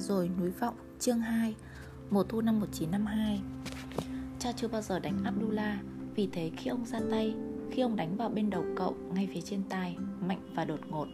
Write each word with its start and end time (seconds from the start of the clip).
rồi, 0.00 0.30
núi 0.40 0.50
vọng, 0.50 0.74
chương 0.98 1.20
2 1.20 1.54
Mùa 2.10 2.22
thu 2.22 2.40
năm 2.40 2.60
1952 2.60 3.40
Cha 4.38 4.52
chưa 4.56 4.68
bao 4.68 4.82
giờ 4.82 4.98
đánh 4.98 5.24
Abdullah, 5.24 5.78
Vì 6.14 6.28
thế 6.32 6.50
khi 6.56 6.70
ông 6.70 6.84
ra 6.84 7.00
tay, 7.10 7.34
Khi 7.70 7.82
ông 7.82 7.96
đánh 7.96 8.16
vào 8.16 8.28
bên 8.28 8.50
đầu 8.50 8.64
cậu, 8.76 8.94
ngay 9.14 9.28
phía 9.34 9.40
trên 9.40 9.62
tai, 9.68 9.96
Mạnh 10.20 10.40
và 10.54 10.64
đột 10.64 10.80
ngột, 10.88 11.06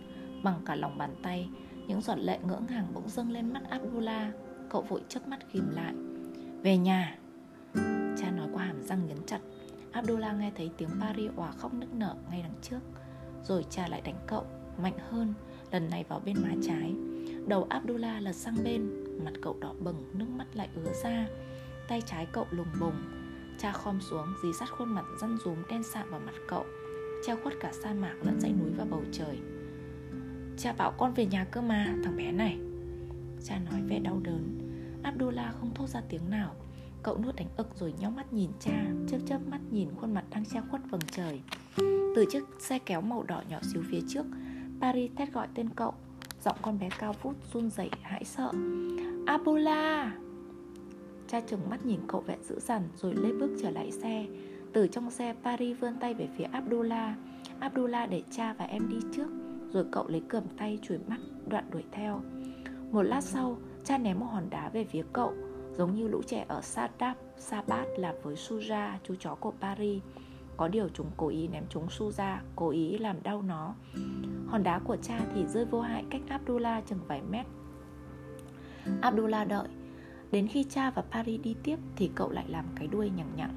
Bằng 0.42 0.60
cả 0.66 0.74
lòng 0.74 0.98
bàn 0.98 1.14
tay, 1.22 1.48
Những 1.86 2.00
giọt 2.00 2.18
lệ 2.18 2.38
ngỡ 2.48 2.60
ngàng 2.68 2.86
bỗng 2.94 3.08
dâng 3.08 3.30
lên 3.30 3.52
mắt 3.52 3.62
Abdullah, 3.70 4.34
Cậu 4.70 4.82
vội 4.82 5.00
chớp 5.08 5.28
mắt 5.28 5.52
ghim 5.52 5.70
lại. 5.70 5.94
Về 6.62 6.76
nhà. 6.76 7.18
Cha 8.18 8.30
nói 8.30 8.48
qua 8.52 8.64
hàm 8.64 8.82
răng 8.82 9.06
nhấn 9.06 9.18
chặt. 9.26 9.40
Abdullah 9.92 10.36
nghe 10.38 10.52
thấy 10.56 10.70
tiếng 10.76 10.90
Paris 11.00 11.30
òa 11.36 11.52
khóc 11.52 11.74
nức 11.74 11.94
nở 11.94 12.14
ngay 12.30 12.42
đằng 12.42 12.54
trước, 12.62 12.80
Rồi 13.44 13.66
cha 13.70 13.88
lại 13.88 14.00
đánh 14.00 14.18
cậu 14.26 14.44
Mạnh 14.82 14.98
hơn 15.10 15.34
Lần 15.70 15.90
này 15.90 16.04
vào 16.08 16.20
bên 16.24 16.36
má 16.42 16.50
trái. 16.66 16.94
Đầu 17.46 17.66
Abdullah 17.70 18.22
lật 18.22 18.32
sang 18.32 18.64
bên 18.64 18.90
Mặt 19.24 19.32
cậu 19.42 19.56
đỏ 19.60 19.72
bừng, 19.80 20.04
nước 20.14 20.28
mắt 20.28 20.46
lại 20.54 20.68
ứa 20.74 20.92
ra. 21.02 21.26
Tay 21.88 22.02
trái 22.06 22.26
cậu 22.32 22.46
lùng 22.50 22.66
bùng 22.80 22.94
Cha 23.58 23.72
khom 23.72 24.00
xuống, 24.00 24.26
dí 24.42 24.48
sát 24.52 24.70
khuôn 24.70 24.94
mặt 24.94 25.04
răn 25.20 25.36
rúm 25.44 25.56
đen 25.70 25.82
sạm 25.82 26.10
vào 26.10 26.20
mặt 26.26 26.34
cậu 26.48 26.64
Treo 27.26 27.36
khuất 27.42 27.54
cả 27.60 27.72
sa 27.72 27.94
mạc 27.94 28.14
lẫn 28.22 28.40
dãy 28.40 28.52
núi 28.52 28.70
và 28.76 28.84
bầu 28.84 29.02
trời. 29.12 29.38
Cha 30.58 30.72
bảo 30.72 30.92
con 30.98 31.14
về 31.14 31.26
nhà 31.26 31.44
cơ 31.44 31.60
mà, 31.60 31.94
thằng 32.04 32.16
bé 32.16 32.32
này. 32.32 32.58
Cha 33.44 33.58
nói 33.70 33.82
vẻ 33.88 33.98
đau 33.98 34.20
đớn. 34.24 34.58
Abdullah 35.02 35.54
không 35.60 35.74
thốt 35.74 35.88
ra 35.88 36.00
tiếng 36.08 36.30
nào. 36.30 36.54
Cậu 37.02 37.18
nuốt 37.18 37.36
đánh 37.36 37.48
ực 37.56 37.68
rồi 37.76 37.94
nhó 38.00 38.10
mắt 38.10 38.32
nhìn 38.32 38.50
cha 38.60 38.84
Chớp 39.08 39.18
chớp 39.26 39.38
mắt 39.50 39.60
nhìn 39.70 39.88
khuôn 39.96 40.14
mặt 40.14 40.24
đang 40.30 40.44
che 40.44 40.60
khuất 40.70 40.82
vầng 40.90 41.00
trời. 41.10 41.40
Từ 42.16 42.24
chiếc 42.30 42.44
xe 42.58 42.78
kéo 42.78 43.00
màu 43.00 43.22
đỏ 43.22 43.42
nhỏ 43.48 43.58
xíu 43.62 43.82
phía 43.90 44.00
trước 44.08 44.26
Paris 44.80 45.10
thét 45.16 45.32
gọi 45.32 45.48
tên 45.54 45.68
cậu. 45.76 45.94
Giọng 46.46 46.56
con 46.62 46.78
bé 46.78 46.88
cao 46.98 47.14
vút 47.22 47.34
run 47.52 47.70
rẩy 47.70 47.90
hãi 48.02 48.24
sợ. 48.24 48.52
Abola 49.26 50.12
Cha 51.28 51.40
chừng 51.40 51.70
mắt 51.70 51.86
nhìn 51.86 52.00
cậu 52.08 52.20
vẹn 52.20 52.42
dữ 52.42 52.60
dằn 52.60 52.82
Rồi 52.96 53.14
lê 53.14 53.32
bước 53.32 53.50
trở 53.62 53.70
lại 53.70 53.90
xe. 53.92 54.26
Từ 54.72 54.86
trong 54.86 55.10
xe 55.10 55.34
Paris 55.44 55.78
vươn 55.80 55.96
tay 56.00 56.14
về 56.14 56.28
phía 56.36 56.44
Abdullah. 56.44 57.14
Abdullah 57.60 58.10
để 58.10 58.22
cha 58.30 58.52
và 58.52 58.64
em 58.64 58.88
đi 58.88 58.96
trước 59.16 59.28
Rồi 59.72 59.84
cậu 59.92 60.08
lấy 60.08 60.22
cầm 60.28 60.42
tay 60.58 60.78
chùi 60.82 60.98
mắt 61.06 61.18
đoạn 61.46 61.70
đuổi 61.70 61.84
theo. 61.92 62.20
Một 62.90 63.02
lát 63.02 63.20
sau 63.20 63.58
Cha 63.84 63.98
ném 63.98 64.18
một 64.18 64.26
hòn 64.26 64.50
đá 64.50 64.68
về 64.68 64.84
phía 64.84 65.02
cậu 65.12 65.34
Giống 65.72 65.94
như 65.94 66.08
lũ 66.08 66.22
trẻ 66.26 66.44
ở 66.48 66.60
Sadap, 66.62 67.16
Sabat 67.38 67.86
làm 67.96 68.14
với 68.22 68.34
Suja, 68.34 68.92
chú 69.04 69.14
chó 69.20 69.34
của 69.34 69.52
Paris 69.60 70.02
có 70.56 70.68
điều 70.68 70.88
chúng 70.88 71.10
cố 71.16 71.28
ý 71.28 71.48
ném 71.48 71.64
chúng 71.70 71.86
Suja, 71.86 72.36
cố 72.56 72.70
ý 72.70 72.98
làm 72.98 73.22
đau 73.22 73.42
nó. 73.42 73.74
Hòn 74.46 74.62
đá 74.62 74.78
của 74.78 74.96
cha 74.96 75.20
thì 75.34 75.46
rơi 75.46 75.64
vô 75.64 75.80
hại 75.80 76.04
cách 76.10 76.22
Abdullah 76.28 76.86
chừng 76.86 77.00
vài 77.08 77.22
mét. 77.22 77.46
Abdullah 79.00 79.48
đợi. 79.48 79.68
Đến 80.30 80.48
khi 80.48 80.64
cha 80.64 80.90
và 80.90 81.02
Paris 81.02 81.40
đi 81.40 81.56
tiếp 81.62 81.76
Thì 81.96 82.10
cậu 82.14 82.30
lại 82.30 82.44
làm 82.48 82.64
cái 82.76 82.86
đuôi 82.86 83.10
nhằng 83.16 83.30
nhặng 83.36 83.54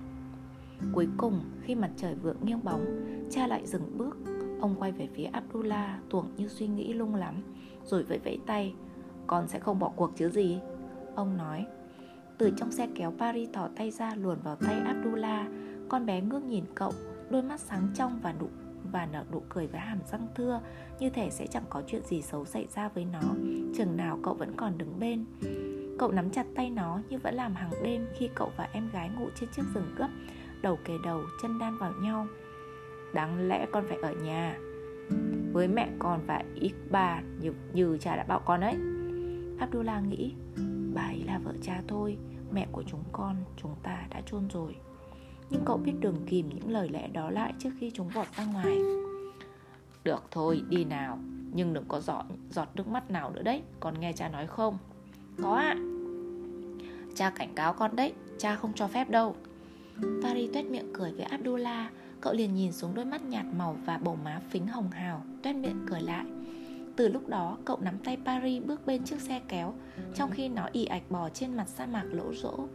Cuối 0.94 1.08
cùng 1.18 1.42
khi 1.62 1.76
mặt 1.76 1.92
trời 1.98 2.16
vừa 2.16 2.34
nghiêng 2.44 2.64
bóng 2.64 2.86
Cha 3.32 3.48
lại 3.48 3.68
dừng 3.68 3.98
bước. 3.98 4.18
Ông 4.62 4.76
quay 4.80 4.92
về 4.92 5.08
phía 5.16 5.26
Abdullah 5.26 6.00
Tuồng 6.10 6.28
như 6.38 6.48
suy 6.48 6.68
nghĩ 6.68 6.94
lung 6.94 7.16
lắm 7.16 7.36
Rồi 7.86 8.04
vẫy 8.04 8.20
vẫy 8.20 8.40
tay. 8.46 8.74
Con 9.28 9.48
sẽ 9.48 9.60
không 9.60 9.80
bỏ 9.80 9.92
cuộc 9.96 10.12
chứ 10.16 10.30
gì? 10.30 10.60
Ông 11.16 11.38
nói. 11.38 11.66
Từ 12.38 12.52
trong 12.58 12.72
xe 12.72 12.88
kéo 12.96 13.14
Paris 13.20 13.50
thỏ 13.54 13.68
tay 13.76 13.92
ra 13.92 14.16
luồn 14.16 14.38
vào 14.44 14.56
tay 14.56 14.80
Abdullah. 14.86 15.48
Con 15.90 16.06
bé 16.06 16.22
ngước 16.22 16.44
nhìn 16.44 16.64
cậu 16.76 16.94
Đôi 17.30 17.44
mắt 17.44 17.60
sáng 17.60 17.88
trong 17.96 18.20
và 18.24 18.34
nụ 18.40 18.48
và 18.92 19.06
nở 19.06 19.26
nụ 19.32 19.44
cười 19.50 19.68
với 19.68 19.80
hàm 19.80 20.00
răng 20.12 20.28
thưa. 20.36 20.62
Như 21.00 21.10
thể 21.10 21.30
sẽ 21.30 21.48
chẳng 21.48 21.64
có 21.70 21.84
chuyện 21.88 22.02
gì 22.06 22.22
xấu 22.22 22.46
xảy 22.46 22.68
ra 22.76 22.90
với 22.90 23.06
nó. 23.06 23.22
Chừng 23.78 23.98
nào 23.98 24.20
cậu 24.24 24.34
vẫn 24.34 24.56
còn 24.56 24.78
đứng 24.78 25.00
bên. 25.00 25.26
Cậu 26.00 26.12
nắm 26.12 26.30
chặt 26.30 26.46
tay 26.56 26.70
nó 26.70 27.00
như 27.10 27.18
vẫn 27.18 27.36
làm 27.36 27.56
hàng 27.56 27.72
đêm 27.84 28.08
khi 28.18 28.30
cậu 28.36 28.52
và 28.58 28.70
em 28.74 28.90
gái 28.94 29.10
ngủ 29.10 29.30
trên 29.36 29.50
chiếc 29.56 29.64
giường 29.74 29.96
gấp 29.98 30.10
đầu 30.62 30.80
kề 30.86 30.94
đầu 31.04 31.22
chân 31.42 31.60
đan 31.60 31.78
vào 31.78 31.92
nhau. 32.02 32.28
Đáng 33.14 33.48
lẽ 33.48 33.66
con 33.72 33.86
phải 33.88 33.98
ở 33.98 34.14
nhà. 34.14 34.58
Với 35.54 35.68
mẹ 35.68 35.90
con 36.00 36.20
và 36.28 36.44
Iqba 36.56 37.22
như, 37.40 37.54
như 37.74 37.98
cha 37.98 38.16
đã 38.16 38.24
bảo 38.24 38.40
con 38.46 38.62
ấy. 38.62 38.76
Abdullah 39.60 40.04
nghĩ 40.08 40.34
bà 40.94 41.02
ấy 41.02 41.24
là 41.28 41.40
vợ 41.40 41.54
cha 41.62 41.82
thôi 41.88 42.18
mẹ 42.52 42.68
của 42.72 42.84
chúng 42.88 43.04
con 43.12 43.36
chúng 43.58 43.76
ta 43.84 44.08
đã 44.10 44.22
chôn 44.26 44.48
rồi 44.50 44.76
nhưng 45.50 45.66
cậu 45.66 45.78
biết 45.78 45.94
đường 46.00 46.26
kìm 46.28 46.50
những 46.50 46.72
lời 46.72 46.90
lẽ 46.90 47.08
đó 47.08 47.30
lại 47.30 47.54
trước 47.60 47.70
khi 47.80 47.92
chúng 47.94 48.10
vọt 48.10 48.28
ra 48.38 48.46
ngoài. 48.46 48.80
Được 50.04 50.24
thôi, 50.32 50.62
đi 50.70 50.84
nào. 50.84 51.20
Nhưng 51.54 51.74
đừng 51.74 51.86
có 51.88 52.00
giọt, 52.00 52.26
giọt 52.50 52.70
nước 52.76 52.88
mắt 52.88 53.12
nào 53.12 53.32
nữa 53.32 53.42
đấy. 53.42 53.62
Con 53.80 54.00
nghe 54.00 54.14
cha 54.14 54.30
nói 54.30 54.48
không? 54.48 54.78
Có 55.42 55.56
ạ. 55.56 55.76
À. 55.78 55.80
Cha 57.16 57.30
cảnh 57.30 57.56
cáo 57.56 57.74
con 57.74 57.96
đấy 57.96 58.14
Cha 58.38 58.56
không 58.56 58.74
cho 58.76 58.88
phép 58.88 59.10
đâu. 59.10 59.36
Paris 60.24 60.54
tuét 60.54 60.66
miệng 60.66 60.94
cười 60.94 61.12
với 61.12 61.24
Abdullah. 61.24 61.92
Cậu 62.22 62.34
liền 62.34 62.56
nhìn 62.56 62.72
xuống 62.72 62.96
đôi 62.96 63.06
mắt 63.06 63.22
nhạt 63.22 63.46
màu 63.58 63.76
và 63.86 63.98
bầu 63.98 64.18
má 64.24 64.42
phính 64.50 64.68
hồng 64.68 64.92
hào 64.92 65.24
Tuét 65.44 65.56
miệng 65.56 65.86
cười 65.90 66.02
lại. 66.02 66.26
Từ 66.96 67.08
lúc 67.08 67.28
đó 67.28 67.58
cậu 67.66 67.78
nắm 67.82 67.98
tay 68.04 68.18
Paris 68.26 68.64
bước 68.66 68.86
bên 68.86 69.04
chiếc 69.04 69.22
xe 69.22 69.42
kéo 69.48 69.74
Trong 70.16 70.32
khi 70.32 70.50
nó 70.50 70.70
ì 70.72 70.86
ạch 70.86 71.12
bò 71.12 71.30
trên 71.30 71.58
mặt 71.58 71.68
sa 71.68 71.86
mạc 71.86 72.06
lỗ 72.12 72.34
rỗ. 72.34 72.68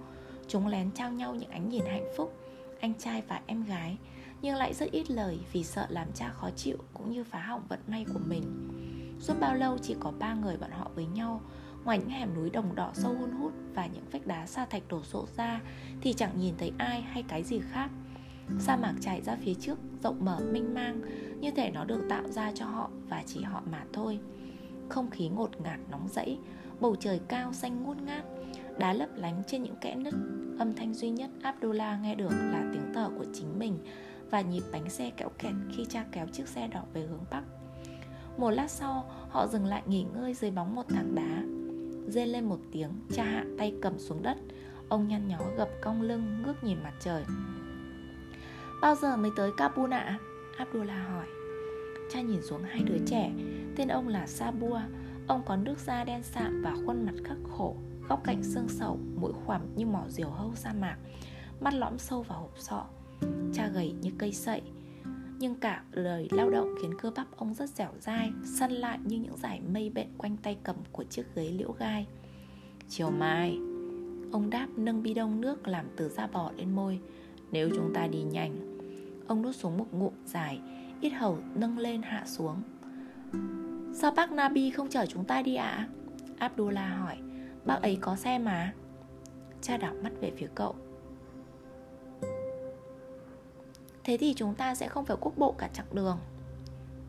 Chúng 0.49 0.67
lén 0.67 0.91
trao 0.91 1.13
nhau 1.13 1.35
những 1.35 1.51
ánh 1.51 1.69
nhìn 1.69 1.85
hạnh 1.87 2.07
phúc 2.17 2.44
anh 2.85 2.95
trai 2.99 3.23
và 3.29 3.41
em 3.47 3.65
gái, 3.65 3.97
nhưng 4.43 4.57
lại 4.57 4.75
rất 4.75 4.91
ít 4.91 5.11
lời 5.11 5.39
vì 5.53 5.65
sợ 5.65 5.87
làm 5.89 6.09
cha 6.15 6.29
khó 6.29 6.51
chịu 6.57 6.77
cũng 6.95 7.11
như 7.11 7.25
phá 7.25 7.39
hỏng 7.39 7.63
vận 7.69 7.81
may 7.87 8.07
của 8.15 8.21
mình. 8.27 8.43
Suốt 9.21 9.35
bao 9.41 9.55
lâu 9.55 9.79
chỉ 9.79 9.97
có 10.01 10.13
ba 10.19 10.35
người 10.35 10.57
bọn 10.57 10.71
họ 10.71 10.91
với 10.95 11.07
nhau, 11.07 11.41
ngoài 11.85 11.99
những 11.99 12.09
hẻm 12.09 12.35
núi 12.35 12.51
đồng 12.51 12.75
đỏ 12.75 12.91
sâu 12.95 13.15
hun 13.15 13.31
hút 13.31 13.53
và 13.75 13.87
những 13.87 14.05
vách 14.13 14.27
đá 14.27 14.47
sa 14.47 14.67
thạch 14.67 14.83
đổ 14.89 15.03
sộ 15.03 15.27
ra 15.37 15.61
thì 16.01 16.13
chẳng 16.13 16.41
nhìn 16.41 16.55
thấy 16.59 16.73
ai 16.79 17.03
hay 17.03 17.23
cái 17.29 17.43
gì 17.43 17.61
khác. 17.71 17.91
Sa 18.59 18.77
mạc 18.77 18.95
trải 19.01 19.23
ra 19.23 19.37
phía 19.45 19.55
trước, 19.55 19.79
rộng 20.03 20.25
mở 20.25 20.41
minh 20.53 20.75
mang, 20.75 21.01
như 21.41 21.51
thể 21.51 21.71
nó 21.71 21.85
được 21.85 22.07
tạo 22.09 22.29
ra 22.29 22.53
cho 22.55 22.67
họ 22.67 22.91
và 23.09 23.23
chỉ 23.27 23.43
họ 23.43 23.63
mà 23.71 23.85
thôi. 23.93 24.19
Không 24.89 25.11
khí 25.11 25.29
ngột 25.29 25.61
ngạt, 25.61 25.81
nóng 25.91 26.09
rẫy, 26.09 26.39
bầu 26.81 26.97
trời 27.01 27.21
cao 27.29 27.53
xanh 27.53 27.83
ngút 27.83 27.97
ngát 27.97 28.25
đá 28.79 28.93
lấp 28.93 29.09
lánh 29.17 29.43
trên 29.47 29.63
những 29.63 29.77
kẽ 29.81 29.95
nứt. 29.95 30.15
Âm 30.59 30.75
thanh 30.75 30.95
duy 30.95 31.11
nhất 31.11 31.31
Abdullah 31.43 32.03
nghe 32.03 32.15
được 32.15 32.31
là 32.31 32.65
tiếng 32.73 32.93
thở 32.95 33.11
của 33.19 33.25
chính 33.33 33.59
mình 33.59 33.79
và 34.31 34.41
nhịp 34.41 34.63
bánh 34.73 34.91
xe 34.91 35.11
kéo 35.17 35.29
kẹt 35.39 35.53
khi 35.73 35.85
cha 35.89 36.05
kéo 36.13 36.27
chiếc 36.27 36.49
xe 36.49 36.69
đỏ 36.69 36.83
về 36.93 37.01
hướng 37.01 37.25
bắc. 37.31 37.43
Một 38.37 38.51
lát 38.51 38.71
sau, 38.71 39.11
họ 39.29 39.47
dừng 39.47 39.67
lại 39.67 39.83
nghỉ 39.87 40.05
ngơi 40.15 40.35
dưới 40.35 40.51
bóng 40.51 40.75
một 40.75 40.83
tảng 40.89 41.15
đá. 41.15 41.43
Rên 42.13 42.29
lên 42.29 42.45
một 42.45 42.59
tiếng, 42.73 42.91
cha 43.13 43.25
hạ 43.25 43.45
tay 43.59 43.75
cầm 43.83 43.99
xuống 43.99 44.23
đất. 44.23 44.37
Ông 44.89 45.09
nhăn 45.09 45.29
nhó 45.29 45.39
gập 45.57 45.69
cong 45.83 46.03
lưng, 46.03 46.43
ngước 46.43 46.65
nhìn 46.65 46.79
mặt 46.83 46.93
trời. 47.01 47.25
Bao 48.83 48.95
giờ 48.95 49.17
mới 49.17 49.31
tới 49.37 49.51
Kabul 49.57 49.95
ạ? 49.95 50.19
Abdullah 50.57 51.09
hỏi. 51.09 51.27
Cha 52.13 52.21
nhìn 52.21 52.43
xuống 52.43 52.63
hai 52.63 52.83
đứa 52.83 52.99
trẻ, 53.07 53.33
tên 53.77 53.89
ông 53.89 54.09
là 54.09 54.27
Sabua. 54.27 54.81
Ông 55.27 55.43
có 55.47 55.57
nước 55.57 55.79
da 55.79 56.05
đen 56.05 56.23
sạm 56.23 56.63
và 56.63 56.75
khuôn 56.87 57.07
mặt 57.07 57.15
khắc 57.25 57.39
khổ 57.51 57.77
góc 58.09 58.25
cạnh 58.25 58.43
xương 58.43 58.69
sầu 58.69 58.99
mũi 59.21 59.33
khoằm 59.47 59.77
như 59.77 59.87
mỏ 59.87 60.05
diều 60.09 60.29
hâu 60.29 60.55
sa 60.55 60.73
mạc. 60.73 60.97
Mắt 61.61 61.75
lõm 61.75 61.99
sâu 61.99 62.23
vào 62.23 62.41
hộp 62.41 62.55
sọ 62.59 62.85
cha 63.53 63.69
gầy 63.69 63.95
như 64.01 64.11
cây 64.19 64.33
sậy. 64.33 64.63
Nhưng 65.39 65.55
cả 65.55 65.83
lời 65.93 66.29
lao 66.31 66.51
động 66.51 66.75
khiến 66.83 66.91
cơ 66.99 67.11
bắp 67.17 67.37
ông 67.37 67.55
rất 67.55 67.71
dẻo 67.71 67.91
dai, 68.01 68.33
săn 68.45 68.73
lại 68.73 68.99
như 69.05 69.19
những 69.19 69.37
dải 69.37 69.61
mây 69.61 69.91
bện 69.91 70.09
quanh 70.19 70.37
tay 70.37 70.57
cầm 70.63 70.77
của 70.93 71.05
chiếc 71.05 71.25
ghế 71.35 71.51
liễu 71.51 71.73
gai. 71.73 72.07
Chiều 72.89 73.11
mai, 73.11 73.59
ông 74.33 74.51
đáp 74.51 74.67
nâng 74.77 75.03
bi 75.03 75.15
đông 75.15 75.41
nước 75.41 75.69
làm 75.69 75.87
từ 75.97 76.09
da 76.09 76.27
bò 76.27 76.51
lên 76.57 76.73
môi, 76.75 77.01
nếu 77.53 77.71
chúng 77.77 77.95
ta 77.95 78.07
đi 78.07 78.23
nhanh. 78.23 78.79
Ông 79.29 79.43
nuốt 79.43 79.57
xuống 79.57 79.79
một 79.79 79.87
ngụm 79.93 80.13
dài, 80.27 80.61
ít 81.01 81.11
hầu 81.11 81.39
nâng 81.55 81.79
lên 81.79 82.03
hạ 82.03 82.23
xuống. 82.27 82.63
Sao 83.95 84.11
bác 84.11 84.33
nabi 84.33 84.71
không 84.71 84.89
chở 84.89 85.07
chúng 85.07 85.25
ta 85.25 85.43
đi 85.43 85.55
ạ? 85.55 85.71
À? 85.71 85.89
abdullah 86.39 86.99
hỏi. 86.99 87.17
Bác 87.65 87.83
ấy 87.83 87.99
có 88.01 88.17
xe 88.17 88.39
mà. 88.39 88.73
Cha 89.61 89.77
đảo 89.77 89.95
mắt 90.03 90.13
về 90.21 90.33
phía 90.37 90.49
cậu. 90.55 90.75
Thế 94.05 94.17
thì 94.17 94.35
chúng 94.35 94.55
ta 94.55 94.75
sẽ 94.75 94.89
không 94.89 95.05
phải 95.05 95.17
quốc 95.21 95.33
bộ 95.37 95.53
cả 95.53 95.69
chặng 95.73 95.87
đường. 95.93 96.19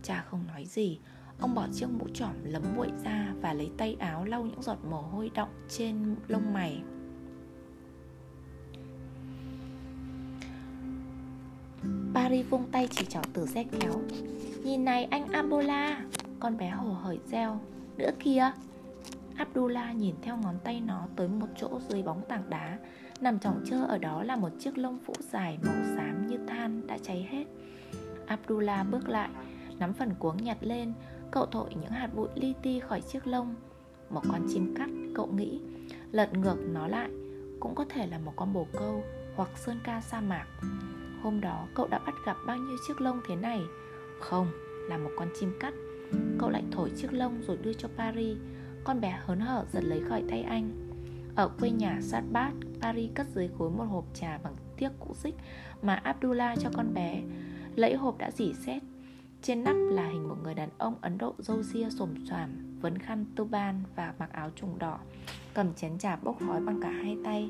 Cha 0.03 0.25
không 0.29 0.47
nói 0.47 0.65
gì. 0.65 0.99
Ông 1.39 1.55
bỏ 1.55 1.67
chiếc 1.73 1.87
mũ 1.89 2.05
trỏm 2.13 2.33
lấm 2.43 2.63
bụi 2.77 2.87
ra 3.03 3.33
Và 3.41 3.53
lấy 3.53 3.71
tay 3.77 3.97
áo 3.99 4.25
lau 4.25 4.45
những 4.45 4.61
giọt 4.61 4.77
mồ 4.89 5.01
hôi 5.01 5.31
đọng 5.35 5.49
trên 5.69 6.15
lông 6.27 6.53
mày. 6.53 6.81
Paris 12.13 12.45
vung 12.49 12.71
tay 12.71 12.87
chỉ 12.91 13.05
trỏ 13.05 13.21
từ 13.33 13.45
xe 13.45 13.63
kéo. 13.63 14.01
Nhìn 14.63 14.85
này, 14.85 15.05
anh 15.05 15.27
Ambola 15.27 16.05
Con 16.39 16.57
bé 16.57 16.69
hồ 16.69 16.93
hởi 16.93 17.19
reo. 17.31 17.59
Nữa 17.97 18.11
kia 18.19 18.51
Abdullah 19.37 19.95
nhìn 19.95 20.15
theo 20.21 20.37
ngón 20.37 20.55
tay 20.63 20.81
nó 20.81 21.07
tới 21.15 21.27
một 21.27 21.47
chỗ 21.55 21.79
dưới 21.89 22.03
bóng 22.03 22.21
tảng 22.29 22.49
đá. 22.49 22.79
Nằm 23.21 23.39
trọng 23.39 23.61
trơ 23.65 23.85
ở 23.85 23.97
đó 23.97 24.23
là 24.23 24.35
một 24.35 24.49
chiếc 24.59 24.77
lông 24.77 24.99
vũ 24.99 25.13
dài 25.19 25.57
màu 25.63 25.75
xám 25.95 26.27
như 26.27 26.37
than 26.47 26.87
đã 26.87 26.97
cháy 26.97 27.27
hết. 27.29 27.45
Abdullah 28.27 28.87
bước 28.91 29.09
lại, 29.09 29.29
nắm 29.79 29.93
phần 29.93 30.13
cuống 30.19 30.37
nhặt 30.37 30.57
lên 30.61 30.93
Cậu 31.31 31.45
thổi 31.45 31.69
những 31.75 31.91
hạt 31.91 32.09
bụi 32.15 32.27
li 32.35 32.53
ti 32.61 32.79
khỏi 32.79 33.01
chiếc 33.01 33.27
lông. 33.27 33.55
Một 34.09 34.21
con 34.31 34.47
chim 34.49 34.75
cắt, 34.77 34.89
cậu 35.15 35.27
nghĩ 35.27 35.61
Lật 36.11 36.33
ngược 36.33 36.57
nó 36.73 36.87
lại 36.87 37.09
Cũng 37.59 37.75
có 37.75 37.85
thể 37.89 38.07
là 38.07 38.19
một 38.19 38.33
con 38.35 38.53
bồ 38.53 38.67
câu 38.73 39.03
Hoặc 39.35 39.49
sơn 39.55 39.79
ca 39.83 40.01
sa 40.01 40.21
mạc. 40.21 40.45
Hôm 41.23 41.41
đó 41.41 41.67
cậu 41.75 41.87
đã 41.87 41.99
bắt 41.99 42.15
gặp 42.25 42.37
bao 42.47 42.57
nhiêu 42.57 42.77
chiếc 42.87 43.01
lông 43.01 43.21
thế 43.27 43.35
này? 43.35 43.61
Không, 44.19 44.47
là 44.89 44.97
một 44.97 45.09
con 45.17 45.27
chim 45.39 45.51
cắt. 45.59 45.73
Cậu 46.39 46.49
lại 46.49 46.63
thổi 46.71 46.91
chiếc 46.97 47.13
lông 47.13 47.41
rồi 47.41 47.57
đưa 47.57 47.73
cho 47.73 47.87
Paris. 47.97 48.37
Con 48.85 49.01
bé 49.01 49.19
hớn 49.25 49.39
hở 49.39 49.65
giật 49.71 49.83
lấy 49.83 50.01
khỏi 50.09 50.23
tay 50.29 50.41
anh. 50.41 50.71
Ở 51.35 51.49
quê 51.59 51.69
nhà 51.69 51.99
sát 52.01 52.23
bát 52.31 52.51
Paris 52.81 53.11
cất 53.15 53.27
dưới 53.35 53.49
gối 53.57 53.69
một 53.69 53.83
hộp 53.83 54.05
trà 54.13 54.37
bằng 54.43 54.55
tiếc 54.77 54.89
cũ 54.99 55.13
xích 55.13 55.35
Mà 55.81 55.95
Abdullah 55.95 56.59
cho 56.59 56.69
con 56.73 56.93
bé. 56.93 57.21
Lẫy 57.75 57.95
hộp 57.95 58.17
đã 58.17 58.31
dỉ 58.31 58.53
xét. 58.53 58.83
Trên 59.41 59.63
nắp 59.63 59.75
là 59.89 60.07
hình 60.07 60.29
một 60.29 60.35
người 60.43 60.53
đàn 60.53 60.69
ông 60.77 60.95
Ấn 61.01 61.17
Độ 61.17 61.35
râu 61.37 61.63
ria 61.63 61.89
xồm 61.89 62.09
xoàm, 62.29 62.79
Vấn 62.81 62.97
khăn 62.97 63.25
turban 63.35 63.83
và 63.95 64.13
mặc 64.19 64.29
áo 64.33 64.49
trùng 64.55 64.79
đỏ, 64.79 64.99
Cầm 65.53 65.73
chén 65.73 65.97
trà 65.97 66.15
bốc 66.15 66.37
khói 66.47 66.61
bằng 66.61 66.81
cả 66.81 66.89
hai 66.89 67.17
tay. 67.23 67.49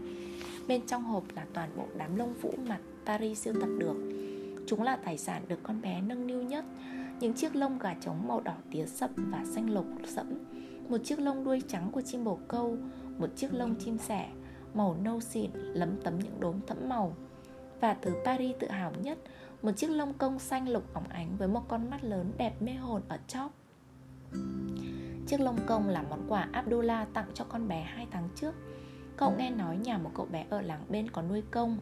Bên 0.68 0.82
trong 0.88 1.04
hộp 1.04 1.24
là 1.36 1.46
toàn 1.54 1.70
bộ 1.78 1.88
đám 1.98 2.16
lông 2.16 2.34
vũ 2.34 2.54
mặt 2.68 2.80
Paris 3.06 3.44
siêu 3.44 3.54
tập 3.62 3.70
được. 3.78 3.96
Chúng 4.68 4.82
là 4.82 4.96
tài 4.96 5.18
sản 5.18 5.42
được 5.48 5.60
con 5.64 5.82
bé 5.82 6.02
nâng 6.02 6.28
niu 6.28 6.42
nhất. 6.42 6.66
Những 7.20 7.34
chiếc 7.34 7.56
lông 7.56 7.80
gà 7.80 7.94
trống 7.94 8.28
màu 8.28 8.42
đỏ 8.42 8.54
tía 8.72 8.86
sậm 8.86 9.10
và 9.18 9.46
xanh 9.46 9.74
lục 9.74 9.86
sẫm 10.08 10.28
một 10.90 10.98
chiếc 11.04 11.20
lông 11.20 11.44
đuôi 11.44 11.62
trắng 11.68 11.92
của 11.92 12.02
chim 12.02 12.24
bồ 12.24 12.40
câu 12.48 12.78
một 13.18 13.30
chiếc 13.36 13.54
lông 13.54 13.76
chim 13.76 13.98
sẻ 13.98 14.30
màu 14.74 14.98
nâu 15.04 15.20
xịn 15.20 15.52
lấm 15.54 16.02
tấm 16.04 16.20
những 16.20 16.40
đốm 16.40 16.56
thẫm 16.68 16.90
màu. 16.90 17.16
Và 17.82 17.94
thứ 18.02 18.14
Paris 18.26 18.56
tự 18.60 18.70
hào 18.70 18.92
nhất 19.04 19.18
một 19.62 19.72
chiếc 19.72 19.90
lông 19.90 20.14
công 20.14 20.40
xanh 20.40 20.70
lục 20.70 20.84
óng 20.94 21.08
ánh 21.10 21.38
với 21.38 21.48
một 21.48 21.62
con 21.68 21.90
mắt 21.90 22.04
lớn 22.04 22.32
đẹp 22.38 22.62
mê 22.62 22.74
hồn 22.74 23.02
ở 23.08 23.18
chóp. 23.28 23.52
Chiếc 25.28 25.40
lông 25.40 25.58
công 25.66 25.90
là 25.90 26.04
món 26.10 26.26
quà 26.28 26.50
Abdullah 26.52 27.14
tặng 27.14 27.28
cho 27.34 27.46
con 27.50 27.68
bé 27.68 27.82
hai 27.82 28.08
tháng 28.12 28.30
trước. 28.36 28.56
Cậu 29.18 29.34
nghe 29.38 29.52
nói 29.52 29.78
nhà 29.78 29.98
một 29.98 30.12
cậu 30.16 30.26
bé 30.26 30.46
ở 30.50 30.62
làng 30.62 30.86
bên 30.90 31.10
có 31.10 31.22
nuôi 31.22 31.44
công 31.52 31.78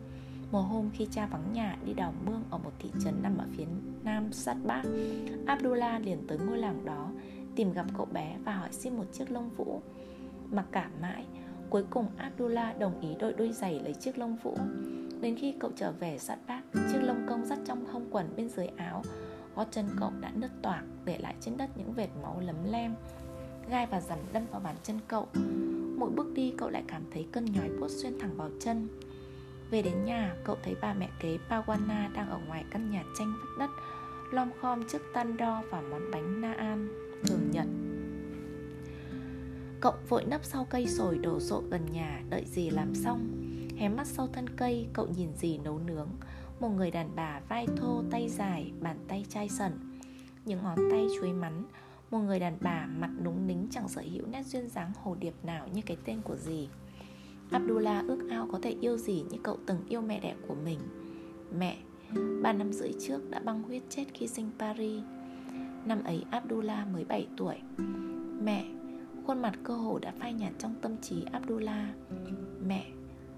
một 0.51 0.61
hôm 0.61 0.89
khi 0.93 1.07
cha 1.11 1.25
vắng 1.25 1.53
nhà 1.53 1.77
đi 1.85 1.93
đào 1.93 2.13
mương 2.25 2.43
ở 2.49 2.57
một 2.57 2.71
thị 2.79 2.91
trấn 3.03 3.13
nằm 3.23 3.37
ở 3.37 3.45
phía 3.57 3.65
nam 4.03 4.31
Sát 4.31 4.57
Bác, 4.65 4.83
Abdullah 5.45 6.01
liền 6.01 6.27
tới 6.27 6.37
ngôi 6.37 6.57
làng 6.57 6.85
đó 6.85 7.11
tìm 7.55 7.73
gặp 7.73 7.85
cậu 7.97 8.05
bé 8.05 8.37
và 8.45 8.53
hỏi 8.53 8.69
xin 8.71 8.97
một 8.97 9.05
chiếc 9.13 9.31
lông 9.31 9.49
vũ. 9.49 9.81
Mặc 10.51 10.65
cả 10.71 10.89
mãi, 11.01 11.25
cuối 11.69 11.83
cùng 11.89 12.07
Abdullah 12.17 12.79
đồng 12.79 13.01
ý 13.01 13.15
đội 13.19 13.33
đôi 13.33 13.51
giày 13.51 13.79
lấy 13.79 13.93
chiếc 13.93 14.17
lông 14.17 14.35
vũ. 14.35 14.57
Đến 15.21 15.35
khi 15.35 15.53
cậu 15.59 15.71
trở 15.75 15.91
về 15.91 16.17
Satbat, 16.17 16.63
chiếc 16.73 16.99
lông 17.01 17.25
công 17.29 17.45
dắt 17.45 17.59
trong 17.65 17.85
hông 17.85 18.07
quần 18.11 18.35
bên 18.35 18.49
dưới 18.49 18.67
áo, 18.67 19.03
gót 19.55 19.67
chân 19.71 19.85
cậu 19.99 20.11
đã 20.21 20.31
nứt 20.35 20.51
toạc 20.61 20.83
để 21.05 21.17
lại 21.17 21.35
trên 21.41 21.57
đất 21.57 21.69
những 21.77 21.93
vệt 21.93 22.09
máu 22.21 22.39
lấm 22.39 22.55
lem. 22.71 22.95
Gai 23.69 23.87
và 23.91 24.01
rắn 24.01 24.19
đâm 24.33 24.43
vào 24.51 24.61
bàn 24.63 24.75
chân 24.83 24.99
cậu. 25.07 25.27
Mỗi 25.97 26.09
bước 26.09 26.33
đi 26.33 26.53
cậu 26.57 26.69
lại 26.69 26.83
cảm 26.87 27.01
thấy 27.11 27.27
cơn 27.31 27.45
nhói 27.45 27.69
buốt 27.79 27.91
xuyên 27.91 28.19
thẳng 28.19 28.37
vào 28.37 28.49
chân 28.59 28.87
về 29.71 29.81
đến 29.81 30.05
nhà, 30.05 30.35
cậu 30.43 30.57
thấy 30.63 30.75
bà 30.81 30.93
mẹ 30.93 31.09
kế 31.19 31.37
Pawana 31.49 32.13
đang 32.13 32.29
ở 32.29 32.39
ngoài 32.47 32.63
căn 32.71 32.91
nhà 32.91 33.03
tranh 33.19 33.33
vách 33.39 33.59
đất 33.59 33.69
Lom 34.31 34.49
khom 34.61 34.83
trước 34.87 35.01
tan 35.13 35.37
đo 35.37 35.61
và 35.69 35.81
món 35.81 36.11
bánh 36.11 36.41
naan 36.41 37.02
thường 37.25 37.51
nhật 37.51 37.67
Cậu 39.83 39.93
vội 40.09 40.25
nấp 40.25 40.45
sau 40.45 40.67
cây 40.69 40.87
sồi 40.87 41.17
đổ 41.17 41.39
rộ 41.39 41.61
gần 41.69 41.81
nhà 41.91 42.21
đợi 42.29 42.45
dì 42.45 42.69
làm 42.69 42.95
xong. 42.95 43.27
Hé 43.77 43.89
mắt 43.89 44.07
sau 44.07 44.27
thân 44.27 44.49
cây, 44.49 44.87
cậu 44.93 45.07
nhìn 45.07 45.29
dì 45.37 45.57
nấu 45.57 45.79
nướng. 45.79 46.09
Một 46.59 46.69
người 46.69 46.91
đàn 46.91 47.15
bà 47.15 47.41
vai 47.49 47.67
thô, 47.77 48.03
tay 48.11 48.29
dài, 48.29 48.71
bàn 48.81 48.97
tay 49.07 49.25
chai 49.29 49.49
sần. 49.49 49.71
Những 50.45 50.63
ngón 50.63 50.77
tay 50.91 51.07
chuối 51.19 51.33
mắn. 51.33 51.63
Một 52.11 52.19
người 52.19 52.39
đàn 52.39 52.57
bà 52.61 52.85
mặt 52.85 53.09
núng 53.23 53.47
nính 53.47 53.67
chẳng 53.71 53.87
sở 53.87 54.01
hữu 54.11 54.25
nét 54.25 54.43
duyên 54.45 54.69
dáng 54.69 54.91
hồ 55.03 55.15
điệp 55.19 55.33
nào 55.43 55.67
như 55.73 55.81
cái 55.85 55.97
tên 56.05 56.21
của 56.21 56.35
dì. 56.35 56.69
Abdullah 57.51 58.05
ước 58.07 58.27
ao 58.29 58.47
có 58.51 58.59
thể 58.61 58.75
yêu 58.81 58.97
gì 58.97 59.23
như 59.29 59.37
cậu 59.43 59.57
từng 59.65 59.77
yêu 59.89 60.01
mẹ 60.01 60.19
đẻ 60.19 60.35
của 60.47 60.55
mình. 60.65 60.79
Mẹ, 61.57 61.77
ba 62.41 62.53
năm 62.53 62.73
rưỡi 62.73 62.93
trước 63.07 63.29
đã 63.29 63.39
băng 63.39 63.63
huyết 63.63 63.81
chết 63.89 64.05
khi 64.13 64.27
sinh 64.27 64.51
Paris. 64.59 65.03
Năm 65.85 66.03
ấy 66.03 66.25
Abdullah 66.31 66.87
mới 66.93 67.05
7 67.05 67.27
tuổi. 67.37 67.55
Mẹ, 68.43 68.65
khuôn 69.27 69.41
mặt 69.41 69.53
cơ 69.63 69.75
hồ 69.75 69.99
đã 69.99 70.13
phai 70.19 70.33
nhạt 70.33 70.51
trong 70.59 70.75
tâm 70.81 70.97
trí 71.01 71.25
Abdullah. 71.31 71.87
Mẹ, 72.67 72.85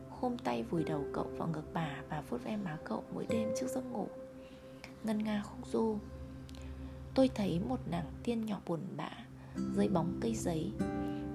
khôm 0.10 0.38
tay 0.38 0.64
vùi 0.64 0.84
đầu 0.84 1.06
cậu 1.14 1.28
vào 1.38 1.48
ngực 1.48 1.74
bà 1.74 2.02
và 2.10 2.24
vuốt 2.30 2.44
ve 2.44 2.58
má 2.58 2.78
cậu 2.84 3.04
mỗi 3.14 3.26
đêm 3.30 3.50
trước 3.60 3.68
giấc 3.68 3.92
ngủ. 3.92 4.08
Ngân 5.04 5.24
nga 5.24 5.44
khúc 5.46 5.68
du. 5.68 5.98
Tôi 7.16 7.30
thấy 7.36 7.60
một 7.70 7.80
nàng 7.92 8.06
tiên 8.24 8.46
nhỏ 8.46 8.60
buồn 8.66 8.80
bã 8.98 9.10
Dưới 9.74 9.88
bóng 9.88 10.18
cây 10.22 10.36
giấy. 10.36 10.72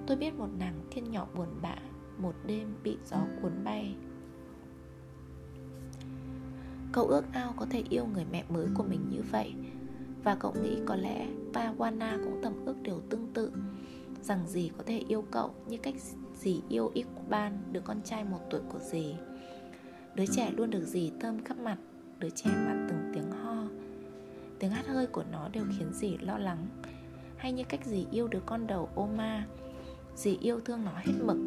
Tôi 0.07 0.17
biết 0.17 0.33
một 0.33 0.49
nàng 0.59 0.81
tiên 0.95 1.11
nhỏ 1.11 1.27
buồn 1.35 1.47
bã 1.61 1.75
một 2.17 2.35
đêm 2.45 2.75
bị 2.83 2.97
gió 3.05 3.17
cuốn 3.41 3.63
bay. 3.63 3.95
Cậu 6.91 7.07
ước 7.07 7.23
ao 7.33 7.53
có 7.57 7.65
thể 7.69 7.83
yêu 7.89 8.05
người 8.13 8.25
mẹ 8.31 8.43
mới 8.49 8.67
của 8.75 8.83
mình 8.83 9.09
như 9.09 9.21
vậy. 9.31 9.53
Và 10.23 10.35
cậu 10.35 10.53
nghĩ 10.63 10.77
có 10.85 10.95
lẽ 10.95 11.27
Pawana 11.53 12.23
cũng 12.23 12.39
tầm 12.43 12.65
ước 12.65 12.75
điều 12.81 13.01
tương 13.09 13.27
tự 13.33 13.51
Rằng 14.21 14.47
dì 14.47 14.71
có 14.77 14.83
thể 14.85 15.03
yêu 15.07 15.25
cậu 15.31 15.53
như 15.67 15.77
cách 15.77 15.95
dì 16.39 16.61
yêu 16.69 16.91
Iqbal, 16.93 17.53
đứa 17.71 17.79
con 17.79 18.01
trai 18.01 18.23
một 18.23 18.39
tuổi 18.49 18.61
của 18.69 18.79
dì. 18.79 19.15
Đứa 20.15 20.25
trẻ 20.25 20.51
luôn 20.57 20.69
được 20.69 20.85
dì 20.85 21.11
thơm 21.19 21.43
khắp 21.43 21.57
mặt 21.57 21.77
Đứa 22.19 22.29
trẻ 22.29 22.49
mà 22.55 22.87
từng 22.89 23.11
tiếng 23.13 23.31
ho. 23.31 23.63
Tiếng 24.59 24.71
hát 24.71 24.87
hơi 24.87 25.07
của 25.07 25.23
nó 25.31 25.49
đều 25.53 25.63
khiến 25.77 25.93
dì 25.93 26.17
lo 26.17 26.37
lắng. 26.37 26.67
Hay 27.37 27.51
như 27.51 27.63
cách 27.69 27.85
dì 27.85 28.05
yêu 28.11 28.27
đứa 28.27 28.41
con 28.45 28.67
đầu 28.67 28.89
Oma 28.95 29.45
Dì 30.15 30.37
yêu 30.41 30.59
thương 30.59 30.85
nó 30.85 30.91
hết 30.95 31.13
mực 31.25 31.37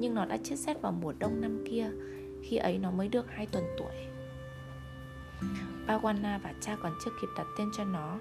nhưng 0.00 0.14
nó 0.14 0.24
đã 0.24 0.36
chết 0.44 0.56
rét 0.56 0.82
vào 0.82 0.92
mùa 0.92 1.12
đông 1.18 1.40
năm 1.40 1.64
kia 1.70 1.90
Khi 2.42 2.56
ấy 2.56 2.78
nó 2.78 2.90
mới 2.90 3.08
được 3.08 3.26
2 3.28 3.46
tuần 3.46 3.64
tuổi. 3.78 3.92
Pawana 5.88 6.38
và 6.38 6.54
cha 6.60 6.76
còn 6.82 6.92
chưa 7.04 7.10
kịp 7.20 7.28
đặt 7.36 7.46
tên 7.58 7.70
cho 7.76 7.84
nó. 7.84 8.18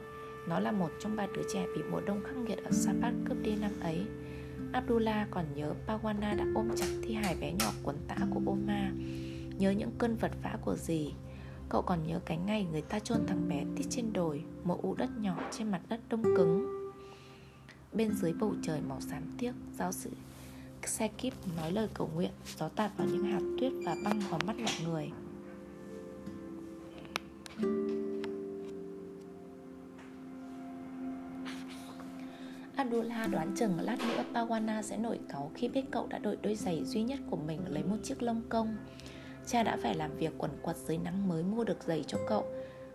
Nó 0.48 0.60
là 0.60 0.72
một 0.72 0.90
trong 1.00 1.16
ba 1.16 1.28
đứa 1.36 1.42
trẻ 1.54 1.66
bị 1.76 1.84
mùa 1.92 2.02
đông 2.06 2.24
khắc 2.24 2.36
nghiệt 2.36 2.64
ở 2.64 2.72
Sapat 2.72 3.14
cướp 3.26 3.38
đi 3.42 3.56
năm 3.56 3.72
ấy. 3.82 4.06
Abdullah 4.72 5.28
còn 5.32 5.46
nhớ 5.56 5.74
Pawana 5.88 6.38
đã 6.38 6.46
ôm 6.56 6.70
chặt 6.76 6.88
thi 7.04 7.14
hài 7.14 7.36
bé 7.36 7.54
nhỏ 7.60 7.72
quấn 7.84 7.98
tã 8.08 8.16
của 8.34 8.42
Oma 8.46 8.92
Nhớ 9.58 9.72
những 9.72 9.92
cơn 9.98 10.16
vật 10.16 10.32
vã 10.44 10.58
của 10.62 10.76
dì. 10.76 11.14
Cậu 11.70 11.82
còn 11.82 12.08
nhớ 12.08 12.20
cái 12.26 12.38
ngày 12.38 12.68
người 12.72 12.82
ta 12.82 13.00
chôn 13.00 13.26
thằng 13.28 13.50
bé 13.50 13.64
tít 13.76 13.86
trên 13.90 14.14
đồi, 14.14 14.44
Một 14.64 14.82
ụ 14.82 14.96
đất 14.96 15.10
nhỏ 15.20 15.38
trên 15.52 15.72
mặt 15.72 15.82
đất 15.90 16.00
đông 16.10 16.24
cứng. 16.24 16.68
Bên 17.94 18.12
dưới 18.12 18.34
bầu 18.34 18.54
trời 18.64 18.82
màu 18.82 19.02
xám 19.02 19.24
tiếc, 19.38 19.52
Giáo 19.78 19.92
sư 19.92 20.10
xe 20.88 21.08
kíp 21.08 21.34
nói 21.58 21.72
lời 21.72 21.88
cầu 21.94 22.10
nguyện, 22.16 22.32
Gió 22.58 22.70
tạt 22.70 22.92
vào 22.98 23.08
những 23.08 23.24
hạt 23.24 23.42
tuyết 23.60 23.72
và 23.86 23.96
băng 24.04 24.20
vào 24.20 24.40
mắt 24.46 24.56
mọi 24.58 24.74
người. 24.86 25.12
Abdullah 32.76 33.32
đoán 33.32 33.56
chừng 33.56 33.80
lát 33.80 33.98
nữa 34.00 34.24
Pawana 34.34 34.82
sẽ 34.82 34.98
nổi 34.98 35.20
cáu 35.30 35.52
khi 35.56 35.68
biết 35.68 35.84
cậu 35.92 36.08
đã 36.08 36.20
đội 36.20 36.38
đôi 36.42 36.56
giày 36.56 36.86
duy 36.86 37.04
nhất 37.04 37.20
của 37.30 37.38
mình 37.38 37.60
lấy 37.68 37.84
một 37.84 37.98
chiếc 38.04 38.24
lông 38.24 38.42
công. 38.50 38.78
Cha 39.46 39.64
đã 39.64 39.78
phải 39.82 39.96
làm 39.96 40.18
việc 40.18 40.34
quần 40.38 40.52
quật 40.62 40.78
dưới 40.78 40.98
nắng 40.98 41.28
mới 41.28 41.44
mua 41.44 41.64
được 41.64 41.84
giày 41.84 42.04
cho 42.08 42.18
cậu. 42.28 42.46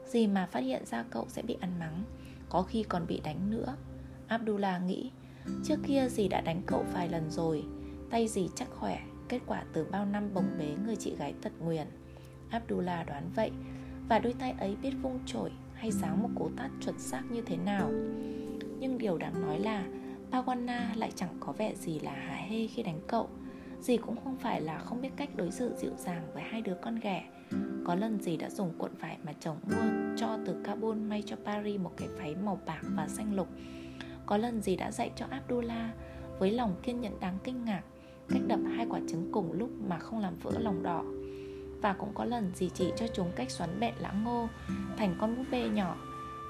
Gì 0.07 0.27
mà 0.27 0.47
phát 0.47 0.61
hiện 0.61 0.87
ra 0.87 1.05
cậu 1.11 1.27
sẽ 1.29 1.43
bị 1.43 1.57
ăn 1.61 1.79
mắng, 1.79 2.05
có 2.49 2.63
khi 2.63 2.83
còn 2.83 3.07
bị 3.07 3.21
đánh 3.25 3.51
nữa. 3.51 3.77
Abdullah 4.27 4.83
nghĩ, 4.83 5.11
trước 5.65 5.77
kia 5.87 6.09
dì 6.09 6.29
đã 6.29 6.41
đánh 6.41 6.63
cậu 6.67 6.85
vài 6.95 7.09
lần 7.09 7.31
rồi, 7.31 7.65
Tay 8.13 8.29
gì 8.29 8.49
chắc 8.55 8.69
khỏe 8.71 9.01
Kết 9.29 9.41
quả 9.47 9.65
từ 9.73 9.85
bao 9.91 10.07
năm 10.07 10.35
bồng 10.35 10.51
bế 10.59 10.75
người 10.87 10.97
chị 10.97 11.17
gái 11.17 11.35
tật 11.43 11.53
nguyền 11.61 11.87
Abdullah 12.51 13.07
đoán 13.07 13.31
vậy 13.37 13.51
và 14.09 14.19
đôi 14.19 14.33
tay 14.33 14.55
ấy 14.59 14.77
biết 14.83 14.93
vung 15.03 15.19
chổi 15.27 15.51
Hay 15.83 15.91
giáng 15.91 16.23
một 16.23 16.29
cú 16.35 16.51
tát 16.57 16.71
chuẩn 16.81 16.99
xác 16.99 17.23
như 17.31 17.43
thế 17.43 17.57
nào. 17.57 17.91
Nhưng 18.79 18.99
điều 18.99 19.19
đáng 19.19 19.43
nói 19.43 19.59
là, 19.59 19.85
Pawana 20.31 20.97
lại 20.97 21.13
chẳng 21.15 21.37
có 21.41 21.53
vẻ 21.53 21.75
gì 21.75 22.01
là 22.01 22.13
hả 22.13 22.37
hê 22.49 22.67
khi 22.67 22.83
đánh 22.83 23.01
cậu. 23.07 23.29
Dì 23.81 23.97
cũng 23.97 24.17
không 24.25 24.37
phải 24.37 24.61
là 24.61 24.79
không 24.79 25.01
biết 25.01 25.11
cách 25.17 25.29
đối 25.37 25.51
xử 25.51 25.75
dịu 25.77 25.91
dàng 25.97 26.23
với 26.35 26.43
hai 26.43 26.61
đứa 26.61 26.75
con 26.83 26.99
ghẻ. 27.01 27.29
Có 27.85 27.95
lần 27.95 28.21
dì 28.21 28.37
đã 28.37 28.51
dùng 28.51 28.79
cuộn 28.79 28.91
vải 29.01 29.19
mà 29.25 29.33
chồng 29.41 29.57
mua 29.71 30.15
cho 30.17 30.39
từ 30.47 30.63
Kabul 30.65 30.97
may 30.97 31.23
cho 31.27 31.37
Paris 31.45 31.81
một 31.81 31.93
cái 31.97 32.09
váy 32.09 32.35
màu 32.35 32.61
bạc 32.67 32.81
và 32.83 33.09
xanh 33.09 33.35
lục. 33.35 33.49
Có 34.27 34.37
lần 34.37 34.63
dì 34.63 34.77
đã 34.77 34.91
dạy 34.91 35.11
cho 35.17 35.27
Abdullah 35.31 35.91
với 36.39 36.51
lòng 36.51 36.75
kiên 36.83 37.01
nhẫn 37.01 37.21
đáng 37.21 37.39
kinh 37.45 37.65
ngạc, 37.65 37.83
cách 38.29 38.43
đập 38.47 38.61
hai 38.77 38.87
quả 38.91 39.01
trứng 39.09 39.33
cùng 39.33 39.53
lúc 39.53 39.71
mà 39.89 39.99
không 39.99 40.19
làm 40.19 40.39
vỡ 40.39 40.53
lòng 40.59 40.83
đỏ 40.83 41.05
và 41.83 41.93
cũng 41.93 42.15
có 42.15 42.25
lần 42.25 42.51
dì 42.55 42.71
chỉ 42.75 42.93
cho 42.97 43.07
chúng 43.15 43.33
cách 43.37 43.51
xoắn 43.51 43.81
bẹn 43.81 43.95
lá 43.99 44.13
ngô 44.25 44.49
thành 44.97 45.17
con 45.21 45.37
búp 45.37 45.45
bê 45.51 45.69
nhỏ, 45.69 45.97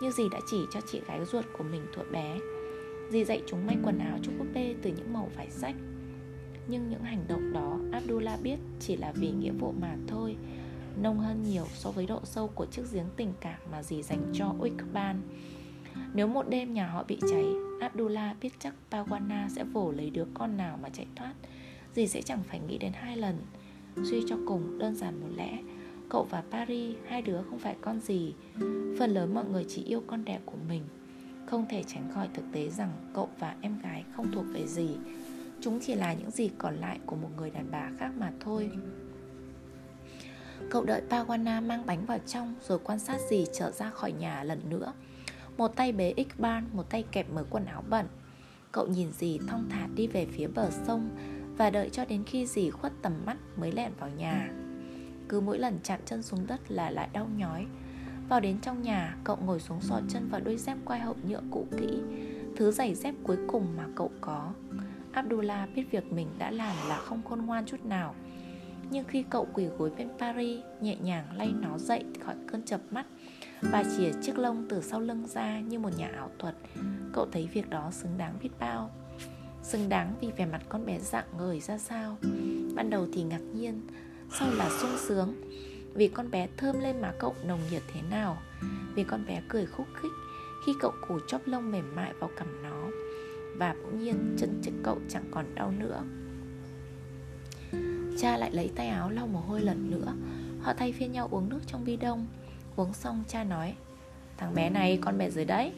như 0.02 0.10
dì 0.10 0.24
đã 0.32 0.38
chỉ 0.50 0.56
cho 0.72 0.80
chị 0.92 1.00
gái 1.08 1.24
ruột 1.24 1.44
của 1.58 1.64
mình 1.64 1.82
thuở 1.94 2.02
bé. 2.12 2.38
Dì 3.10 3.24
dạy 3.24 3.42
chúng 3.46 3.66
may 3.66 3.76
quần 3.84 3.98
áo 3.98 4.18
cho 4.22 4.32
búp 4.38 4.46
bê 4.54 4.74
từ 4.82 4.90
những 4.90 5.12
màu 5.12 5.30
vải 5.36 5.50
sách. 5.50 5.74
Nhưng 6.68 6.90
những 6.90 7.02
hành 7.02 7.24
động 7.28 7.52
đó, 7.52 7.78
Abdullah 7.92 8.42
biết 8.42 8.58
chỉ 8.80 8.96
là 8.96 9.12
vì 9.12 9.30
nghĩa 9.30 9.52
vụ 9.52 9.74
mà 9.80 9.96
thôi, 10.08 10.36
nông 11.02 11.18
hơn 11.18 11.42
nhiều 11.42 11.66
so 11.74 11.90
với 11.90 12.06
độ 12.06 12.20
sâu 12.24 12.48
của 12.48 12.66
chiếc 12.66 12.82
giếng 12.92 13.08
tình 13.16 13.32
cảm 13.40 13.60
mà 13.70 13.82
dì 13.82 14.02
dành 14.02 14.32
cho 14.34 14.54
Uikban 14.60 15.20
nếu 16.14 16.26
một 16.26 16.48
đêm 16.48 16.74
nhà 16.74 16.86
họ 16.86 17.04
bị 17.08 17.18
cháy, 17.30 17.44
Abdullah 17.80 18.36
biết 18.40 18.50
chắc 18.58 18.74
Pawana 18.90 19.48
sẽ 19.48 19.64
vồ 19.64 19.92
lấy 19.92 20.10
đứa 20.10 20.24
con 20.34 20.56
nào 20.56 20.78
mà 20.82 20.88
chạy 20.88 21.06
thoát. 21.16 21.34
Dì 21.94 22.06
sẽ 22.06 22.22
chẳng 22.22 22.42
phải 22.48 22.60
nghĩ 22.60 22.78
đến 22.78 22.92
hai 22.92 23.16
lần. 23.16 23.38
Suy 23.96 24.24
cho 24.28 24.36
cùng, 24.46 24.78
đơn 24.78 24.94
giản 24.94 25.20
một 25.20 25.28
lẽ. 25.36 25.58
Cậu 26.08 26.26
và 26.30 26.42
Paris, 26.50 26.96
hai 27.06 27.22
đứa 27.22 27.42
không 27.50 27.58
phải 27.58 27.76
con 27.80 28.00
gì. 28.00 28.34
Phần 28.98 29.10
lớn 29.10 29.34
mọi 29.34 29.44
người 29.44 29.64
chỉ 29.68 29.84
yêu 29.84 30.02
con 30.06 30.24
đẹp 30.24 30.40
của 30.44 30.58
mình. 30.68 30.82
Không 31.46 31.66
thể 31.70 31.84
tránh 31.86 32.10
khỏi 32.14 32.28
thực 32.34 32.44
tế 32.52 32.68
rằng 32.68 32.90
cậu 33.14 33.28
và 33.38 33.56
em 33.60 33.78
gái 33.82 34.04
không 34.16 34.32
thuộc 34.32 34.44
về 34.52 34.66
gì. 34.66 34.96
Chúng 35.60 35.80
chỉ 35.80 35.94
là 35.94 36.12
những 36.14 36.30
gì 36.30 36.50
còn 36.58 36.76
lại 36.76 36.98
của 37.06 37.16
một 37.16 37.28
người 37.36 37.50
đàn 37.50 37.70
bà 37.70 37.90
khác 37.98 38.10
mà 38.18 38.32
thôi. 38.40 38.70
Cậu 40.70 40.84
đợi 40.84 41.02
Pawana 41.10 41.66
mang 41.66 41.86
bánh 41.86 42.06
vào 42.06 42.18
trong, 42.26 42.54
Rồi 42.68 42.78
quan 42.78 42.98
sát 42.98 43.20
gì 43.30 43.46
trở 43.52 43.70
ra 43.70 43.90
khỏi 43.90 44.12
nhà 44.12 44.44
lần 44.44 44.60
nữa. 44.70 44.92
Một 45.56 45.76
tay 45.76 45.92
bế 45.92 46.12
Iqbal, 46.16 46.64
Một 46.72 46.90
tay 46.90 47.04
kẹp 47.12 47.30
mở 47.30 47.44
quần 47.50 47.64
áo 47.64 47.84
bẩn. 47.88 48.06
Cậu 48.72 48.86
nhìn 48.86 49.12
dì 49.12 49.38
thong 49.48 49.68
thả 49.70 49.86
đi 49.94 50.06
về 50.06 50.26
phía 50.26 50.46
bờ 50.46 50.70
sông 50.86 51.08
và 51.56 51.70
đợi 51.70 51.90
cho 51.90 52.04
đến 52.04 52.24
khi 52.24 52.46
dì 52.46 52.70
khuất 52.70 52.92
tầm 53.02 53.12
mắt 53.26 53.36
Mới 53.56 53.72
lẹn 53.72 53.92
vào 54.00 54.10
nhà. 54.10 54.50
Cứ 55.28 55.40
mỗi 55.40 55.58
lần 55.58 55.78
chạm 55.82 56.00
chân 56.06 56.22
xuống 56.22 56.46
đất 56.46 56.60
là 56.68 56.90
lại 56.90 57.08
đau 57.12 57.28
nhói. 57.36 57.66
Vào 58.28 58.40
đến 58.40 58.58
trong 58.62 58.82
nhà, 58.82 59.16
Cậu 59.24 59.36
ngồi 59.36 59.60
xuống 59.60 59.80
sò 59.80 60.00
chân 60.08 60.28
vào 60.28 60.40
đôi 60.40 60.56
dép 60.56 60.76
quai 60.84 61.00
hậu 61.00 61.16
nhựa 61.28 61.40
cũ 61.50 61.66
kỹ, 61.78 61.98
Thứ 62.56 62.70
giày 62.70 62.94
dép 62.94 63.14
cuối 63.22 63.36
cùng 63.48 63.76
mà 63.76 63.84
cậu 63.96 64.10
có. 64.20 64.52
Abdullah 65.12 65.68
biết 65.74 65.84
việc 65.90 66.12
mình 66.12 66.28
đã 66.38 66.50
làm 66.50 66.76
là 66.88 66.96
không 66.96 67.22
khôn 67.22 67.46
ngoan 67.46 67.66
chút 67.66 67.84
nào. 67.84 68.14
Nhưng 68.90 69.04
khi 69.04 69.24
cậu 69.30 69.48
quỳ 69.52 69.66
gối 69.66 69.90
bên 69.98 70.08
Paris, 70.18 70.60
Nhẹ 70.80 70.96
nhàng 70.96 71.36
lay 71.36 71.52
nó 71.60 71.78
dậy 71.78 72.04
khỏi 72.20 72.34
cơn 72.46 72.62
chập 72.62 72.80
mắt 72.90 73.06
Và 73.60 73.84
chìa 73.96 74.10
chiếc 74.22 74.38
lông 74.38 74.66
từ 74.68 74.82
sau 74.82 75.00
lưng 75.00 75.26
ra 75.26 75.60
như 75.60 75.78
một 75.78 75.90
nhà 75.98 76.10
ảo 76.16 76.30
thuật, 76.38 76.54
Cậu 77.12 77.26
thấy 77.32 77.48
việc 77.52 77.70
đó 77.70 77.90
xứng 77.90 78.18
đáng 78.18 78.34
biết 78.42 78.50
bao. 78.58 78.90
Xứng 79.62 79.88
đáng 79.88 80.14
vì 80.20 80.30
vẻ 80.36 80.46
mặt 80.46 80.62
con 80.68 80.86
bé 80.86 80.98
dạng 80.98 81.24
ngời 81.38 81.60
ra 81.60 81.78
sao. 81.78 82.16
Ban 82.74 82.90
đầu 82.90 83.06
thì 83.12 83.22
ngạc 83.22 83.42
nhiên, 83.54 83.80
sau 84.38 84.50
là 84.50 84.70
sung 84.80 84.96
sướng. 84.98 85.34
Vì 85.94 86.08
con 86.08 86.30
bé 86.30 86.48
thơm 86.56 86.80
lên 86.80 87.00
má 87.00 87.12
cậu 87.18 87.34
nồng 87.44 87.60
nhiệt 87.70 87.82
thế 87.94 88.00
nào? 88.10 88.38
Vì 88.94 89.04
con 89.04 89.26
bé 89.26 89.42
cười 89.48 89.66
khúc 89.66 89.86
khích 90.02 90.12
khi 90.66 90.72
cậu 90.80 90.92
củ 91.08 91.18
chóp 91.26 91.40
lông 91.46 91.70
mềm 91.70 91.96
mại 91.96 92.12
vào 92.12 92.30
cằm 92.36 92.62
nó. 92.62 92.88
Và 93.56 93.74
bỗng 93.82 93.98
nhiên 94.04 94.36
chân 94.38 94.60
chân 94.62 94.80
cậu 94.84 94.98
chẳng 95.08 95.24
còn 95.30 95.54
đau 95.54 95.72
nữa. 95.78 96.02
Cha 98.18 98.36
lại 98.36 98.50
lấy 98.52 98.70
tay 98.76 98.88
áo 98.88 99.10
lau 99.10 99.26
mồ 99.26 99.40
hôi 99.40 99.60
lần 99.60 99.90
nữa. 99.90 100.14
Họ 100.60 100.72
thay 100.74 100.92
phiên 100.92 101.12
nhau 101.12 101.28
uống 101.30 101.48
nước 101.48 101.60
trong 101.66 101.84
bi 101.84 101.96
đông. 101.96 102.26
Uống 102.76 102.92
xong 102.92 103.24
cha 103.28 103.44
nói, 103.44 103.74
thằng 104.36 104.54
bé 104.54 104.70
này 104.70 104.98
con 105.02 105.18
bé 105.18 105.30
dưới 105.30 105.44
đấy. 105.44 105.72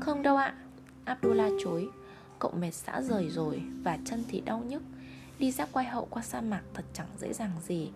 Không 0.00 0.22
đâu 0.22 0.36
ạ. 0.36 0.54
Abdullah 1.04 1.52
chối 1.64 1.88
cậu 2.40 2.50
mệt 2.60 2.70
xã 2.70 3.02
rời 3.02 3.28
rồi 3.30 3.62
và 3.82 3.98
chân 4.04 4.24
thì 4.28 4.40
đau 4.40 4.62
nhức. 4.68 4.82
Đi 5.38 5.52
giáp 5.52 5.68
quay 5.72 5.86
hậu 5.86 6.06
qua 6.10 6.22
sa 6.22 6.40
mạc 6.40 6.62
thật 6.74 6.84
chẳng 6.92 7.06
dễ 7.18 7.32
dàng 7.32 7.50
gì. 7.66 7.90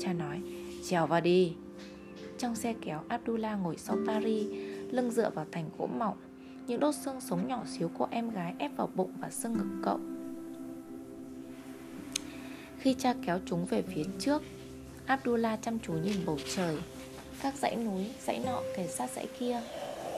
Cha 0.00 0.12
nói 0.12 0.42
Trèo 0.88 1.06
vào 1.06 1.20
đi. 1.20 1.52
Trong 2.38 2.56
xe 2.56 2.74
kéo 2.80 3.00
Abdullah 3.08 3.58
ngồi 3.62 3.76
sau 3.76 3.96
Paris 4.06 4.46
Lưng 4.90 5.10
dựa 5.10 5.30
vào 5.30 5.46
thành 5.52 5.70
gỗ 5.78 5.86
mỏng. 5.86 6.16
Những 6.66 6.80
đốt 6.80 6.94
xương 6.94 7.20
sống 7.20 7.48
nhỏ 7.48 7.64
xíu 7.66 7.90
của 7.98 8.08
em 8.10 8.30
gái 8.30 8.54
ép 8.58 8.76
vào 8.76 8.88
bụng 8.94 9.12
và 9.20 9.30
xương 9.30 9.52
ngực 9.52 9.80
cậu. 9.84 10.00
Khi 12.78 12.94
cha 12.94 13.14
kéo 13.26 13.38
chúng 13.46 13.66
về 13.66 13.82
phía 13.82 14.04
trước 14.18 14.42
Abdullah 15.06 15.62
chăm 15.62 15.78
chú 15.78 15.92
nhìn 15.92 16.16
bầu 16.26 16.38
trời. 16.56 16.78
Các 17.42 17.54
dãy 17.54 17.76
núi, 17.76 18.06
dãy 18.26 18.42
nọ 18.46 18.62
kề 18.76 18.86
sát 18.86 19.10
dãy 19.10 19.26
kia. 19.38 19.60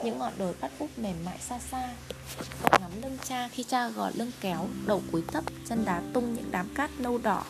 Những 0.04 0.18
ngọn 0.18 0.32
đồi 0.38 0.54
bắt 0.60 0.70
úp 0.78 0.98
mềm 0.98 1.16
mại 1.24 1.38
xa 1.38 1.58
xa. 1.58 1.94
Cậu 2.62 2.80
ngắm 2.80 2.90
lưng 3.02 3.16
cha 3.24 3.48
khi 3.48 3.62
cha 3.62 3.88
gò 3.88 4.10
lưng 4.14 4.30
kéo 4.40 4.66
Đầu 4.86 5.02
cúi 5.12 5.22
thấp, 5.22 5.44
chân 5.68 5.84
đá 5.84 6.02
tung 6.12 6.34
những 6.34 6.50
đám 6.50 6.66
cát 6.74 6.90
nâu 6.98 7.18
đỏ. 7.18 7.44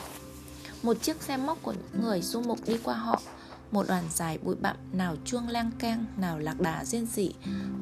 Một 0.83 1.03
chiếc 1.03 1.23
xe 1.23 1.37
móc 1.37 1.63
của 1.63 1.73
những 1.73 2.03
người 2.03 2.23
du 2.23 2.41
mục 2.41 2.59
đi 2.67 2.79
qua 2.85 2.95
họ 2.95 3.23
Một 3.71 3.89
đoàn 3.89 4.05
dài 4.11 4.39
bụi 4.43 4.57
bặm 4.61 4.77
nào 4.93 5.17
chuông 5.25 5.49
leng 5.49 5.71
keng 5.79 6.05
Nào 6.17 6.39
lạc 6.39 6.61
đà 6.61 6.85
riêng 6.85 7.07
dị 7.07 7.31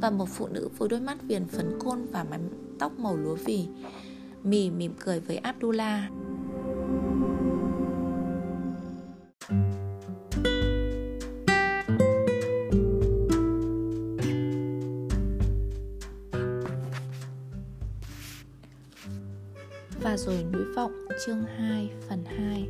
Và 0.00 0.11
một 0.11 0.29
phụ 0.29 0.49
nữ 0.49 0.69
với 0.79 0.89
đôi 0.89 1.00
mắt 1.00 1.23
viền 1.23 1.49
phấn 1.49 1.79
côn 1.79 2.07
Và 2.12 2.25
mái 2.25 2.41
tóc 2.79 2.99
màu 2.99 3.17
lúa 3.17 3.35
vì 3.35 3.67
Mì 4.43 4.71
mỉm 4.71 4.95
cười 4.99 5.21
với 5.21 5.37
Abdullah. 5.37 6.11
Và 20.11 20.17
rồi 20.17 20.45
núi 20.52 20.64
vọng 20.76 20.93
chương 21.26 21.45
2 21.59 21.90
phần 22.09 22.25
2 22.25 22.69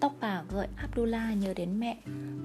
Tóc 0.00 0.12
bà 0.20 0.42
gợi 0.50 0.68
Abdullah 0.76 1.38
nhớ 1.38 1.54
đến 1.54 1.80
mẹ 1.80 1.98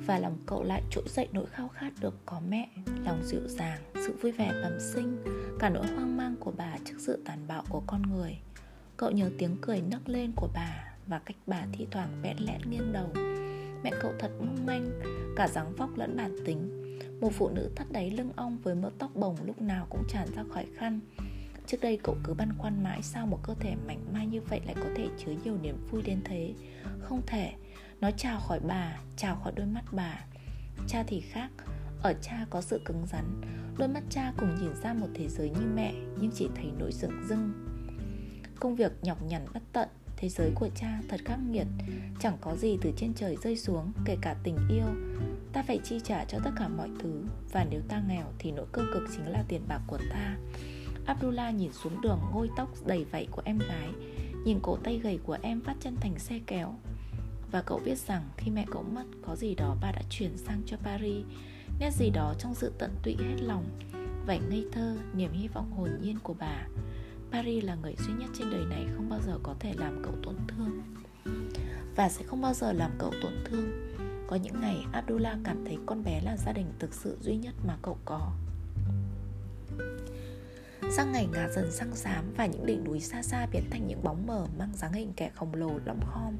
Và 0.06 0.20
lòng 0.20 0.38
cậu 0.46 0.64
lại 0.64 0.82
trỗi 0.92 1.04
dậy 1.08 1.28
nỗi 1.32 1.46
khao 1.46 1.68
khát 1.68 1.90
được 2.00 2.14
có 2.25 2.42
mẹ 2.50 2.70
Lòng 3.06 3.24
dịu 3.24 3.48
dàng, 3.48 3.82
sự 3.96 4.16
vui 4.22 4.32
vẻ 4.32 4.52
bẩm 4.64 4.78
sinh 4.80 5.24
Cả 5.60 5.70
nỗi 5.70 5.88
hoang 5.88 6.18
mang 6.18 6.36
của 6.40 6.52
bà 6.58 6.78
trước 6.86 6.96
sự 7.00 7.22
tàn 7.25 7.40
bạo 7.48 7.64
của 7.70 7.82
con 7.88 8.02
người. 8.02 8.38
Cậu 8.98 9.12
nhớ 9.12 9.30
tiếng 9.38 9.58
cười 9.62 9.82
nấc 9.82 10.10
lên 10.10 10.32
của 10.36 10.50
bà 10.54 10.94
Và 11.08 11.20
cách 11.20 11.38
bà 11.48 11.62
thi 11.72 11.88
thoảng 11.92 12.22
bẽn 12.24 12.38
lẽn 12.40 12.62
nghiêng 12.70 12.94
đầu. 12.94 13.10
Mẹ 13.84 13.92
cậu 14.02 14.14
thật 14.20 14.32
mong 14.40 14.66
manh 14.66 15.02
Cả 15.36 15.48
dáng 15.48 15.75
vóc 15.75 15.98
lẫn 15.98 16.18
bản 16.18 16.36
tính. 16.46 16.82
Một 17.22 17.30
phụ 17.34 17.50
nữ 17.50 17.70
thắt 17.75 17.92
đáy 17.92 18.12
lưng 18.12 18.32
ong 18.36 18.58
với 18.64 18.75
mớ 18.75 18.90
tóc 19.00 19.16
bồng 19.16 19.36
lúc 19.46 19.62
nào 19.62 19.88
cũng 19.90 20.04
tràn 20.10 20.28
ra 20.36 20.44
khỏi 20.54 20.66
khăn 20.78 21.00
Trước 21.68 21.78
đây 21.82 22.00
cậu 22.04 22.18
cứ 22.24 22.34
băn 22.34 22.50
khoăn 22.58 22.84
mãi 22.84 23.02
sao 23.04 23.28
một 23.28 23.40
cơ 23.44 23.54
thể 23.60 23.76
mảnh 23.88 24.14
mai 24.14 24.28
như 24.28 24.42
vậy 24.42 24.62
lại 24.66 24.76
có 24.76 24.90
thể 24.96 25.08
chứa 25.18 25.32
nhiều 25.44 25.58
niềm 25.62 25.88
vui 25.92 26.02
đến 26.02 26.22
thế? 26.26 26.54
Không 27.00 27.22
thể. 27.28 27.54
Nó 28.02 28.12
chào 28.12 28.40
khỏi 28.40 28.60
bà, 28.60 29.00
chào 29.18 29.36
khỏi 29.44 29.54
đôi 29.56 29.66
mắt 29.66 29.84
bà. 29.92 30.26
Cha 30.88 31.04
thì 31.08 31.22
khác. 31.22 31.50
Ở 32.02 32.14
cha 32.22 32.46
có 32.50 32.62
sự 32.62 32.82
cứng 32.86 33.06
rắn. 33.06 33.42
Đôi 33.78 33.88
mắt 33.88 34.04
cha 34.10 34.34
cùng 34.38 34.56
nhìn 34.56 34.76
ra 34.84 34.94
một 34.94 35.08
thế 35.14 35.28
giới 35.28 35.50
như 35.50 35.66
mẹ 35.76 35.94
Nhưng 36.20 36.32
chỉ 36.36 36.50
thấy 36.56 36.72
nỗi 36.80 36.92
rừng 36.92 37.24
rưng. 37.30 37.54
Công 38.60 38.76
việc 38.76 38.92
nhọc 39.02 39.24
nhằn 39.24 39.46
bất 39.54 39.64
tận 39.74 39.90
Thế 40.18 40.30
giới 40.30 40.52
của 40.56 40.70
cha 40.76 41.02
thật 41.10 41.22
khắc 41.26 41.40
nghiệt. 41.50 41.68
Chẳng 42.20 42.38
có 42.42 42.56
gì 42.56 42.78
từ 42.82 42.92
trên 42.98 43.14
trời 43.14 43.38
rơi 43.44 43.58
xuống 43.58 43.92
Kể 44.06 44.18
cả 44.22 44.36
tình 44.44 44.58
yêu. 44.70 44.88
Ta 45.54 45.64
phải 45.68 45.80
chi 45.84 46.00
trả 46.04 46.26
cho 46.26 46.40
tất 46.44 46.52
cả 46.58 46.68
mọi 46.68 46.90
thứ 47.00 47.24
Và 47.52 47.66
nếu 47.72 47.82
ta 47.88 48.02
nghèo 48.08 48.26
thì 48.40 48.52
nỗi 48.52 48.66
cơ 48.72 48.86
cực 48.94 49.04
chính 49.16 49.28
là 49.28 49.44
tiền 49.48 49.62
bạc 49.68 49.82
của 49.88 50.00
ta. 50.10 50.38
Abdullah 51.06 51.56
nhìn 51.56 51.74
xuống 51.74 52.02
đường 52.02 52.20
ngôi 52.34 52.50
tóc 52.58 52.70
đầy 52.86 53.06
vẫy 53.12 53.28
của 53.32 53.42
em 53.46 53.60
gái 53.60 53.90
Nhìn 54.46 54.60
cổ 54.62 54.78
tay 54.84 55.00
gầy 55.04 55.20
của 55.24 55.38
em 55.42 55.62
vắt 55.62 55.76
chân 55.80 55.96
thành 56.02 56.20
xe 56.20 56.40
kéo. 56.48 56.76
Và 57.52 57.62
cậu 57.62 57.82
biết 57.86 57.98
rằng 57.98 58.30
khi 58.38 58.52
mẹ 58.52 58.66
cậu 58.72 58.84
mất 58.84 59.04
Có 59.28 59.36
gì 59.36 59.56
đó 59.56 59.76
bà 59.82 59.92
đã 59.92 60.02
chuyển 60.10 60.38
sang 60.38 60.62
cho 60.66 60.78
Paris 60.78 61.26
Nét 61.80 61.92
gì 61.94 62.10
đó 62.10 62.34
trong 62.40 62.56
sự 62.56 62.72
tận 62.78 62.92
tụy 63.04 63.16
hết 63.20 63.36
lòng 63.42 63.66
Vẻ 64.28 64.40
ngây 64.50 64.66
thơ, 64.72 64.98
niềm 65.14 65.32
hy 65.32 65.48
vọng 65.48 65.72
hồn 65.72 65.90
nhiên 66.02 66.18
của 66.24 66.36
bà. 66.40 66.68
Paris 67.32 67.64
là 67.64 67.76
người 67.76 67.96
duy 68.00 68.14
nhất 68.14 68.30
trên 68.40 68.50
đời 68.52 68.66
này 68.66 68.86
Không 68.96 69.10
bao 69.10 69.20
giờ 69.26 69.40
có 69.44 69.56
thể 69.60 69.74
làm 69.78 70.04
cậu 70.04 70.14
tổn 70.24 70.36
thương. 70.48 70.82
Và 71.96 72.10
sẽ 72.10 72.26
không 72.26 72.42
bao 72.42 72.54
giờ 72.54 72.72
làm 72.72 72.92
cậu 73.00 73.14
tổn 73.22 73.34
thương. 73.46 73.72
Có 74.28 74.36
những 74.36 74.62
ngày 74.62 74.86
Abdullah 74.92 75.38
cảm 75.44 75.66
thấy 75.66 75.78
con 75.86 76.04
bé 76.04 76.22
là 76.22 76.38
gia 76.38 76.52
đình 76.52 76.68
thực 76.80 76.94
sự 76.94 77.18
duy 77.22 77.36
nhất 77.36 77.54
mà 77.68 77.78
cậu 77.82 77.98
có. 78.06 78.32
Sang 80.92 81.12
ngày 81.12 81.27
ngả 81.34 81.48
dần 81.48 81.72
sang 81.72 81.96
xám 81.96 82.34
và 82.38 82.46
những 82.46 82.65
đỉnh 82.65 82.84
núi 82.84 83.00
xa 83.00 83.24
xa 83.24 83.46
biến 83.46 83.63
thành 83.72 83.88
những 83.88 84.04
bóng 84.04 84.27
mờ 84.27 84.48
mang 84.58 84.74
dáng 84.74 84.94
hình 84.94 85.13
kẻ 85.15 85.30
khổng 85.36 85.54
lồ 85.54 85.80
lõm 85.86 86.00
khom. 86.06 86.38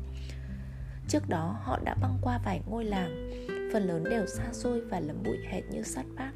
Trước 1.08 1.30
đó 1.30 1.60
họ 1.64 1.80
đã 1.84 1.96
băng 2.02 2.18
qua 2.22 2.40
vài 2.46 2.62
ngôi 2.70 2.86
làng, 2.86 3.32
phần 3.74 3.84
lớn 3.84 4.04
đều 4.04 4.26
xa 4.28 4.44
xôi 4.54 4.82
và 4.82 5.00
lấm 5.00 5.24
bụi 5.24 5.38
hệt 5.50 5.64
như 5.72 5.84
sắt 5.84 6.06
bát. 6.16 6.32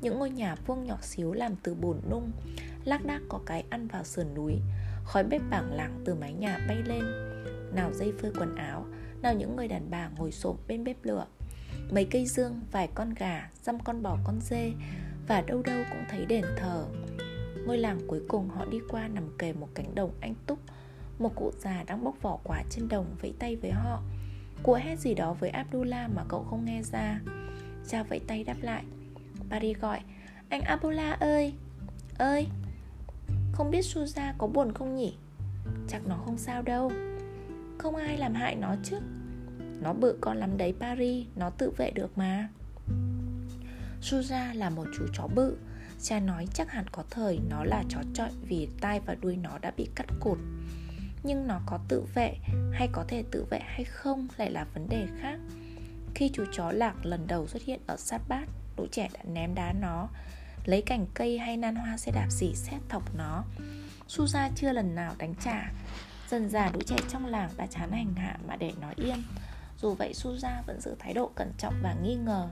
Những 0.00 0.18
ngôi 0.18 0.30
nhà 0.30 0.54
vuông 0.66 0.84
nhỏ 0.84 0.98
xíu 1.02 1.32
làm 1.32 1.56
từ 1.62 1.74
bùn 1.74 2.00
nung, 2.10 2.32
lác 2.84 3.06
đác 3.06 3.20
có 3.28 3.40
cái 3.46 3.64
ăn 3.70 3.88
vào 3.88 4.04
sườn 4.04 4.34
núi, 4.34 4.54
khói 5.04 5.24
bếp 5.24 5.42
bảng 5.50 5.72
lặng 5.72 6.02
từ 6.04 6.14
mái 6.14 6.32
nhà 6.32 6.58
bay 6.68 6.76
lên. 6.84 7.04
Nào 7.74 7.92
dây 7.92 8.12
phơi 8.22 8.32
quần 8.38 8.56
áo, 8.56 8.86
nào 9.22 9.34
những 9.34 9.56
người 9.56 9.68
đàn 9.68 9.90
bà 9.90 10.08
ngồi 10.08 10.32
xổm 10.32 10.56
bên 10.68 10.84
bếp 10.84 11.04
lửa. 11.04 11.26
Mấy 11.90 12.04
cây 12.04 12.26
dương, 12.26 12.60
vài 12.72 12.88
con 12.94 13.14
gà, 13.14 13.50
dăm 13.62 13.78
con 13.80 14.02
bò 14.02 14.18
con 14.24 14.40
dê 14.40 14.72
và 15.28 15.40
đâu 15.40 15.62
đâu 15.62 15.84
cũng 15.90 16.04
thấy 16.10 16.26
đền 16.26 16.44
thờ 16.56 16.86
Ngôi 17.66 17.78
làng 17.78 18.00
cuối 18.06 18.20
cùng 18.28 18.48
họ 18.48 18.64
đi 18.64 18.78
qua 18.88 19.08
nằm 19.08 19.24
kề 19.38 19.52
một 19.52 19.68
cánh 19.74 19.94
đồng 19.94 20.10
anh 20.20 20.34
túc. 20.46 20.58
Một 21.18 21.32
cụ 21.34 21.50
già 21.58 21.84
đang 21.86 22.04
bóc 22.04 22.22
vỏ 22.22 22.38
quả 22.44 22.62
trên 22.70 22.88
đồng 22.88 23.06
vẫy 23.20 23.34
tay 23.38 23.56
với 23.56 23.70
họ. 23.70 24.02
Cụ 24.62 24.72
hét 24.72 24.98
gì 24.98 25.14
đó 25.14 25.32
với 25.32 25.50
Abdullah 25.50 26.10
mà 26.10 26.24
cậu 26.28 26.44
không 26.50 26.64
nghe 26.64 26.82
ra. 26.82 27.20
Cha 27.88 28.02
vẫy 28.02 28.20
tay 28.26 28.44
đáp 28.44 28.56
lại. 28.60 28.84
Paris 29.50 29.78
gọi, 29.78 30.00
Anh 30.48 30.60
Abdullah 30.60 31.20
ơi 31.20 31.54
Ơi, 32.18 32.46
Không 33.52 33.70
biết 33.70 33.84
Suza 33.84 34.32
có 34.38 34.46
buồn 34.46 34.72
không 34.72 34.96
nhỉ? 34.96 35.16
Chắc 35.88 36.06
nó 36.06 36.16
không 36.24 36.38
sao 36.38 36.62
đâu. 36.62 36.92
Không 37.78 37.96
ai 37.96 38.18
làm 38.18 38.34
hại 38.34 38.56
nó 38.56 38.74
chứ. 38.84 38.96
Nó 39.82 39.92
bự 39.92 40.18
con 40.20 40.36
lắm 40.36 40.56
đấy, 40.56 40.74
Paris, 40.80 41.26
Nó 41.36 41.50
tự 41.50 41.70
vệ 41.76 41.90
được 41.90 42.18
mà. 42.18 42.48
Suza 44.02 44.54
là 44.54 44.70
một 44.70 44.84
chú 44.98 45.06
chó 45.12 45.28
bự 45.34 45.56
Cha 46.02 46.20
nói 46.20 46.46
chắc 46.54 46.70
hẳn 46.70 46.88
có 46.92 47.04
thời 47.10 47.40
nó 47.48 47.64
là 47.64 47.84
chó 47.88 47.98
trọi 48.14 48.30
vì 48.42 48.68
tai 48.80 49.00
và 49.00 49.14
đuôi 49.14 49.36
nó 49.36 49.58
đã 49.58 49.72
bị 49.76 49.88
cắt 49.94 50.06
cụt. 50.20 50.38
Nhưng 51.22 51.46
nó 51.46 51.60
có 51.66 51.78
tự 51.88 52.04
vệ 52.14 52.34
hay 52.72 52.88
có 52.92 53.04
thể 53.08 53.24
tự 53.30 53.46
vệ 53.50 53.60
hay 53.64 53.84
không 53.84 54.28
lại 54.36 54.50
là 54.50 54.66
vấn 54.74 54.88
đề 54.88 55.06
khác. 55.20 55.38
Khi 56.14 56.30
chú 56.34 56.44
chó 56.52 56.72
lạc 56.72 57.06
lần 57.06 57.26
đầu 57.26 57.46
xuất 57.46 57.62
hiện 57.62 57.80
ở 57.86 57.96
sát 57.96 58.20
bát, 58.28 58.48
Lũ 58.76 58.86
trẻ 58.92 59.08
đã 59.14 59.20
ném 59.24 59.54
đá 59.54 59.72
nó, 59.72 60.08
Lấy 60.64 60.82
cành 60.82 61.06
cây 61.14 61.38
hay 61.38 61.56
nan 61.56 61.76
hoa 61.76 61.96
xe 61.96 62.12
đạp 62.12 62.26
dỉ 62.30 62.54
xét 62.54 62.80
thọc 62.88 63.16
nó. 63.16 63.44
Suza 64.08 64.50
chưa 64.56 64.72
lần 64.72 64.94
nào 64.94 65.14
đánh 65.18 65.34
trả. 65.44 65.72
Dần 66.28 66.48
dà 66.48 66.70
lũ 66.72 66.80
trẻ 66.86 66.96
trong 67.08 67.26
làng 67.26 67.50
đã 67.56 67.66
chán 67.66 67.92
hành 67.92 68.14
hạ 68.14 68.36
mà 68.48 68.56
để 68.56 68.72
nó 68.80 68.88
yên. 68.96 69.22
Dù 69.78 69.94
vậy 69.94 70.12
Suza 70.12 70.62
vẫn 70.66 70.80
giữ 70.80 70.94
thái 70.98 71.14
độ 71.14 71.30
cẩn 71.34 71.52
trọng 71.58 71.74
và 71.82 71.94
nghi 72.02 72.14
ngờ. 72.14 72.48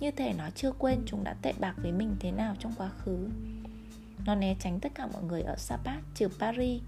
Như 0.00 0.10
thể 0.10 0.32
nó 0.38 0.50
chưa 0.54 0.72
quên 0.72 1.02
chúng 1.06 1.24
đã 1.24 1.34
tệ 1.42 1.52
bạc 1.60 1.74
với 1.82 1.92
mình 1.92 2.16
thế 2.20 2.30
nào 2.30 2.56
trong 2.58 2.72
quá 2.76 2.90
khứ. 2.98 3.28
Nó 4.26 4.34
né 4.34 4.56
tránh 4.60 4.80
tất 4.80 4.92
cả 4.94 5.06
mọi 5.06 5.22
người 5.22 5.42
ở 5.42 5.56
Sapa 5.56 6.00
trừ 6.14 6.28
Paris, 6.38 6.82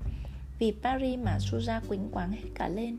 Vì 0.59 0.73
Paris 0.83 1.19
mà 1.19 1.39
Suza 1.39 1.81
quýnh 1.89 2.09
quáng 2.13 2.33
hết 2.33 2.49
cả 2.55 2.69
lên. 2.69 2.97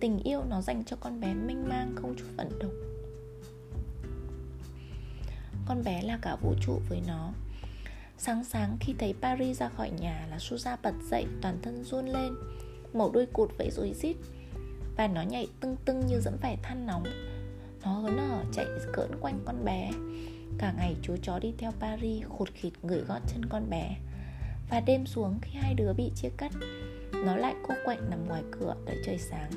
Tình 0.00 0.18
yêu 0.18 0.44
nó 0.48 0.60
dành 0.60 0.84
cho 0.84 0.96
con 1.00 1.20
bé 1.20 1.34
minh 1.34 1.68
mang 1.68 1.92
không 1.96 2.14
chút 2.18 2.26
vận 2.36 2.58
động. 2.58 2.74
Con 5.66 5.84
bé 5.84 6.02
là 6.02 6.18
cả 6.22 6.36
vũ 6.36 6.54
trụ 6.66 6.80
với 6.88 7.02
nó. 7.06 7.32
Sáng 8.18 8.44
sáng 8.44 8.76
khi 8.80 8.94
thấy 8.98 9.14
Paris 9.20 9.58
ra 9.58 9.68
khỏi 9.68 9.90
nhà 9.90 10.26
là 10.30 10.36
Suza 10.36 10.76
bật 10.82 10.94
dậy, 11.10 11.26
toàn 11.42 11.58
thân 11.62 11.84
run 11.84 12.06
lên 12.06 12.34
Mổ 12.92 13.10
đuôi 13.10 13.26
cụt 13.26 13.50
vẫy 13.58 13.70
rồi 13.70 13.92
rít, 13.94 14.16
Và 14.96 15.06
nó 15.06 15.22
nhảy 15.22 15.48
tưng 15.60 15.76
tưng 15.84 16.06
như 16.06 16.20
dẫm 16.20 16.36
phải 16.40 16.56
than 16.62 16.86
nóng. 16.86 17.04
Nó 17.84 17.92
hớn 17.92 18.18
hở 18.18 18.44
chạy 18.52 18.66
cỡn 18.92 19.10
quanh 19.20 19.40
con 19.44 19.64
bé. 19.64 19.90
Cả 20.58 20.72
ngày 20.76 20.96
chú 21.02 21.16
chó 21.22 21.38
đi 21.38 21.54
theo 21.58 21.72
Paris 21.80 22.26
khụt 22.28 22.48
khịt 22.54 22.72
người 22.82 23.00
gót 23.00 23.18
chân 23.26 23.44
con 23.48 23.70
bé. 23.70 23.96
Và 24.70 24.80
đêm 24.80 25.06
xuống 25.06 25.38
khi 25.42 25.58
hai 25.58 25.74
đứa 25.74 25.92
bị 25.92 26.10
chia 26.14 26.30
cắt 26.36 26.52
Nó 27.12 27.36
lại 27.36 27.54
cô 27.68 27.74
quạnh 27.84 28.10
nằm 28.10 28.28
ngoài 28.28 28.42
cửa 28.50 28.74
đợi 28.86 28.96
trời 29.06 29.18
sáng. 29.18 29.50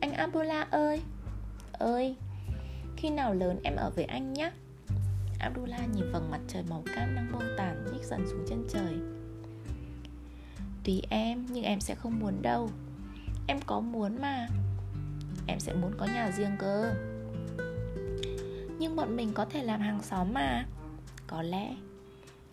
Anh 0.00 0.12
Abdullah 0.12 0.70
ơi! 0.70 1.00
Ơi! 1.72 2.16
Khi 2.96 3.10
nào 3.10 3.34
lớn 3.34 3.60
em 3.64 3.76
ở 3.76 3.90
với 3.90 4.04
anh 4.04 4.32
nhé 4.32 4.50
Abdullah 5.38 5.88
nhìn 5.94 6.12
vầng 6.12 6.30
mặt 6.30 6.40
trời 6.48 6.62
màu 6.70 6.82
cam 6.94 7.14
đang 7.14 7.32
buông 7.32 7.54
tàn 7.56 7.84
nhích 7.92 8.04
dần 8.04 8.26
xuống 8.26 8.44
chân 8.48 8.66
trời. 8.72 8.94
Tùy 10.84 11.02
em, 11.10 11.46
nhưng 11.50 11.64
em 11.64 11.80
sẽ 11.80 11.94
không 11.94 12.20
muốn 12.20 12.42
đâu. 12.42 12.70
Em 13.46 13.58
có 13.66 13.80
muốn 13.80 14.16
mà. 14.20 14.48
Em 15.46 15.60
sẽ 15.60 15.74
muốn 15.74 15.92
có 15.98 16.06
nhà 16.06 16.30
riêng 16.36 16.56
cơ. 16.58 16.94
Nhưng 18.78 18.96
bọn 18.96 19.16
mình 19.16 19.32
có 19.34 19.44
thể 19.44 19.62
làm 19.62 19.80
hàng 19.80 20.02
xóm 20.02 20.34
mà. 20.34 20.66
Có 21.26 21.42
lẽ 21.42 21.74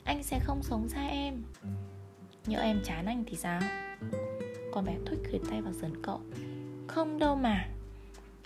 Anh 0.03 0.23
sẽ 0.23 0.39
không 0.39 0.63
sống 0.63 0.89
xa 0.89 1.07
em. 1.07 1.43
Nhỡ 2.45 2.59
em 2.59 2.81
chán 2.83 3.05
anh 3.05 3.23
thì 3.27 3.35
sao? 3.35 3.61
Con 4.73 4.85
bé 4.85 4.97
thúc 5.05 5.19
khuyệt 5.29 5.41
tay 5.49 5.61
vào 5.61 5.73
sườn 5.73 6.01
cậu. 6.01 6.21
Không 6.87 7.19
đâu 7.19 7.35
mà. 7.35 7.67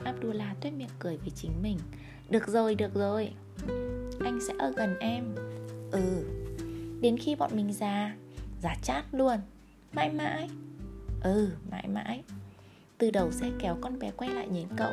Abdullah 0.03 0.61
tuyết 0.61 0.73
miệng 0.73 0.89
cười 0.99 1.17
với 1.17 1.29
chính 1.29 1.51
mình. 1.61 1.77
Được 2.29 2.47
rồi, 2.47 2.75
được 2.75 2.93
rồi. 2.93 3.33
Anh 4.19 4.39
sẽ 4.47 4.53
ở 4.59 4.73
gần 4.77 4.99
em. 4.99 5.35
Ừ. 5.91 6.25
Đến 7.01 7.17
khi 7.17 7.35
bọn 7.35 7.51
mình 7.55 7.73
già 7.73 8.15
Già 8.61 8.75
chát 8.83 9.05
luôn. 9.11 9.37
Mãi 9.93 10.09
mãi. 10.09 10.49
Ừ 11.23 11.49
mãi 11.71 11.87
mãi. 11.87 12.23
Từ 12.97 13.11
đầu 13.11 13.31
xe 13.31 13.51
kéo 13.59 13.77
con 13.81 13.99
bé 13.99 14.11
quay 14.11 14.29
lại 14.29 14.47
nhìn 14.47 14.67
cậu. 14.77 14.91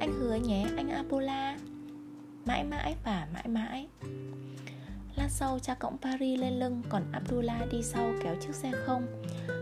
Anh 0.00 0.12
hứa 0.12 0.34
nhé 0.34 0.66
anh 0.76 0.88
abdullah. 0.88 1.55
Mãi 2.46 2.64
mãi 2.64 2.96
và 3.04 3.28
mãi 3.32 3.48
mãi. 3.48 3.88
Lát 5.16 5.28
sau, 5.28 5.58
cha 5.58 5.74
cõng 5.74 5.96
Paris 6.02 6.40
lên 6.40 6.58
lưng, 6.58 6.82
Còn 6.88 7.02
Abdullah 7.12 7.68
đi 7.72 7.82
sau 7.82 8.12
kéo 8.22 8.34
chiếc 8.40 8.54
xe 8.54 8.72
không. 8.84 9.06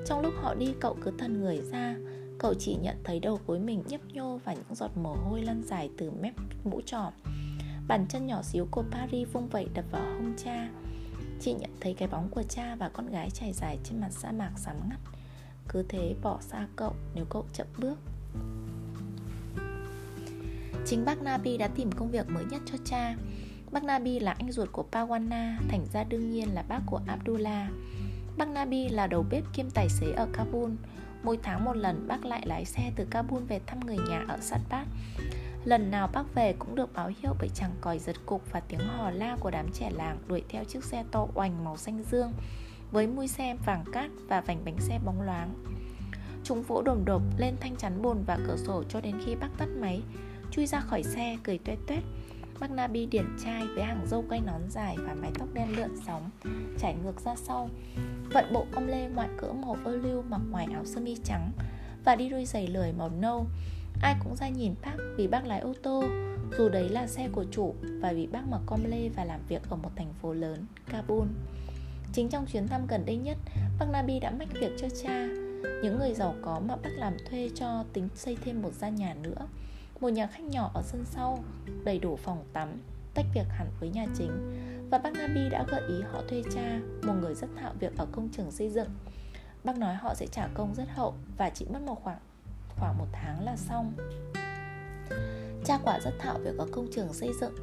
Trong 0.07 0.21
lúc 0.21 0.33
họ 0.43 0.55
đi, 0.55 0.75
cậu 0.81 0.97
cứ 1.03 1.13
thần 1.19 1.41
người 1.41 1.61
ra. 1.73 1.97
Cậu 2.39 2.55
chỉ 2.55 2.75
nhận 2.75 2.97
thấy 3.05 3.21
đầu 3.21 3.41
gối 3.47 3.59
mình 3.59 3.83
nhấp 3.89 4.01
nhô 4.13 4.41
Và 4.45 4.55
những 4.55 4.75
giọt 4.75 4.91
mồ 4.97 5.15
hôi 5.15 5.43
lăn 5.43 5.63
dài 5.63 5.91
từ 5.99 6.11
mép 6.11 6.35
mũ 6.65 6.81
tròn. 6.87 7.13
Bàn 7.89 8.07
chân 8.09 8.27
nhỏ 8.27 8.43
xíu 8.43 8.69
của 8.71 8.85
Paris 8.91 9.29
vung 9.33 9.49
vẩy 9.49 9.69
đập 9.75 9.85
vào 9.91 10.03
hông 10.03 10.35
cha. 10.45 10.69
Chị 11.41 11.55
nhận 11.55 11.71
thấy 11.81 11.95
cái 11.95 12.09
bóng 12.09 12.29
của 12.31 12.43
cha 12.43 12.75
và 12.75 12.89
con 12.89 13.11
gái 13.11 13.31
trải 13.31 13.53
dài 13.53 13.79
trên 13.85 14.01
mặt 14.01 14.11
sa 14.11 14.33
mạc 14.33 14.53
sắm 14.57 14.77
ngắt. 14.91 15.01
Cứ 15.69 15.85
thế 15.89 16.15
bỏ 16.23 16.39
xa 16.41 16.67
cậu 16.77 16.93
nếu 17.15 17.25
cậu 17.31 17.47
chậm 17.53 17.67
bước. 17.79 17.99
Chính 20.87 21.05
bác 21.05 21.23
Nabi 21.23 21.57
đã 21.57 21.69
tìm 21.69 21.93
công 21.93 22.11
việc 22.11 22.31
mới 22.31 22.45
nhất 22.45 22.63
cho 22.67 22.79
cha. 22.85 23.15
Bác 23.71 23.85
Nabi 23.85 24.19
là 24.19 24.33
anh 24.33 24.53
ruột 24.53 24.73
của 24.73 24.85
Pawana 24.93 25.57
Thành 25.69 25.87
ra 25.93 26.05
đương 26.05 26.31
nhiên 26.31 26.55
là 26.55 26.63
bác 26.69 26.81
của 26.87 27.01
Abdullah. 27.07 27.71
Bác 28.37 28.49
Nabi 28.49 28.89
là 28.89 29.07
đầu 29.07 29.25
bếp 29.31 29.45
kiêm 29.53 29.71
tài 29.71 29.89
xế 29.89 30.13
ở 30.13 30.29
Kabul. 30.33 30.71
Mỗi 31.23 31.39
tháng 31.43 31.65
một 31.65 31.77
lần 31.77 32.09
bác 32.09 32.25
lại 32.25 32.43
lái 32.47 32.65
xe 32.65 32.93
từ 32.97 33.05
Kabul 33.11 33.43
về 33.43 33.61
thăm 33.67 33.81
người 33.81 33.99
nhà 34.09 34.25
ở 34.29 34.39
Satbat 34.41 34.87
Lần 35.65 35.91
nào 35.91 36.11
bác 36.13 36.35
về 36.35 36.55
cũng 36.59 36.75
được 36.75 36.95
báo 36.95 37.11
hiệu 37.23 37.35
bởi 37.39 37.49
chàng 37.49 37.71
còi 37.81 37.99
giật 37.99 38.17
cục 38.27 38.53
và 38.53 38.61
tiếng 38.61 38.81
hò 38.81 39.11
la 39.11 39.37
của 39.41 39.51
đám 39.51 39.67
trẻ 39.73 39.91
làng 39.91 40.19
đuổi 40.27 40.43
theo 40.49 40.65
chiếc 40.65 40.85
xe 40.85 41.05
to 41.11 41.27
oành 41.35 41.65
màu 41.65 41.77
xanh 41.77 42.05
dương 42.11 42.33
với 42.93 43.07
mui 43.07 43.29
xe 43.29 43.57
vàng 43.67 43.85
cát 43.93 44.11
và 44.29 44.41
vành 44.41 44.65
bánh 44.65 44.79
xe 44.79 44.99
bóng 45.05 45.23
loáng. 45.23 45.55
Chúng 46.45 46.63
vỗ 46.63 46.83
đồm 46.83 47.05
đột 47.05 47.23
lên 47.39 47.57
thanh 47.61 47.77
chắn 47.77 48.03
bồn 48.03 48.19
và 48.27 48.39
cửa 48.47 48.57
sổ 48.57 48.83
cho 48.89 49.01
đến 49.01 49.15
khi 49.25 49.35
bác 49.35 49.49
tắt 49.59 49.69
máy, 49.81 50.03
chui 50.57 50.67
ra 50.67 50.81
khỏi 50.81 51.03
xe 51.03 51.37
cười 51.45 51.59
tuét 51.59 51.79
tuét. 51.87 52.03
Bác 52.61 52.71
Nabi 52.71 53.07
điển 53.07 53.27
trai 53.45 53.67
với 53.75 53.85
hàng 53.85 54.07
râu 54.07 54.25
quay 54.29 54.41
nón 54.41 54.71
dài 54.71 54.97
và 54.99 55.15
mái 55.15 55.31
tóc 55.39 55.49
đen 55.55 55.77
lượn 55.77 55.91
sóng, 56.07 56.31
trải 56.79 56.95
ngược 56.95 57.21
ra 57.21 57.35
sau. 57.37 57.71
Vận 58.33 58.53
bộ 58.53 58.67
ông 58.73 58.87
lê 58.87 59.09
ngoại 59.09 59.29
cỡ 59.39 59.53
màu 59.53 59.77
ô 59.85 59.91
lưu 59.91 60.23
mặc 60.23 60.41
ngoài 60.51 60.67
áo 60.75 60.85
sơ 60.85 61.01
mi 61.01 61.17
trắng 61.25 61.53
và 62.05 62.17
đi 62.17 62.29
đôi 62.29 62.45
giày 62.45 62.67
lười 62.67 62.93
màu 62.93 63.11
nâu 63.21 63.47
Ai 64.03 64.17
cũng 64.25 64.37
ra 64.37 64.49
nhìn 64.49 64.75
bác 64.83 64.97
vì 65.17 65.27
bác 65.27 65.47
lái 65.47 65.61
ô 65.61 65.75
tô 65.83 66.05
Dù 66.59 66.69
đấy 66.69 66.89
là 66.89 67.07
xe 67.07 67.29
của 67.33 67.45
chủ 67.51 67.75
Và 68.01 68.13
vì 68.13 68.27
bác 68.27 68.49
mặc 68.49 68.61
com 68.67 68.81
lê 68.85 69.09
và 69.09 69.25
làm 69.25 69.41
việc 69.49 69.63
ở 69.71 69.77
một 69.77 69.91
thành 69.97 70.13
phố 70.23 70.33
lớn, 70.33 70.67
Kabul 70.91 71.27
Chính 72.13 72.29
trong 72.29 72.47
chuyến 72.47 72.69
thăm 72.69 72.87
gần 72.87 73.07
đây 73.07 73.17
nhất 73.17 73.37
Bác 73.79 73.87
Nabi 73.93 74.21
đã 74.21 74.31
mách 74.31 74.49
việc 74.61 74.73
cho 74.79 74.89
cha 75.03 75.27
Những 75.83 75.99
người 75.99 76.15
giàu 76.15 76.35
có 76.43 76.61
mà 76.69 76.77
bác 76.77 76.91
làm 76.97 77.17
thuê 77.31 77.51
cho 77.55 77.85
tính 77.93 78.09
xây 78.15 78.37
thêm 78.45 78.63
một 78.63 78.73
gian 78.73 78.95
nhà 78.95 79.15
nữa 79.15 79.47
một 80.05 80.11
nhà 80.11 80.27
khách 80.27 80.45
nhỏ 80.45 80.71
ở 80.75 80.83
sân 80.83 81.05
sau, 81.05 81.39
Đầy 81.85 81.99
đủ 81.99 82.17
phòng 82.17 82.45
tắm, 82.53 82.69
Tách 83.15 83.27
việc 83.35 83.47
hẳn 83.49 83.71
với 83.81 83.89
nhà 83.89 84.07
chính. 84.19 84.31
Và 84.91 84.99
bác 84.99 85.13
Nabi 85.13 85.49
đã 85.51 85.65
gợi 85.69 85.83
ý 85.89 86.03
họ 86.13 86.23
thuê 86.29 86.43
cha, 86.55 86.81
Một 87.03 87.13
người 87.21 87.35
rất 87.35 87.47
thạo 87.61 87.73
việc 87.81 87.97
ở 87.97 88.07
công 88.13 88.29
trường 88.29 88.51
xây 88.51 88.71
dựng. 88.71 88.89
Bác 89.65 89.79
nói 89.79 89.95
họ 89.95 90.15
sẽ 90.15 90.27
trả 90.27 90.49
công 90.55 90.75
rất 90.75 90.85
hậu 90.95 91.15
Và 91.37 91.51
chỉ 91.51 91.67
mất 91.73 91.83
một 91.83 92.05
khoảng 92.05 92.19
khoảng 92.69 92.99
một 92.99 93.07
tháng 93.13 93.45
là 93.45 93.57
xong. 93.57 93.93
Cha 95.65 95.79
quả 95.85 96.01
rất 96.01 96.13
thạo 96.19 96.39
việc 96.39 96.59
ở 96.59 96.67
công 96.73 96.87
trường 96.95 97.13
xây 97.13 97.31
dựng. 97.41 97.55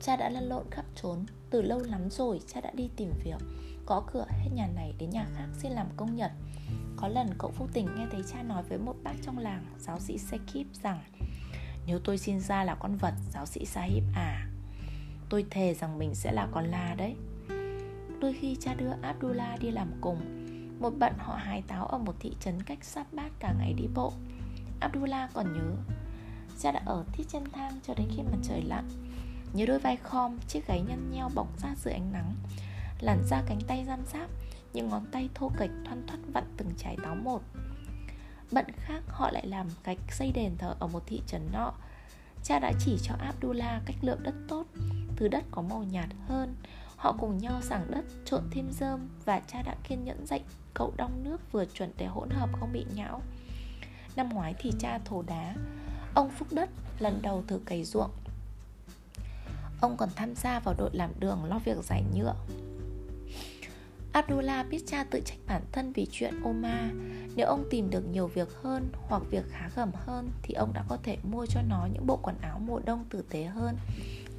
Cha 0.00 0.16
đã 0.16 0.28
lăn 0.30 0.48
lộn 0.48 0.64
khắp 0.70 0.84
trốn, 1.02 1.26
Từ 1.50 1.62
lâu 1.62 1.78
lắm 1.78 2.10
rồi 2.10 2.40
cha 2.46 2.60
đã 2.60 2.70
đi 2.74 2.90
tìm 2.96 3.12
việc. 3.24 3.40
Có 3.86 4.02
cửa 4.12 4.26
hết 4.28 4.50
nhà 4.54 4.68
này 4.74 4.94
đến 4.98 5.10
nhà 5.10 5.26
khác 5.36 5.46
xin 5.58 5.72
làm 5.72 5.86
công 5.96 6.16
nhật. 6.16 6.30
Có 6.96 7.08
lần 7.08 7.28
cậu 7.38 7.52
vô 7.58 7.66
tình 7.72 7.88
nghe 7.96 8.06
thấy 8.12 8.20
cha 8.32 8.42
nói 8.42 8.62
với 8.68 8.78
một 8.78 8.94
bác 9.02 9.14
trong 9.22 9.38
làng, 9.38 9.64
Giáo 9.78 10.00
sĩ 10.00 10.18
Sekip 10.18 10.66
rằng 10.82 11.00
nếu 11.86 11.98
tôi 11.98 12.18
sinh 12.18 12.40
ra 12.40 12.64
là 12.64 12.74
con 12.74 12.96
vật 12.96 13.14
Giáo 13.30 13.46
sĩ 13.46 13.64
Sahib 13.64 14.04
à 14.14 14.46
Tôi 15.28 15.46
thề 15.50 15.74
rằng 15.74 15.98
mình 15.98 16.14
sẽ 16.14 16.32
là 16.32 16.48
con 16.52 16.64
la 16.64 16.94
đấy. 16.94 17.16
Đôi 18.20 18.36
khi 18.40 18.56
cha 18.60 18.74
đưa 18.74 18.90
Abdullah 19.02 19.60
đi 19.60 19.70
làm 19.70 19.92
cùng 20.00 20.20
Một 20.80 20.92
bận 20.98 21.12
họ 21.18 21.34
hái 21.34 21.62
táo 21.62 21.86
ở 21.86 21.98
một 21.98 22.14
thị 22.20 22.36
trấn 22.40 22.62
cách 22.62 22.84
sát 22.84 23.12
bát 23.12 23.32
cả 23.38 23.54
ngày 23.58 23.72
đi 23.72 23.86
bộ. 23.94 24.12
Abdullah 24.80 25.30
còn 25.34 25.52
nhớ 25.52 25.94
Cha 26.58 26.72
đã 26.72 26.82
ở 26.86 27.04
thiết 27.12 27.24
chân 27.28 27.44
thang 27.52 27.72
cho 27.82 27.94
đến 27.94 28.08
khi 28.16 28.22
mặt 28.22 28.38
trời 28.42 28.62
lặn. 28.62 28.88
Nhớ 29.52 29.66
đôi 29.66 29.78
vai 29.78 29.96
khom, 29.96 30.38
chiếc 30.48 30.66
gáy 30.66 30.80
nhăn 30.88 31.10
nheo 31.10 31.28
bọc 31.34 31.58
ra 31.62 31.74
dưới 31.76 31.94
ánh 31.94 32.12
nắng 32.12 32.34
Làn 33.00 33.24
da 33.26 33.42
cánh 33.46 33.60
tay 33.66 33.84
giam 33.86 34.00
giáp 34.06 34.30
Những 34.72 34.88
ngón 34.88 35.06
tay 35.12 35.28
thô 35.34 35.50
kệch 35.58 35.70
thoăn 35.84 36.06
thoắt 36.06 36.20
vặn 36.32 36.44
từng 36.56 36.70
trái 36.76 36.96
táo 37.02 37.14
một. 37.14 37.42
Bận 38.52 38.66
khác 38.76 39.02
họ 39.08 39.30
lại 39.30 39.46
làm 39.46 39.66
gạch 39.84 39.98
xây 40.12 40.32
đền 40.32 40.56
thờ 40.58 40.76
ở 40.78 40.86
một 40.86 41.02
thị 41.06 41.22
trấn 41.26 41.48
nọ. 41.52 41.72
Cha 42.42 42.58
đã 42.58 42.72
chỉ 42.78 42.98
cho 43.02 43.14
Abdullah 43.18 43.82
cách 43.86 43.96
lựa 44.02 44.16
đất 44.22 44.34
tốt 44.48 44.66
Thứ 45.16 45.28
đất 45.28 45.44
có 45.50 45.62
màu 45.62 45.82
nhạt 45.82 46.08
hơn. 46.28 46.56
Họ 46.96 47.16
cùng 47.20 47.38
nhau 47.38 47.60
sảng 47.62 47.90
đất, 47.90 48.04
trộn 48.24 48.42
thêm 48.50 48.72
rơm 48.72 49.08
Và 49.24 49.40
cha 49.40 49.62
đã 49.62 49.74
kiên 49.88 50.04
nhẫn 50.04 50.26
dạy 50.26 50.42
cậu 50.74 50.92
đong 50.96 51.24
nước 51.24 51.52
vừa 51.52 51.64
chuẩn 51.64 51.90
để 51.96 52.06
hỗn 52.06 52.30
hợp 52.30 52.50
không 52.60 52.72
bị 52.72 52.86
nhão. 52.94 53.22
Năm 54.16 54.28
ngoái 54.28 54.54
thì 54.58 54.72
cha 54.78 54.98
thổ 55.04 55.22
đá. 55.22 55.54
Ông 56.14 56.30
Phúc 56.30 56.48
Đất 56.50 56.70
lần 56.98 57.22
đầu 57.22 57.44
thử 57.46 57.60
cày 57.66 57.84
ruộng. 57.84 58.10
Ông 59.80 59.96
còn 59.96 60.08
tham 60.16 60.34
gia 60.34 60.60
vào 60.60 60.74
đội 60.78 60.90
làm 60.92 61.10
đường 61.20 61.44
lo 61.44 61.58
việc 61.58 61.76
giải 61.84 62.04
nhựa. 62.14 62.34
Abdullah 64.16 64.66
biết 64.70 64.82
cha 64.86 65.04
tự 65.04 65.20
trách 65.24 65.38
bản 65.46 65.62
thân 65.72 65.92
vì 65.92 66.06
chuyện 66.10 66.42
Oma. 66.44 66.90
Nếu 67.36 67.46
ông 67.46 67.64
tìm 67.70 67.90
được 67.90 68.04
nhiều 68.12 68.26
việc 68.26 68.48
hơn 68.62 68.88
hoặc 69.08 69.22
việc 69.30 69.44
khá 69.50 69.70
gầm 69.76 69.90
hơn 69.94 70.30
Thì 70.42 70.54
ông 70.54 70.72
đã 70.72 70.84
có 70.88 70.96
thể 71.02 71.16
mua 71.22 71.46
cho 71.46 71.60
nó 71.68 71.88
những 71.92 72.06
bộ 72.06 72.16
quần 72.22 72.36
áo 72.40 72.58
mùa 72.58 72.80
đông 72.84 73.04
tử 73.10 73.24
tế 73.30 73.44
hơn, 73.44 73.76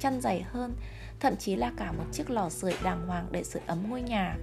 chăn 0.00 0.20
dày 0.20 0.42
hơn, 0.42 0.74
Thậm 1.20 1.36
chí 1.36 1.56
là 1.56 1.72
cả 1.76 1.92
một 1.92 2.04
chiếc 2.12 2.30
lò 2.30 2.48
sưởi 2.48 2.74
đàng 2.82 3.06
hoàng 3.06 3.26
để 3.30 3.44
sưởi 3.44 3.62
ấm 3.66 3.90
ngôi 3.90 4.02
nhà. 4.02 4.36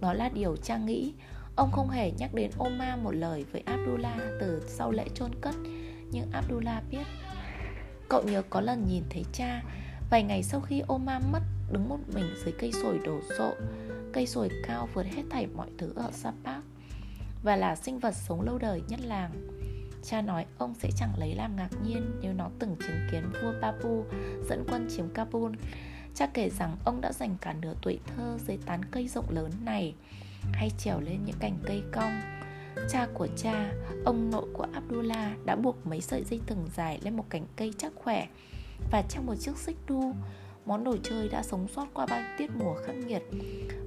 Đó 0.00 0.12
là 0.12 0.28
điều 0.28 0.56
cha 0.56 0.76
nghĩ. 0.76 1.14
Ông 1.56 1.70
không 1.72 1.90
hề 1.90 2.10
nhắc 2.10 2.34
đến 2.34 2.50
Oma 2.58 2.96
một 2.96 3.14
lời 3.14 3.44
với 3.52 3.62
Abdullah 3.66 4.20
từ 4.40 4.62
sau 4.66 4.90
lễ 4.90 5.04
chôn 5.14 5.30
cất. 5.40 5.54
Nhưng 6.10 6.30
Abdullah 6.32 6.82
biết, 6.90 7.06
Cậu 8.08 8.22
nhớ 8.22 8.42
có 8.50 8.60
lần 8.60 8.86
nhìn 8.86 9.02
thấy 9.10 9.24
cha, 9.32 9.62
Vài 10.10 10.22
ngày 10.22 10.42
sau 10.42 10.60
khi 10.60 10.82
Oma 10.86 11.18
mất, 11.18 11.42
Đứng 11.72 11.88
một 11.88 11.98
mình 12.14 12.34
dưới 12.44 12.54
cây 12.58 12.72
sồi 12.72 12.98
đổ 13.04 13.20
sộ 13.38 13.52
Cây 14.12 14.26
sồi 14.26 14.48
cao 14.62 14.88
vượt 14.94 15.06
hết 15.06 15.22
thảy 15.30 15.46
mọi 15.46 15.70
thứ 15.78 15.92
ở 15.96 16.10
Sapa 16.12 16.60
Và 17.42 17.56
là 17.56 17.76
sinh 17.76 17.98
vật 17.98 18.14
sống 18.14 18.40
lâu 18.40 18.58
đời 18.58 18.82
nhất 18.88 19.00
làng. 19.00 19.30
Cha 20.02 20.22
nói 20.22 20.46
ông 20.58 20.74
sẽ 20.74 20.88
chẳng 20.96 21.12
lấy 21.18 21.34
làm 21.34 21.56
ngạc 21.56 21.70
nhiên 21.84 22.10
Nếu 22.22 22.32
nó 22.32 22.50
từng 22.58 22.76
chứng 22.78 23.08
kiến 23.12 23.24
vua 23.42 23.52
Babu 23.60 24.04
Dẫn 24.48 24.64
quân 24.68 24.88
chiếm 24.96 25.08
Kabul. 25.08 25.52
Cha 26.14 26.26
kể 26.26 26.50
rằng 26.50 26.76
ông 26.84 27.00
đã 27.00 27.12
dành 27.12 27.36
cả 27.40 27.54
nửa 27.60 27.74
tuổi 27.82 27.98
thơ 28.06 28.38
Dưới 28.46 28.56
tán 28.66 28.84
cây 28.90 29.08
rộng 29.08 29.30
lớn 29.30 29.50
này 29.64 29.94
Hay 30.52 30.70
trèo 30.78 31.00
lên 31.00 31.24
những 31.24 31.38
cành 31.38 31.58
cây 31.64 31.82
cong. 31.92 32.20
Cha 32.90 33.06
của 33.14 33.28
cha, 33.36 33.72
ông 34.04 34.30
nội 34.30 34.46
của 34.52 34.66
Abdullah 34.72 35.44
đã 35.44 35.56
buộc 35.56 35.86
mấy 35.86 36.00
sợi 36.00 36.24
dây 36.24 36.40
thừng 36.46 36.68
dài 36.76 36.98
lên 37.02 37.16
một 37.16 37.24
cành 37.30 37.46
cây 37.56 37.72
chắc 37.78 37.92
khỏe 37.94 38.28
Và 38.90 39.02
trong 39.08 39.26
một 39.26 39.34
chiếc 39.40 39.56
xích 39.56 39.76
đu 39.86 40.14
Món 40.70 40.84
đồ 40.84 40.96
chơi 41.02 41.28
đã 41.28 41.42
sống 41.42 41.68
sót 41.68 41.86
qua 41.94 42.06
bao 42.06 42.22
tiết 42.38 42.50
mùa 42.58 42.74
khắc 42.86 42.96
nghiệt 42.96 43.22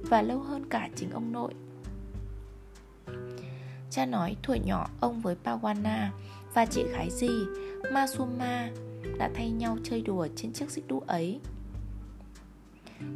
Và 0.02 0.22
lâu 0.22 0.38
hơn 0.38 0.64
cả 0.70 0.88
chính 0.96 1.10
ông 1.10 1.32
nội 1.32 1.54
Cha 3.90 4.06
nói 4.06 4.36
tuổi 4.46 4.58
nhỏ 4.58 4.88
ông 5.00 5.20
với 5.20 5.36
Pawana 5.44 6.08
và 6.54 6.66
chị 6.66 6.84
gái 6.92 7.10
gì 7.10 7.30
Masuma 7.92 8.70
đã 9.18 9.30
thay 9.34 9.50
nhau 9.50 9.76
chơi 9.84 10.02
đùa 10.02 10.28
trên 10.36 10.52
chiếc 10.52 10.70
xích 10.70 10.84
đu 10.88 11.00
ấy 11.00 11.40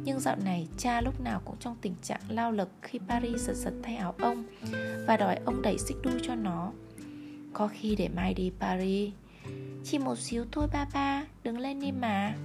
nhưng 0.03 0.19
dạo 0.19 0.35
này 0.45 0.67
cha 0.77 1.01
lúc 1.01 1.21
nào 1.21 1.41
cũng 1.45 1.55
trong 1.59 1.75
tình 1.81 1.95
trạng 2.01 2.21
lao 2.29 2.51
lực 2.51 2.69
khi 2.81 2.99
Paris 3.07 3.41
giật 3.41 3.53
giật 3.53 3.73
thay 3.83 3.95
áo 3.95 4.15
ông 4.19 4.43
và 5.07 5.17
đòi 5.17 5.35
ông 5.45 5.61
đẩy 5.61 5.77
xích 5.77 5.97
đu 6.03 6.11
cho 6.23 6.35
nó. 6.35 6.71
Có 7.53 7.67
khi 7.67 7.95
để 7.95 8.09
mai 8.15 8.33
đi 8.33 8.51
Paris. 8.59 9.13
Chỉ 9.83 9.99
một 9.99 10.17
xíu 10.19 10.45
thôi 10.51 10.67
ba 10.73 10.85
ba, 10.93 11.25
đứng 11.43 11.59
lên 11.59 11.79
đi 11.79 11.91
mà. 11.91 12.35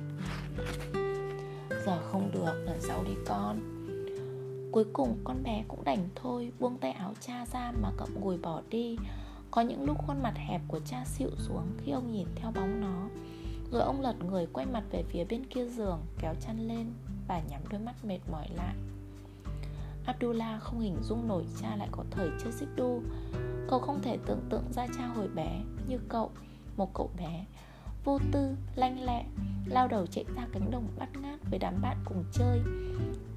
Giờ 1.87 1.99
không 2.13 2.31
được, 2.33 2.65
lần 2.67 2.81
sau 2.81 3.05
đi 3.05 3.13
con. 3.27 3.61
Cuối 4.73 4.85
cùng 4.93 5.19
con 5.25 5.43
bé 5.43 5.65
cũng 5.69 5.85
đành 5.85 6.09
thôi 6.15 6.53
Buông 6.61 6.79
tay 6.79 6.93
áo 6.93 7.15
cha 7.21 7.47
ra 7.53 7.73
mà 7.83 7.91
cậu 7.97 8.09
gùi 8.23 8.39
bỏ 8.39 8.63
đi. 8.71 8.97
Có 9.51 9.61
những 9.61 9.85
lúc 9.85 10.07
khuôn 10.07 10.23
mặt 10.23 10.35
hẹp 10.37 10.61
của 10.69 10.81
cha 10.87 11.05
xịu 11.05 11.31
xuống 11.39 11.67
Khi 11.79 11.93
ông 11.93 12.13
nhìn 12.13 12.27
theo 12.37 12.51
bóng 12.51 12.81
nó. 12.81 13.09
Rồi 13.71 13.83
ông 13.83 14.01
lật 14.01 14.15
người 14.25 14.47
quay 14.53 14.67
mặt 14.67 14.85
về 14.91 15.05
phía 15.09 15.25
bên 15.25 15.47
kia 15.47 15.67
giường 15.69 16.01
Kéo 16.19 16.35
chăn 16.41 16.69
lên 16.69 16.93
và 17.29 17.43
nhắm 17.51 17.61
đôi 17.71 17.81
mắt 17.81 18.05
mệt 18.05 18.21
mỏi 18.33 18.49
lại. 18.57 18.75
Abdullah 20.07 20.63
không 20.63 20.81
hình 20.81 20.97
dung 21.03 21.29
nổi 21.29 21.45
cha 21.61 21.77
lại 21.77 21.89
có 21.93 22.05
thời 22.11 22.31
chơi 22.43 22.53
xích 22.53 22.69
đu. 22.77 23.03
Cậu 23.69 23.79
không 23.79 24.03
thể 24.03 24.19
tưởng 24.27 24.41
tượng 24.51 24.73
ra 24.73 24.87
cha 24.99 25.07
hồi 25.07 25.29
bé 25.29 25.61
như 25.89 25.99
cậu 26.09 26.31
Một 26.77 26.95
cậu 26.95 27.11
bé 27.17 27.45
vô 28.05 28.19
tư, 28.33 28.57
lanh 28.75 29.05
lẹ 29.05 29.25
Lao 29.67 29.89
đầu 29.89 30.07
chạy 30.07 30.25
ra 30.37 30.47
cánh 30.53 30.71
đồng 30.71 30.89
bắt 30.99 31.09
ngát 31.23 31.39
với 31.51 31.59
đám 31.59 31.83
bạn 31.83 31.97
cùng 32.05 32.25
chơi. 32.33 32.61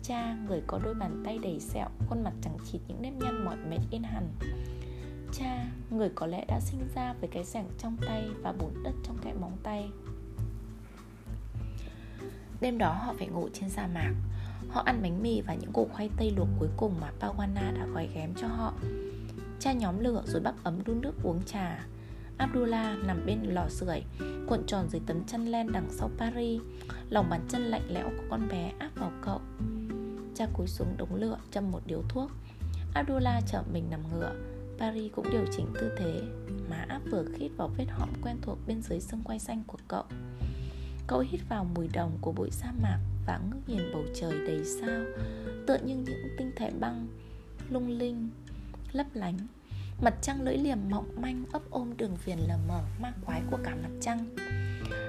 Cha, 0.03 0.37
người 0.47 0.61
có 0.67 0.79
đôi 0.83 0.93
bàn 0.93 1.21
tay 1.25 1.39
đầy 1.43 1.59
sẹo 1.59 1.89
Khuôn 2.07 2.23
mặt 2.23 2.33
chẳng 2.41 2.57
chịt 2.65 2.81
những 2.87 3.01
nếp 3.01 3.13
nhăn 3.13 3.45
mỏi 3.45 3.55
mệt 3.69 3.79
yên 3.91 4.03
hẳn. 4.03 4.27
Cha, 5.33 5.65
người 5.89 6.09
có 6.15 6.27
lẽ 6.27 6.45
đã 6.47 6.59
sinh 6.59 6.79
ra 6.95 7.13
với 7.13 7.29
cái 7.29 7.45
sẻng 7.45 7.69
trong 7.77 7.97
tay 8.07 8.29
Và 8.41 8.51
bùn 8.51 8.83
đất 8.83 8.93
trong 9.03 9.17
kẽ 9.23 9.33
móng 9.33 9.57
tay. 9.63 9.89
Đêm 12.61 12.77
đó 12.77 12.93
họ 12.93 13.13
phải 13.17 13.27
ngủ 13.27 13.49
trên 13.53 13.69
sa 13.69 13.87
mạc. 13.87 14.13
Họ 14.69 14.81
ăn 14.85 14.99
bánh 15.01 15.23
mì 15.23 15.41
và 15.41 15.53
những 15.53 15.71
củ 15.73 15.87
khoai 15.93 16.09
tây 16.17 16.33
luộc 16.37 16.47
cuối 16.59 16.69
cùng 16.77 16.93
mà 17.01 17.11
Pawana 17.19 17.73
đã 17.73 17.85
gói 17.93 18.09
ghém 18.13 18.33
cho 18.41 18.47
họ. 18.47 18.73
Cha 19.59 19.73
nhóm 19.73 19.99
lửa 19.99 20.23
rồi 20.25 20.41
bắt 20.41 20.55
ấm 20.63 20.83
đun 20.85 21.01
nước 21.01 21.13
uống 21.23 21.43
trà. 21.45 21.85
Abdullah 22.37 23.03
nằm 23.03 23.25
bên 23.25 23.43
lò 23.43 23.69
sưởi, 23.69 24.03
Cuộn 24.47 24.65
tròn 24.67 24.89
dưới 24.89 25.01
tấm 25.05 25.23
chăn 25.25 25.45
len 25.45 25.71
đằng 25.71 25.87
sau 25.89 26.09
Paris. 26.17 26.61
Lòng 27.09 27.29
bàn 27.29 27.41
chân 27.49 27.61
lạnh 27.61 27.87
lẽo 27.89 28.09
của 28.17 28.23
con 28.29 28.47
bé 28.47 28.71
áp 28.79 28.89
vào 28.95 29.11
cậu. 29.21 29.41
Cha 30.35 30.45
cúi 30.53 30.67
xuống 30.67 30.97
đống 30.97 31.15
lửa 31.15 31.37
châm 31.51 31.71
một 31.71 31.81
điếu 31.85 32.01
thuốc. 32.09 32.31
Abdullah 32.93 33.43
chở 33.47 33.63
mình 33.73 33.89
nằm 33.89 33.99
ngửa 34.11 34.33
Paris 34.79 35.11
cũng 35.15 35.31
điều 35.31 35.45
chỉnh 35.51 35.65
tư 35.73 35.91
thế. 35.97 36.21
Má 36.69 36.85
áp 36.89 37.01
vừa 37.11 37.25
khít 37.33 37.49
vào 37.57 37.71
vết 37.77 37.85
hõm 37.89 38.09
quen 38.21 38.37
thuộc 38.41 38.57
bên 38.67 38.81
dưới 38.81 38.99
xương 38.99 39.23
quai 39.23 39.39
xanh 39.39 39.63
của 39.67 39.77
cậu. 39.87 40.03
Cậu 41.07 41.19
hít 41.19 41.41
vào 41.49 41.67
mùi 41.75 41.87
đồng 41.93 42.17
của 42.21 42.31
bụi 42.31 42.51
sa 42.51 42.71
mạc 42.81 42.99
Và 43.25 43.37
ngước 43.37 43.69
nhìn 43.69 43.91
bầu 43.93 44.03
trời 44.15 44.47
đầy 44.47 44.65
sao, 44.65 45.01
Tựa 45.67 45.77
như 45.85 45.95
những 45.95 46.27
tinh 46.37 46.51
thể 46.55 46.71
băng, 46.79 47.07
Lung 47.69 47.87
linh, 47.87 48.29
Lấp 48.91 49.07
lánh. 49.13 49.37
Mặt 50.01 50.13
trăng 50.21 50.41
lưỡi 50.41 50.57
liềm 50.57 50.77
mỏng 50.89 51.09
manh 51.15 51.45
ấp 51.51 51.61
ôm 51.69 51.97
đường 51.97 52.17
viền 52.25 52.37
lờ 52.39 52.57
mờ 52.67 52.81
ma 53.01 53.13
quái 53.25 53.41
của 53.51 53.57
cả 53.63 53.75
mặt 53.75 53.89
trăng. 54.01 54.35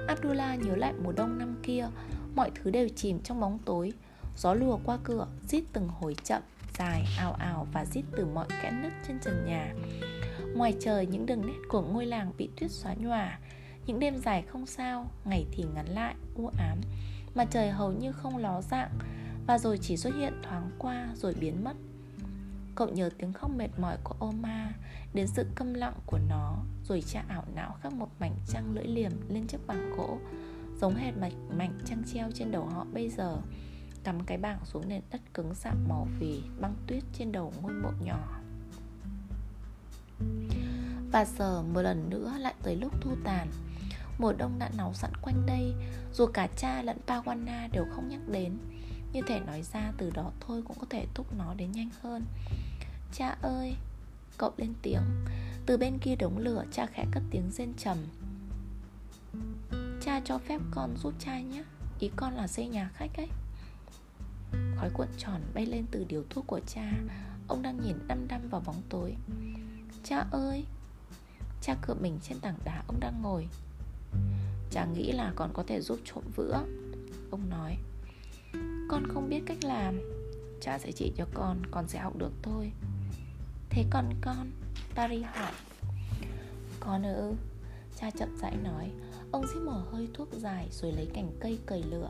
Abdullah 0.07 0.59
nhớ 0.59 0.75
lại 0.75 0.93
mùa 1.03 1.11
đông 1.11 1.37
năm 1.37 1.55
kia 1.63 1.87
Mọi 2.35 2.51
thứ 2.55 2.71
đều 2.71 2.87
chìm 2.95 3.19
trong 3.23 3.39
bóng 3.39 3.59
tối. 3.65 3.93
Gió 4.37 4.53
lùa 4.53 4.79
qua 4.85 4.97
cửa 5.03 5.27
Rít 5.47 5.63
từng 5.73 5.87
hồi 5.87 6.15
chậm 6.23 6.41
Dài 6.77 7.05
ào 7.17 7.33
ào 7.33 7.67
và 7.73 7.85
rít 7.85 8.03
từ 8.17 8.25
mọi 8.25 8.47
kẽ 8.61 8.71
nứt 8.71 8.91
trên 9.07 9.19
trần 9.19 9.45
nhà. 9.45 9.73
Ngoài 10.55 10.73
trời 10.79 11.05
những 11.05 11.25
đường 11.25 11.47
nét 11.47 11.59
của 11.69 11.81
ngôi 11.81 12.05
làng 12.05 12.31
bị 12.37 12.49
tuyết 12.57 12.71
xóa 12.71 12.93
nhòa. 12.93 13.39
Những 13.85 13.99
đêm 13.99 14.17
dài 14.17 14.41
không 14.41 14.65
sao 14.65 15.11
Ngày 15.25 15.45
thì 15.51 15.63
ngắn 15.75 15.87
lại, 15.87 16.15
u 16.35 16.47
ám. 16.57 16.77
Mà 17.35 17.45
trời 17.45 17.69
hầu 17.69 17.91
như 17.91 18.11
không 18.11 18.37
ló 18.37 18.61
dạng 18.61 18.91
Và 19.47 19.57
rồi 19.57 19.77
chỉ 19.77 19.97
xuất 19.97 20.15
hiện 20.15 20.33
thoáng 20.43 20.71
qua 20.77 21.07
rồi 21.15 21.33
biến 21.39 21.63
mất. 21.63 21.73
Cậu 22.79 22.89
nhớ 22.89 23.09
tiếng 23.17 23.33
khóc 23.33 23.51
mệt 23.51 23.69
mỏi 23.77 23.97
của 24.03 24.15
Oma 24.19 24.71
Đến 25.13 25.27
sự 25.27 25.45
câm 25.55 25.73
lặng 25.73 25.93
của 26.05 26.19
nó 26.29 26.57
Rồi 26.83 27.03
cha 27.07 27.23
ảo 27.27 27.43
não 27.55 27.75
khắc 27.81 27.93
một 27.93 28.09
mảnh 28.19 28.35
trăng 28.47 28.75
lưỡi 28.75 28.87
liềm 28.87 29.11
lên 29.29 29.47
chiếc 29.47 29.67
bảng 29.67 29.95
gỗ 29.97 30.17
Giống 30.81 30.95
hệt 30.95 31.17
mảnh, 31.17 31.57
mảnh 31.57 31.79
trăng 31.85 32.03
treo 32.13 32.31
trên 32.33 32.51
đầu 32.51 32.65
họ 32.65 32.85
bây 32.93 33.09
giờ 33.09 33.37
Cắm 34.03 34.25
cái 34.25 34.37
bảng 34.37 34.65
xuống 34.65 34.89
nền 34.89 35.01
đất 35.11 35.21
cứng 35.33 35.55
sạm 35.55 35.87
màu 35.89 36.07
vì 36.19 36.41
băng 36.61 36.75
tuyết 36.87 37.03
trên 37.13 37.31
đầu 37.31 37.53
ngôi 37.61 37.73
mộ 37.73 37.89
nhỏ. 38.03 38.39
Và 41.11 41.25
giờ 41.25 41.61
một 41.61 41.81
lần 41.81 42.09
nữa 42.09 42.33
lại 42.39 42.53
tới 42.63 42.75
lúc 42.75 43.01
thu 43.01 43.15
tàn 43.23 43.47
Mùa 44.19 44.33
đông 44.33 44.59
đã 44.59 44.69
nóng 44.77 44.93
sẵn 44.93 45.11
quanh 45.21 45.45
đây 45.45 45.73
Dù 46.13 46.25
cả 46.25 46.47
cha 46.57 46.81
lẫn 46.81 46.97
Pawana 47.07 47.69
đều 47.71 47.85
không 47.95 48.09
nhắc 48.09 48.21
đến. 48.27 48.57
Như 49.13 49.21
thể 49.27 49.39
nói 49.39 49.61
ra 49.61 49.91
từ 49.97 50.09
đó 50.09 50.31
thôi 50.39 50.63
cũng 50.67 50.77
có 50.79 50.87
thể 50.89 51.05
thúc 51.13 51.33
nó 51.37 51.53
đến 51.53 51.71
nhanh 51.71 51.89
hơn. 52.01 52.25
Cha 53.13 53.35
ơi! 53.41 53.75
Cậu 54.37 54.53
lên 54.57 54.73
tiếng. 54.81 55.01
Từ 55.65 55.77
bên 55.77 55.97
kia 56.01 56.15
đống 56.15 56.37
lửa, 56.37 56.65
cha 56.71 56.85
khẽ 56.85 57.05
cất 57.11 57.23
tiếng 57.31 57.51
rên 57.51 57.73
trầm. 57.73 57.97
Cha 60.01 60.21
cho 60.25 60.37
phép 60.37 60.61
con 60.71 60.97
giúp 60.97 61.13
cha 61.19 61.39
nhé. 61.39 61.63
Ý 61.99 62.11
con 62.15 62.33
là 62.33 62.47
xây 62.47 62.67
nhà 62.67 62.89
khách 62.93 63.17
ấy. 63.17 63.27
Khói 64.75 64.89
cuộn 64.93 65.07
tròn 65.17 65.41
bay 65.53 65.65
lên 65.65 65.85
từ 65.91 66.05
điều 66.07 66.23
thuốc 66.29 66.47
của 66.47 66.59
cha. 66.67 66.91
Ông 67.47 67.61
đang 67.61 67.81
nhìn 67.81 68.07
đăm 68.07 68.27
đăm 68.27 68.49
vào 68.49 68.61
bóng 68.65 68.81
tối. 68.89 69.15
Cha 70.03 70.25
ơi! 70.31 70.65
Cha 71.61 71.75
cựa 71.81 71.93
mình 71.93 72.19
trên 72.23 72.39
tảng 72.39 72.57
đá, 72.63 72.83
ông 72.87 72.99
đang 72.99 73.21
ngồi. 73.21 73.47
Cha 74.71 74.85
nghĩ 74.85 75.11
là 75.11 75.33
con 75.35 75.51
có 75.53 75.63
thể 75.67 75.81
giúp 75.81 75.99
trộm 76.05 76.23
vữa. 76.35 76.63
Ông 77.31 77.49
nói. 77.49 77.77
Con 78.89 79.07
không 79.07 79.29
biết 79.29 79.41
cách 79.45 79.63
làm. 79.63 79.99
Cha 80.61 80.79
sẽ 80.79 80.91
chỉ 80.91 81.11
cho 81.17 81.25
con 81.33 81.61
Con 81.71 81.87
sẽ 81.87 81.99
học 81.99 82.17
được 82.17 82.31
thôi. 82.41 82.71
Thế 83.69 83.85
còn 83.89 84.09
con? 84.21 84.51
Tari 84.95 85.21
hỏi. 85.21 85.51
Con 86.79 87.03
ư 87.03 87.33
Cha 87.95 88.11
chậm 88.11 88.37
rãi 88.41 88.55
nói. 88.63 88.91
Ông 89.31 89.47
xích 89.47 89.61
mở 89.65 89.83
hơi 89.91 90.07
thuốc 90.13 90.29
dài 90.33 90.67
rồi 90.71 90.91
lấy 90.91 91.07
cành 91.13 91.31
cây 91.39 91.59
cầy 91.65 91.83
lửa. 91.83 92.09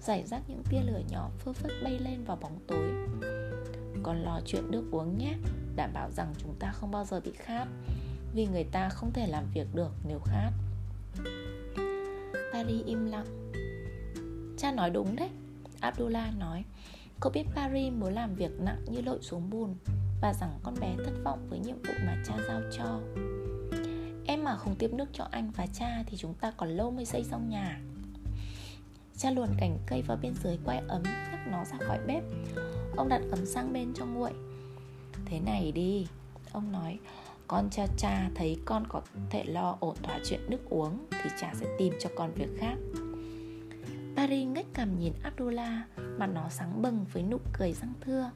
Giải 0.00 0.24
rác 0.26 0.42
những 0.48 0.62
tia 0.70 0.80
lửa 0.80 1.00
nhỏ 1.10 1.30
phơ 1.38 1.52
phất 1.52 1.72
bay 1.84 1.98
lên 1.98 2.24
vào 2.24 2.36
bóng 2.36 2.58
tối. 2.66 2.92
Con 4.02 4.22
lo 4.22 4.40
chuyện 4.46 4.70
nước 4.70 4.84
uống 4.90 5.18
nhé. 5.18 5.34
Đảm 5.76 5.90
bảo 5.92 6.10
rằng 6.10 6.34
chúng 6.38 6.54
ta 6.58 6.72
không 6.72 6.90
bao 6.90 7.04
giờ 7.04 7.20
bị 7.20 7.32
khát. 7.34 7.66
Vì 8.34 8.46
người 8.46 8.64
ta 8.64 8.88
không 8.88 9.12
thể 9.12 9.26
làm 9.26 9.44
việc 9.54 9.74
được 9.74 9.92
nếu 10.08 10.20
khát. 10.24 10.50
Paris 12.52 12.86
im 12.86 13.06
lặng. 13.06 13.52
Cha 14.58 14.72
nói 14.72 14.90
đúng 14.90 15.16
đấy. 15.16 15.30
Abdullah 15.80 16.38
nói. 16.38 16.64
Cậu 17.20 17.32
biết 17.32 17.44
Paris 17.54 17.92
muốn 17.92 18.12
làm 18.12 18.34
việc 18.34 18.60
nặng 18.60 18.84
như 18.86 19.00
lội 19.00 19.18
xuống 19.22 19.50
bùn. 19.50 19.74
Và 20.24 20.32
rằng 20.32 20.58
con 20.62 20.74
bé 20.80 20.96
thất 21.04 21.12
vọng 21.24 21.46
với 21.50 21.58
nhiệm 21.58 21.76
vụ 21.76 21.92
mà 22.06 22.16
cha 22.26 22.34
giao 22.48 22.60
cho. 22.72 23.00
Em 24.26 24.44
mà 24.44 24.56
không 24.56 24.74
tiếp 24.78 24.90
nước 24.92 25.08
cho 25.12 25.28
anh 25.30 25.50
và 25.56 25.66
cha 25.66 26.02
Thì 26.06 26.16
chúng 26.16 26.34
ta 26.34 26.52
còn 26.56 26.68
lâu 26.68 26.90
mới 26.90 27.04
xây 27.04 27.24
xong 27.24 27.48
nhà. 27.48 27.80
Cha 29.16 29.30
luồn 29.30 29.48
cành 29.58 29.78
cây 29.86 30.02
vào 30.02 30.18
bên 30.22 30.34
dưới 30.42 30.58
quay 30.64 30.82
ấm 30.88 31.02
Nhắc 31.02 31.48
nó 31.50 31.64
ra 31.64 31.78
khỏi 31.86 31.98
bếp. 32.06 32.22
Ông 32.96 33.08
đặt 33.08 33.20
ấm 33.30 33.46
sang 33.46 33.72
bên 33.72 33.92
cho 33.94 34.06
nguội. 34.06 34.30
Thế 35.24 35.40
này 35.40 35.72
đi, 35.72 36.06
Ông 36.52 36.72
nói, 36.72 36.98
Con 37.46 37.70
cha 37.70 37.86
cha 37.96 38.30
thấy 38.34 38.56
con 38.64 38.86
có 38.88 39.02
thể 39.30 39.44
lo 39.44 39.76
ổn 39.80 39.96
thỏa 40.02 40.18
chuyện 40.24 40.40
nước 40.48 40.70
uống 40.70 41.06
Thì 41.10 41.30
cha 41.40 41.52
sẽ 41.54 41.66
tìm 41.78 41.94
cho 42.00 42.10
con 42.16 42.34
việc 42.34 42.48
khác. 42.58 42.76
Paris 44.16 44.48
ngách 44.48 44.74
cằm 44.74 44.98
nhìn 44.98 45.12
Abdullah, 45.22 45.80
Mặt 46.18 46.26
nó 46.26 46.48
sáng 46.48 46.82
bừng 46.82 47.04
với 47.12 47.22
nụ 47.22 47.38
cười 47.52 47.72
răng 47.72 47.92
thưa. 48.00 48.30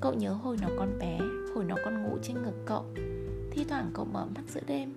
Cậu 0.00 0.14
nhớ 0.14 0.32
hồi 0.32 0.56
nó 0.62 0.68
con 0.78 0.98
bé, 0.98 1.18
Hồi 1.54 1.64
nó 1.64 1.76
con 1.84 2.02
ngủ 2.02 2.18
trên 2.22 2.42
ngực 2.42 2.64
cậu. 2.66 2.84
Thi 3.50 3.64
thoảng 3.68 3.90
cậu 3.94 4.04
mở 4.04 4.26
mắt 4.34 4.42
giữa 4.48 4.60
đêm. 4.66 4.94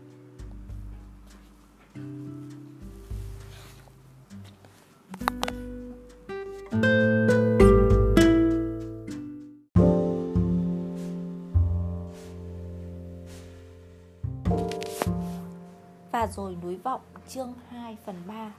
Và 16.11 16.27
rồi 16.35 16.57
núi 16.63 16.77
vọng, 16.77 17.01
chương 17.27 17.53
2 17.69 17.97
phần 18.05 18.15
3 18.27 18.51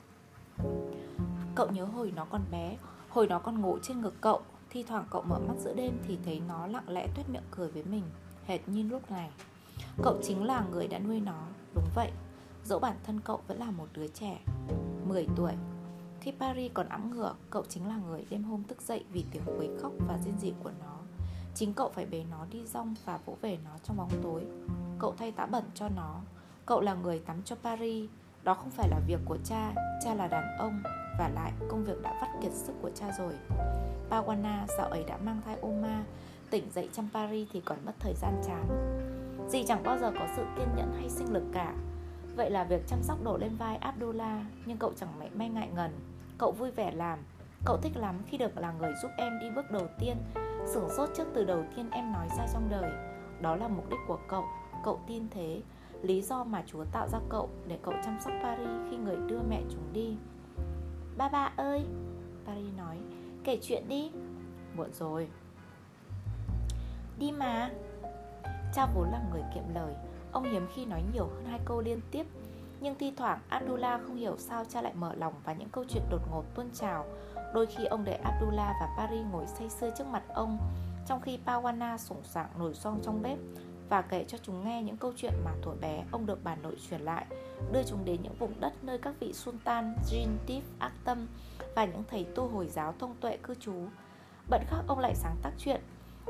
Cậu 1.54 1.68
nhớ 1.70 1.84
hồi 1.84 2.12
nó 2.16 2.24
còn 2.24 2.42
bé, 2.50 2.76
Hồi 3.08 3.26
nó 3.26 3.38
còn 3.38 3.60
ngủ 3.60 3.78
trên 3.82 4.00
ngực 4.00 4.14
cậu. 4.20 4.40
Thi 4.70 4.82
thoảng 4.82 5.04
cậu 5.10 5.22
mở 5.22 5.38
mắt 5.38 5.54
giữa 5.58 5.74
đêm 5.74 5.98
thì 6.08 6.18
thấy 6.24 6.42
nó 6.48 6.66
lặng 6.66 6.88
lẽ 6.88 7.08
tuét 7.14 7.28
miệng 7.28 7.42
cười 7.50 7.68
với 7.68 7.82
mình, 7.84 8.04
Hệt 8.46 8.68
như 8.68 8.82
lúc 8.82 9.10
này. 9.10 9.30
Cậu 10.02 10.18
chính 10.22 10.44
là 10.44 10.64
người 10.70 10.88
đã 10.88 10.98
nuôi 10.98 11.20
nó, 11.20 11.42
Đúng 11.74 11.88
vậy. 11.94 12.10
Dẫu 12.64 12.78
bản 12.78 12.96
thân 13.04 13.20
cậu 13.20 13.40
vẫn 13.46 13.58
là 13.58 13.70
một 13.70 13.86
đứa 13.92 14.08
trẻ 14.08 14.38
10 15.08 15.26
tuổi, 15.36 15.52
Khi 16.20 16.32
Paris 16.38 16.72
còn 16.74 16.88
ẵm 16.88 17.10
ngựa, 17.10 17.34
Cậu 17.50 17.64
chính 17.68 17.88
là 17.88 17.96
người 17.96 18.26
đêm 18.30 18.44
hôm 18.44 18.64
thức 18.64 18.82
dậy 18.82 19.04
vì 19.12 19.24
tiếng 19.30 19.42
quấy 19.58 19.68
khóc 19.82 19.92
và 20.08 20.18
rên 20.24 20.38
rỉ 20.38 20.52
của 20.62 20.70
nó. 20.80 20.96
Chính 21.54 21.74
cậu 21.74 21.90
phải 21.94 22.06
bế 22.06 22.24
nó 22.30 22.46
đi 22.50 22.66
rong 22.66 22.94
và 23.04 23.18
vỗ 23.24 23.36
về 23.40 23.58
nó 23.64 23.70
trong 23.82 23.96
bóng 23.96 24.10
tối. 24.22 24.44
Cậu 24.98 25.14
thay 25.18 25.32
tã 25.32 25.46
bẩn 25.46 25.64
cho 25.74 25.88
nó. 25.88 26.20
Cậu 26.66 26.80
là 26.80 26.94
người 26.94 27.18
tắm 27.18 27.42
cho 27.44 27.56
Paris. 27.62 28.10
Đó 28.42 28.54
không 28.54 28.70
phải 28.70 28.88
là 28.88 29.00
việc 29.06 29.20
của 29.24 29.38
cha 29.44 29.72
Cha 30.04 30.14
là 30.14 30.26
đàn 30.26 30.58
ông. 30.58 30.82
Và 31.20 31.28
lại 31.28 31.52
công 31.68 31.84
việc 31.84 32.02
đã 32.02 32.18
vắt 32.20 32.30
kiệt 32.42 32.52
sức 32.52 32.72
của 32.82 32.90
cha 32.94 33.06
rồi. 33.18 33.32
Pawana 34.10 34.66
dạo 34.78 34.88
ấy 34.88 35.04
đã 35.04 35.16
mang 35.16 35.40
thai 35.44 35.56
Oma 35.62 36.04
Tỉnh 36.50 36.70
dậy 36.70 36.88
chăm 36.92 37.08
Paris 37.12 37.48
thì 37.52 37.60
còn 37.60 37.78
mất 37.86 37.92
thời 37.98 38.14
gian 38.14 38.42
chán. 38.46 38.66
Dì 39.48 39.64
chẳng 39.64 39.82
bao 39.82 39.98
giờ 39.98 40.12
có 40.18 40.26
sự 40.36 40.44
kiên 40.56 40.68
nhẫn 40.76 40.92
hay 40.98 41.10
sinh 41.10 41.32
lực 41.32 41.42
cả. 41.52 41.74
Vậy 42.36 42.50
là 42.50 42.64
việc 42.64 42.86
chăm 42.86 43.02
sóc 43.02 43.18
đổ 43.24 43.38
lên 43.38 43.56
vai 43.56 43.76
Abdullah, 43.76 44.40
Nhưng 44.66 44.76
cậu 44.76 44.92
chẳng 44.96 45.18
mảy 45.18 45.30
may 45.34 45.48
ngại 45.48 45.68
ngần. 45.74 45.90
Cậu 46.38 46.52
vui 46.52 46.70
vẻ 46.70 46.90
làm. 46.90 47.18
Cậu 47.64 47.76
thích 47.76 47.96
lắm 47.96 48.22
khi 48.26 48.38
được 48.38 48.58
là 48.58 48.72
người 48.72 48.92
giúp 49.02 49.10
em 49.16 49.38
đi 49.40 49.46
bước 49.56 49.70
đầu 49.70 49.86
tiên, 49.98 50.16
Sửng 50.66 50.88
sốt 50.96 51.08
trước 51.16 51.26
từ 51.34 51.44
đầu 51.44 51.64
tiên 51.76 51.90
em 51.90 52.12
nói 52.12 52.28
ra 52.38 52.46
trong 52.52 52.68
đời. 52.70 52.90
Đó 53.40 53.56
là 53.56 53.68
mục 53.68 53.90
đích 53.90 54.00
của 54.08 54.18
cậu. 54.28 54.44
Cậu 54.84 55.00
tin 55.06 55.28
thế. 55.30 55.62
Lý 56.02 56.22
do 56.22 56.44
mà 56.44 56.62
Chúa 56.66 56.84
tạo 56.92 57.08
ra 57.08 57.18
cậu 57.28 57.48
Để 57.66 57.78
cậu 57.82 57.94
chăm 58.04 58.18
sóc 58.20 58.32
Paris 58.42 58.90
khi 58.90 58.96
người 58.96 59.16
đưa 59.26 59.40
mẹ 59.48 59.62
chúng 59.70 59.92
đi. 59.92 60.16
Ba 61.16 61.28
ba 61.28 61.52
ơi. 61.56 61.84
Paris 62.46 62.74
nói, 62.76 62.96
Kể 63.44 63.58
chuyện 63.62 63.88
đi. 63.88 64.10
Muộn 64.76 64.92
rồi. 64.92 65.28
Đi 67.18 67.32
mà. 67.32 67.70
Cha 68.74 68.86
vốn 68.94 69.10
là 69.10 69.20
người 69.30 69.42
kiệm 69.54 69.74
lời. 69.74 69.94
Ông 70.32 70.44
hiếm 70.44 70.66
khi 70.74 70.86
nói 70.86 71.02
nhiều 71.12 71.26
hơn 71.26 71.44
hai 71.50 71.60
câu 71.64 71.80
liên 71.80 72.00
tiếp, 72.10 72.26
Nhưng 72.80 72.94
thi 72.98 73.12
thoảng 73.16 73.38
Abdullah 73.48 74.00
không 74.06 74.16
hiểu 74.16 74.36
sao 74.38 74.64
cha 74.64 74.82
lại 74.82 74.92
mở 74.94 75.14
lòng 75.14 75.34
Và 75.44 75.52
những 75.52 75.68
câu 75.68 75.84
chuyện 75.88 76.02
đột 76.10 76.20
ngột 76.30 76.44
tuôn 76.54 76.70
trào. 76.74 77.06
Đôi 77.54 77.66
khi 77.66 77.84
ông 77.84 78.04
để 78.04 78.12
Abdullah 78.12 78.74
và 78.80 78.88
Paris 78.96 79.26
ngồi 79.32 79.46
say 79.46 79.70
sưa 79.70 79.90
trước 79.98 80.06
mặt 80.06 80.22
ông, 80.34 80.58
Trong 81.06 81.20
khi 81.20 81.38
Pawana 81.46 81.96
sủng 81.96 82.22
sảng 82.24 82.48
nổi 82.58 82.74
son 82.74 83.00
trong 83.02 83.22
bếp. 83.22 83.38
Và 83.90 84.02
kể 84.02 84.24
cho 84.28 84.38
chúng 84.42 84.64
nghe 84.64 84.82
những 84.82 84.96
câu 84.96 85.12
chuyện 85.16 85.32
mà 85.44 85.50
tuổi 85.62 85.76
bé 85.80 86.04
ông 86.10 86.26
được 86.26 86.38
bà 86.44 86.56
nội 86.56 86.76
truyền 86.88 87.00
lại 87.00 87.26
Đưa 87.72 87.82
chúng 87.82 88.04
đến 88.04 88.22
những 88.22 88.34
vùng 88.38 88.60
đất 88.60 88.72
nơi 88.84 88.98
các 88.98 89.14
vị 89.20 89.32
sultan, 89.32 89.94
jin, 90.10 90.28
tif, 90.46 90.60
ác 90.78 90.92
tâm 91.04 91.26
Và 91.76 91.84
những 91.84 92.02
thầy 92.10 92.24
tu 92.24 92.48
Hồi 92.48 92.68
giáo 92.68 92.94
thông 92.98 93.14
tuệ 93.20 93.36
cư 93.36 93.54
trú. 93.54 93.74
Bận 94.50 94.62
khác 94.66 94.82
ông 94.86 94.98
lại 94.98 95.14
sáng 95.14 95.36
tác 95.42 95.52
chuyện. 95.58 95.80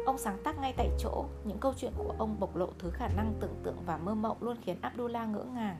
Ông 0.07 0.18
sáng 0.18 0.38
tác 0.44 0.59
ngay 0.59 0.75
tại 0.77 0.90
chỗ 0.99 1.25
Những 1.44 1.59
câu 1.59 1.75
chuyện 1.77 1.92
của 1.96 2.14
ông 2.18 2.40
bộc 2.40 2.57
lộ 2.57 2.68
thứ 2.79 2.90
khả 2.90 3.09
năng 3.09 3.35
tưởng 3.40 3.55
tượng 3.62 3.77
và 3.87 3.96
mơ 3.96 4.14
mộng 4.14 4.37
luôn 4.40 4.57
khiến 4.62 4.77
Abdullah 4.81 5.29
ngỡ 5.29 5.44
ngàng. 5.55 5.77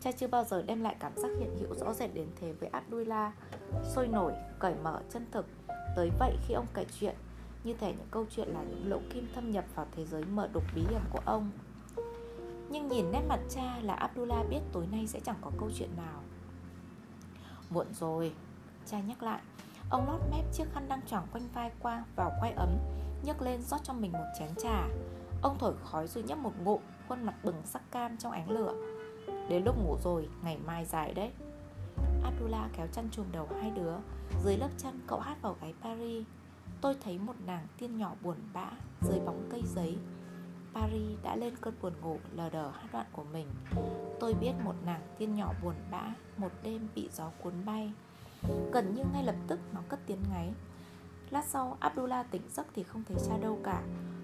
Cha 0.00 0.12
chưa 0.12 0.26
bao 0.26 0.44
giờ 0.44 0.62
đem 0.62 0.82
lại 0.82 0.96
cảm 1.00 1.12
giác 1.16 1.28
hiện 1.40 1.56
hữu 1.60 1.74
rõ 1.74 1.92
rệt 1.92 2.14
đến 2.14 2.26
thế 2.40 2.52
với 2.52 2.68
Abdullah 2.68 3.32
Sôi 3.94 4.08
nổi, 4.08 4.32
cởi 4.58 4.74
mở, 4.82 5.00
chân 5.10 5.26
thực. 5.30 5.46
Tới 5.96 6.10
vậy 6.18 6.36
khi 6.46 6.54
ông 6.54 6.66
kể 6.74 6.84
chuyện 7.00 7.14
như 7.66 7.74
thể 7.74 7.92
những 7.92 8.06
câu 8.10 8.26
chuyện 8.30 8.48
là 8.48 8.62
những 8.62 8.90
lỗ 8.90 8.98
kim 9.10 9.28
thâm 9.34 9.50
nhập 9.50 9.64
vào 9.74 9.86
thế 9.92 10.04
giới 10.04 10.24
mở 10.24 10.48
đục 10.52 10.62
bí 10.74 10.82
hiểm 10.90 11.00
của 11.10 11.20
ông. 11.24 11.50
Nhưng 12.70 12.88
nhìn 12.88 13.12
nét 13.12 13.22
mặt 13.28 13.40
cha 13.48 13.78
là 13.82 13.94
Abdullah 13.94 14.48
biết 14.50 14.60
tối 14.72 14.86
nay 14.92 15.06
sẽ 15.06 15.20
chẳng 15.20 15.36
có 15.40 15.50
câu 15.58 15.70
chuyện 15.78 15.90
nào. 15.96 16.22
Muộn 17.70 17.86
rồi 17.94 18.32
Cha 18.86 19.00
nhắc 19.00 19.22
lại. 19.22 19.40
Ông 19.90 20.06
lót 20.06 20.20
mép 20.30 20.44
chiếc 20.52 20.64
khăn 20.72 20.88
đang 20.88 21.00
tròn 21.06 21.26
quanh 21.32 21.48
vai 21.54 21.70
qua 21.80 22.04
vào 22.16 22.32
quay 22.40 22.52
ấm 22.52 22.68
nhấc 23.22 23.42
lên 23.42 23.62
rót 23.62 23.80
cho 23.84 23.92
mình 23.92 24.12
một 24.12 24.26
chén 24.38 24.48
trà. 24.56 24.88
Ông 25.42 25.58
thổi 25.58 25.74
khói 25.84 26.06
rồi 26.06 26.24
nhấp 26.24 26.38
một 26.38 26.52
ngụm 26.64 26.80
Khuôn 27.08 27.22
mặt 27.22 27.34
bừng 27.44 27.62
sắc 27.64 27.82
cam 27.90 28.16
trong 28.16 28.32
ánh 28.32 28.50
lửa. 28.50 28.74
Đến 29.48 29.64
lúc 29.64 29.76
ngủ 29.78 29.96
rồi, 30.04 30.28
ngày 30.44 30.58
mai 30.66 30.84
dài 30.84 31.14
đấy. 31.14 31.30
Abdullah 32.24 32.70
kéo 32.76 32.86
chăn 32.92 33.08
chùm 33.10 33.26
đầu 33.32 33.48
hai 33.60 33.70
đứa 33.70 33.94
Dưới 34.44 34.56
lớp 34.56 34.70
chăn 34.78 35.00
cậu 35.06 35.20
hát 35.20 35.42
vào 35.42 35.56
gáy 35.60 35.74
Paris. 35.82 36.26
Tôi 36.80 36.96
thấy 37.00 37.18
một 37.18 37.34
nàng 37.46 37.66
tiên 37.78 37.96
nhỏ 37.96 38.14
buồn 38.22 38.36
bã 38.52 38.70
Dưới 39.00 39.20
bóng 39.20 39.48
cây 39.50 39.62
giấy. 39.74 39.98
Paris 40.74 41.18
đã 41.22 41.36
lên 41.36 41.54
cơn 41.60 41.74
buồn 41.82 41.92
ngủ 42.02 42.18
lờ 42.32 42.50
đờ 42.50 42.70
hát 42.70 42.88
đoạn 42.92 43.06
của 43.12 43.24
mình. 43.32 43.46
Tôi 44.20 44.34
biết 44.34 44.52
một 44.64 44.74
nàng 44.84 45.02
tiên 45.18 45.34
nhỏ 45.34 45.52
buồn 45.62 45.74
bã 45.90 46.14
Một 46.36 46.52
đêm 46.62 46.88
bị 46.94 47.08
gió 47.12 47.30
cuốn 47.42 47.52
bay. 47.64 47.92
Gần 48.72 48.94
như 48.94 49.02
ngay 49.12 49.24
lập 49.24 49.36
tức 49.46 49.60
nó 49.74 49.80
cất 49.88 50.00
tiếng 50.06 50.22
ngáy. 50.30 50.52
Lát 51.30 51.44
sau, 51.44 51.76
Abdullah 51.80 52.30
tỉnh 52.30 52.42
giấc 52.50 52.66
thì 52.74 52.82
không 52.82 53.04
thấy 53.08 53.16
cha 53.28 53.38
đâu 53.38 53.58
cả. 53.64 53.82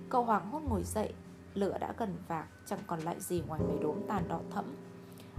Cậu 0.09 0.25
hoảng 0.25 0.51
hốt 0.51 0.63
ngồi 0.69 0.83
dậy, 0.83 1.15
Lửa 1.55 1.79
đã 1.79 1.95
gần 1.99 2.17
vạc, 2.29 2.47
Chẳng 2.67 2.79
còn 2.87 3.01
lại 3.01 3.21
gì 3.21 3.43
ngoài 3.47 3.61
mấy 3.69 3.79
đốm 3.83 3.97
tàn 4.09 4.29
đỏ 4.29 4.41
thẫm. 4.51 4.65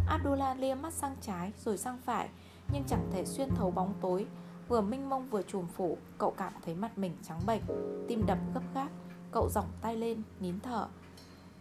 Abdullah 0.08 0.60
lia 0.60 0.76
mắt 0.76 0.94
sang 0.94 1.16
trái 1.22 1.54
rồi 1.58 1.78
sang 1.78 1.98
phải, 2.06 2.30
Nhưng 2.74 2.84
chẳng 2.88 3.10
thể 3.12 3.26
xuyên 3.26 3.50
thấu 3.56 3.72
bóng 3.72 3.94
tối. 4.02 4.28
Vừa 4.68 4.82
minh 4.82 5.10
mông 5.10 5.30
vừa 5.30 5.42
trùm 5.42 5.68
phủ 5.68 5.98
Cậu 6.18 6.32
cảm 6.32 6.54
thấy 6.66 6.76
mặt 6.76 6.98
mình 6.98 7.18
trắng 7.24 7.40
bệch 7.48 7.62
Tim 8.08 8.26
đập 8.26 8.38
gấp 8.54 8.62
gáp 8.74 8.90
Cậu 9.32 9.50
giỏng 9.50 9.68
tay 9.82 9.98
lên 9.98 10.22
nín 10.40 10.60
thở. 10.60 10.88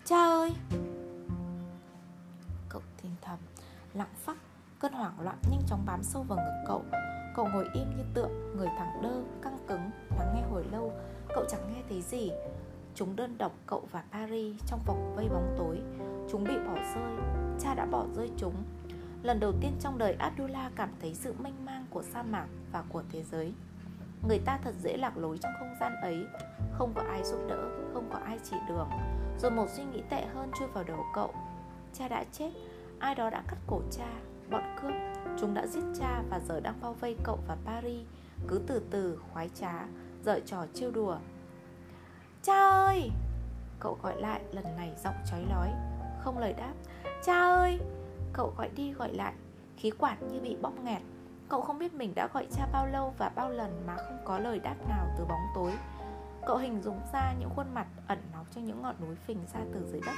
Cha 0.04 0.16
ơi! 0.16 0.52
Cậu 2.68 2.82
thinh 2.96 3.12
thầm 3.22 3.38
Lặng 3.94 4.14
phắc 4.16 4.36
Cơn 4.80 4.92
hoảng 4.92 5.20
loạn 5.20 5.38
nhanh 5.50 5.62
chóng 5.66 5.82
bám 5.86 6.02
sâu 6.02 6.22
vào 6.22 6.38
ngực 6.38 6.64
cậu. 6.66 6.82
Cậu 7.36 7.48
ngồi 7.52 7.64
im 7.74 7.96
như 7.96 8.04
tượng 8.14 8.56
Người 8.56 8.68
thẳng 8.78 9.02
đơ, 9.02 9.22
căng 9.42 9.58
cứng 9.68 9.90
Lắng 10.18 10.32
nghe 10.34 10.42
hồi 10.50 10.64
lâu. 10.72 10.92
Cậu 11.34 11.44
chẳng 11.48 11.72
nghe 11.72 11.82
thấy 11.88 12.02
gì. 12.02 12.30
Chúng 12.94 13.16
đơn 13.16 13.38
độc 13.38 13.52
cậu 13.66 13.82
và 13.90 14.04
Paris 14.12 14.56
Trong 14.66 14.80
vòng 14.86 15.12
vây 15.16 15.28
bóng 15.28 15.54
tối. 15.58 15.80
Chúng 16.30 16.44
bị 16.44 16.54
bỏ 16.66 16.74
rơi. 16.74 17.16
Cha 17.60 17.74
đã 17.74 17.86
bỏ 17.86 18.06
rơi 18.14 18.30
chúng. 18.36 18.54
Lần 19.22 19.40
đầu 19.40 19.52
tiên 19.60 19.72
trong 19.80 19.98
đời 19.98 20.16
Abdullah 20.18 20.72
cảm 20.76 20.88
thấy 21.00 21.14
sự 21.14 21.34
mênh 21.38 21.64
mang 21.64 21.86
của 21.90 22.02
sa 22.02 22.22
mạc 22.22 22.46
và 22.72 22.82
của 22.88 23.02
thế 23.12 23.22
giới. 23.22 23.52
Người 24.28 24.38
ta 24.38 24.58
thật 24.64 24.74
dễ 24.82 24.96
lạc 24.96 25.16
lối 25.16 25.38
trong 25.38 25.52
không 25.58 25.74
gian 25.80 25.92
ấy. 26.02 26.26
Không 26.72 26.92
có 26.94 27.02
ai 27.02 27.24
giúp 27.24 27.38
đỡ, 27.48 27.68
không 27.94 28.10
có 28.12 28.18
ai 28.18 28.38
chỉ 28.50 28.56
đường. 28.68 28.88
Rồi 29.38 29.50
một 29.50 29.66
suy 29.70 29.84
nghĩ 29.84 30.02
tệ 30.10 30.26
hơn 30.34 30.50
chui 30.58 30.68
vào 30.68 30.84
đầu 30.84 31.04
cậu. 31.14 31.34
Cha 31.94 32.08
đã 32.08 32.24
chết, 32.32 32.50
ai 32.98 33.14
đó 33.14 33.30
đã 33.30 33.42
cắt 33.48 33.56
cổ 33.66 33.80
cha 33.90 34.06
Bọn 34.50 34.62
cướp, 34.82 34.92
chúng 35.40 35.54
đã 35.54 35.66
giết 35.66 35.84
cha 36.00 36.22
và 36.30 36.40
giờ 36.48 36.60
đang 36.60 36.80
bao 36.82 36.92
vây 36.92 37.16
cậu 37.24 37.38
và 37.48 37.56
Paris. 37.64 38.06
Cứ 38.48 38.60
từ 38.66 38.82
từ, 38.90 39.18
khoái 39.32 39.50
trá, 39.54 39.72
dở 40.24 40.40
trò 40.46 40.66
trêu 40.74 40.90
đùa. 40.90 41.16
Cha 42.42 42.70
ơi! 42.70 43.10
Cậu 43.80 43.98
gọi 44.02 44.20
lại 44.20 44.40
lần 44.52 44.64
này 44.76 44.92
giọng 45.04 45.14
chói 45.30 45.44
lói. 45.50 45.68
Không 46.20 46.38
lời 46.38 46.52
đáp. 46.52 46.72
Cha 47.24 47.40
ơi! 47.40 47.80
Cậu 48.32 48.54
gọi 48.56 48.70
đi 48.76 48.92
gọi 48.92 49.14
lại. 49.14 49.34
Khí 49.76 49.90
quản 49.90 50.28
như 50.32 50.40
bị 50.40 50.56
bóp 50.62 50.72
nghẹt. 50.84 51.02
Cậu 51.48 51.60
không 51.60 51.78
biết 51.78 51.94
mình 51.94 52.12
đã 52.14 52.28
gọi 52.34 52.46
cha 52.50 52.68
bao 52.72 52.86
lâu 52.86 53.14
và 53.18 53.28
bao 53.28 53.50
lần 53.50 53.86
mà 53.86 53.96
không 53.96 54.18
có 54.24 54.38
lời 54.38 54.58
đáp 54.58 54.76
nào 54.88 55.06
từ 55.18 55.24
bóng 55.24 55.46
tối. 55.54 55.72
Cậu 56.46 56.56
hình 56.56 56.82
dung 56.82 57.00
ra 57.12 57.34
những 57.40 57.50
khuôn 57.56 57.66
mặt 57.74 57.86
ẩn 58.06 58.18
náu 58.32 58.44
trong 58.50 58.64
những 58.64 58.82
ngọn 58.82 58.94
núi 59.00 59.16
phình 59.26 59.38
ra 59.54 59.60
từ 59.74 59.86
dưới 59.92 60.00
đất. 60.06 60.14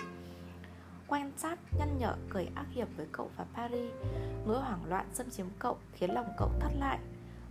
Quan 1.09 1.33
sát, 1.37 1.59
nhăn 1.79 1.99
nhở, 1.99 2.17
cười 2.31 2.49
ác 2.55 2.67
hiệp 2.71 2.89
với 2.97 3.07
cậu 3.13 3.31
và 3.37 3.45
Paris. 3.55 3.93
Nỗi 4.47 4.61
hoảng 4.61 4.85
loạn 4.89 5.07
xâm 5.13 5.31
chiếm 5.31 5.47
cậu 5.59 5.77
khiến 5.93 6.11
lòng 6.11 6.27
cậu 6.39 6.51
thắt 6.61 6.73
lại. 6.79 6.99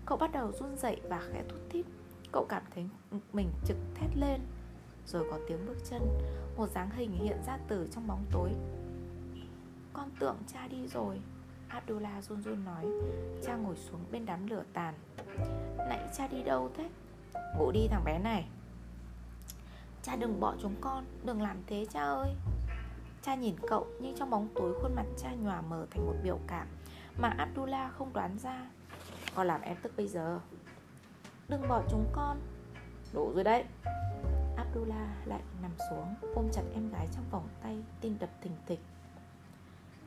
Cậu 0.05 0.17
bắt 0.17 0.31
đầu 0.31 0.51
run 0.51 0.77
rẩy 0.77 1.01
và 1.09 1.21
khẽ 1.33 1.43
thút 1.49 1.59
thít. 1.69 1.85
Cậu 2.31 2.45
cảm 2.49 2.63
thấy 2.75 2.85
mình 3.33 3.49
trực 3.65 3.77
thét 3.95 4.09
lên. 4.17 4.41
Rồi 5.05 5.27
có 5.31 5.39
tiếng 5.47 5.65
bước 5.65 5.77
chân. 5.89 6.01
Một 6.57 6.69
dáng 6.69 6.89
hình 6.89 7.11
hiện 7.11 7.37
ra 7.47 7.57
từ 7.67 7.87
trong 7.91 8.07
bóng 8.07 8.25
tối. 8.31 8.49
Con 9.93 10.09
tưởng 10.19 10.37
cha 10.47 10.67
đi 10.67 10.87
rồi. 10.87 11.21
Abdullah 11.67 12.23
run 12.23 12.43
run 12.43 12.65
nói, 12.65 12.85
Cha 13.43 13.55
ngồi 13.55 13.75
xuống 13.75 13.99
bên 14.11 14.25
đám 14.25 14.47
lửa 14.47 14.63
tàn. 14.73 14.93
Nãy 15.77 15.99
cha 16.17 16.27
đi 16.27 16.43
đâu 16.43 16.71
thế? 16.77 16.89
Ngủ 17.57 17.71
đi 17.71 17.87
thằng 17.87 18.03
bé 18.03 18.19
này. 18.19 18.45
Cha 20.01 20.15
đừng 20.15 20.39
bỏ 20.39 20.55
chúng 20.61 20.75
con, 20.81 21.05
Đừng 21.23 21.41
làm 21.41 21.57
thế 21.67 21.85
cha 21.89 22.01
ơi. 22.03 22.33
Cha 23.21 23.35
nhìn 23.35 23.55
cậu 23.67 23.87
nhưng 24.01 24.15
trong 24.17 24.29
bóng 24.29 24.47
tối 24.55 24.73
khuôn 24.81 24.95
mặt 24.95 25.05
cha 25.17 25.29
nhòa 25.41 25.61
mờ 25.61 25.85
thành 25.91 26.05
một 26.05 26.15
biểu 26.23 26.39
cảm 26.47 26.67
Mà 27.17 27.29
Abdullah 27.37 27.93
không 27.93 28.13
đoán 28.13 28.37
ra. 28.37 28.65
Con 29.35 29.47
làm 29.47 29.61
em 29.61 29.77
tức 29.81 29.93
bây 29.97 30.07
giờ. 30.07 30.39
Đừng 31.47 31.67
bỏ 31.67 31.83
chúng 31.89 32.05
con. 32.11 32.41
Đủ 33.13 33.31
rồi 33.35 33.43
đấy. 33.43 33.63
Abdullah 34.57 35.27
lại 35.27 35.41
nằm 35.61 35.71
xuống, 35.89 36.15
Ôm 36.35 36.49
chặt 36.51 36.61
em 36.73 36.89
gái 36.89 37.07
trong 37.11 37.23
vòng 37.31 37.47
tay, 37.61 37.77
Tim 38.01 38.17
đập 38.19 38.29
thình 38.41 38.55
thịch. 38.65 38.79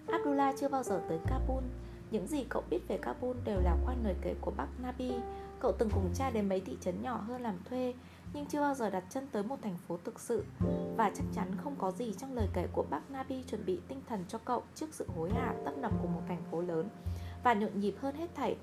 Abdullah 0.09 0.55
chưa 0.59 0.69
bao 0.69 0.83
giờ 0.83 1.01
tới 1.09 1.19
Kabul. 1.27 1.63
Những 2.11 2.27
gì 2.27 2.45
cậu 2.49 2.63
biết 2.71 2.89
về 2.89 2.99
Kabul 2.99 3.37
đều 3.45 3.61
là 3.61 3.77
qua 3.85 3.95
lời 4.05 4.15
kể 4.23 4.35
của 4.41 4.53
bác 4.57 4.67
Nabi. 4.83 5.13
Cậu 5.61 5.73
từng 5.73 5.91
cùng 5.91 6.11
cha 6.15 6.31
đến 6.31 6.49
mấy 6.49 6.61
thị 6.61 6.77
trấn 6.81 7.03
nhỏ 7.03 7.17
hơn 7.17 7.43
làm 7.43 7.59
thuê 7.65 7.95
Nhưng 8.33 8.47
chưa 8.47 8.61
bao 8.61 8.75
giờ 8.75 8.91
đặt 8.91 9.05
chân 9.11 9.27
tới 9.33 9.43
một 9.43 9.57
thành 9.63 9.77
phố 9.89 9.99
thực 10.05 10.21
sự. 10.21 10.45
Và 10.97 11.11
chắc 11.15 11.25
chắn 11.35 11.57
không 11.65 11.77
có 11.79 11.91
gì 11.91 12.15
trong 12.19 12.35
lời 12.35 12.49
kể 12.55 12.67
của 12.73 12.85
bác 12.91 13.11
Nabi 13.11 13.43
chuẩn 13.43 13.67
bị 13.67 13.81
tinh 13.89 14.01
thần 14.09 14.25
cho 14.29 14.39
cậu 14.39 14.63
Trước 14.75 14.95
sự 14.95 15.07
hối 15.17 15.31
hả 15.31 15.55
tấp 15.65 15.73
nập 15.79 15.93
của 16.03 16.09
một 16.09 16.23
thành 16.29 16.43
phố 16.51 16.61
lớn. 16.61 16.89
Và 17.45 17.55
nhộn 17.55 17.81
nhịp 17.81 17.95
hơn 18.01 18.15
hết 18.15 18.35
thảy 18.35 18.57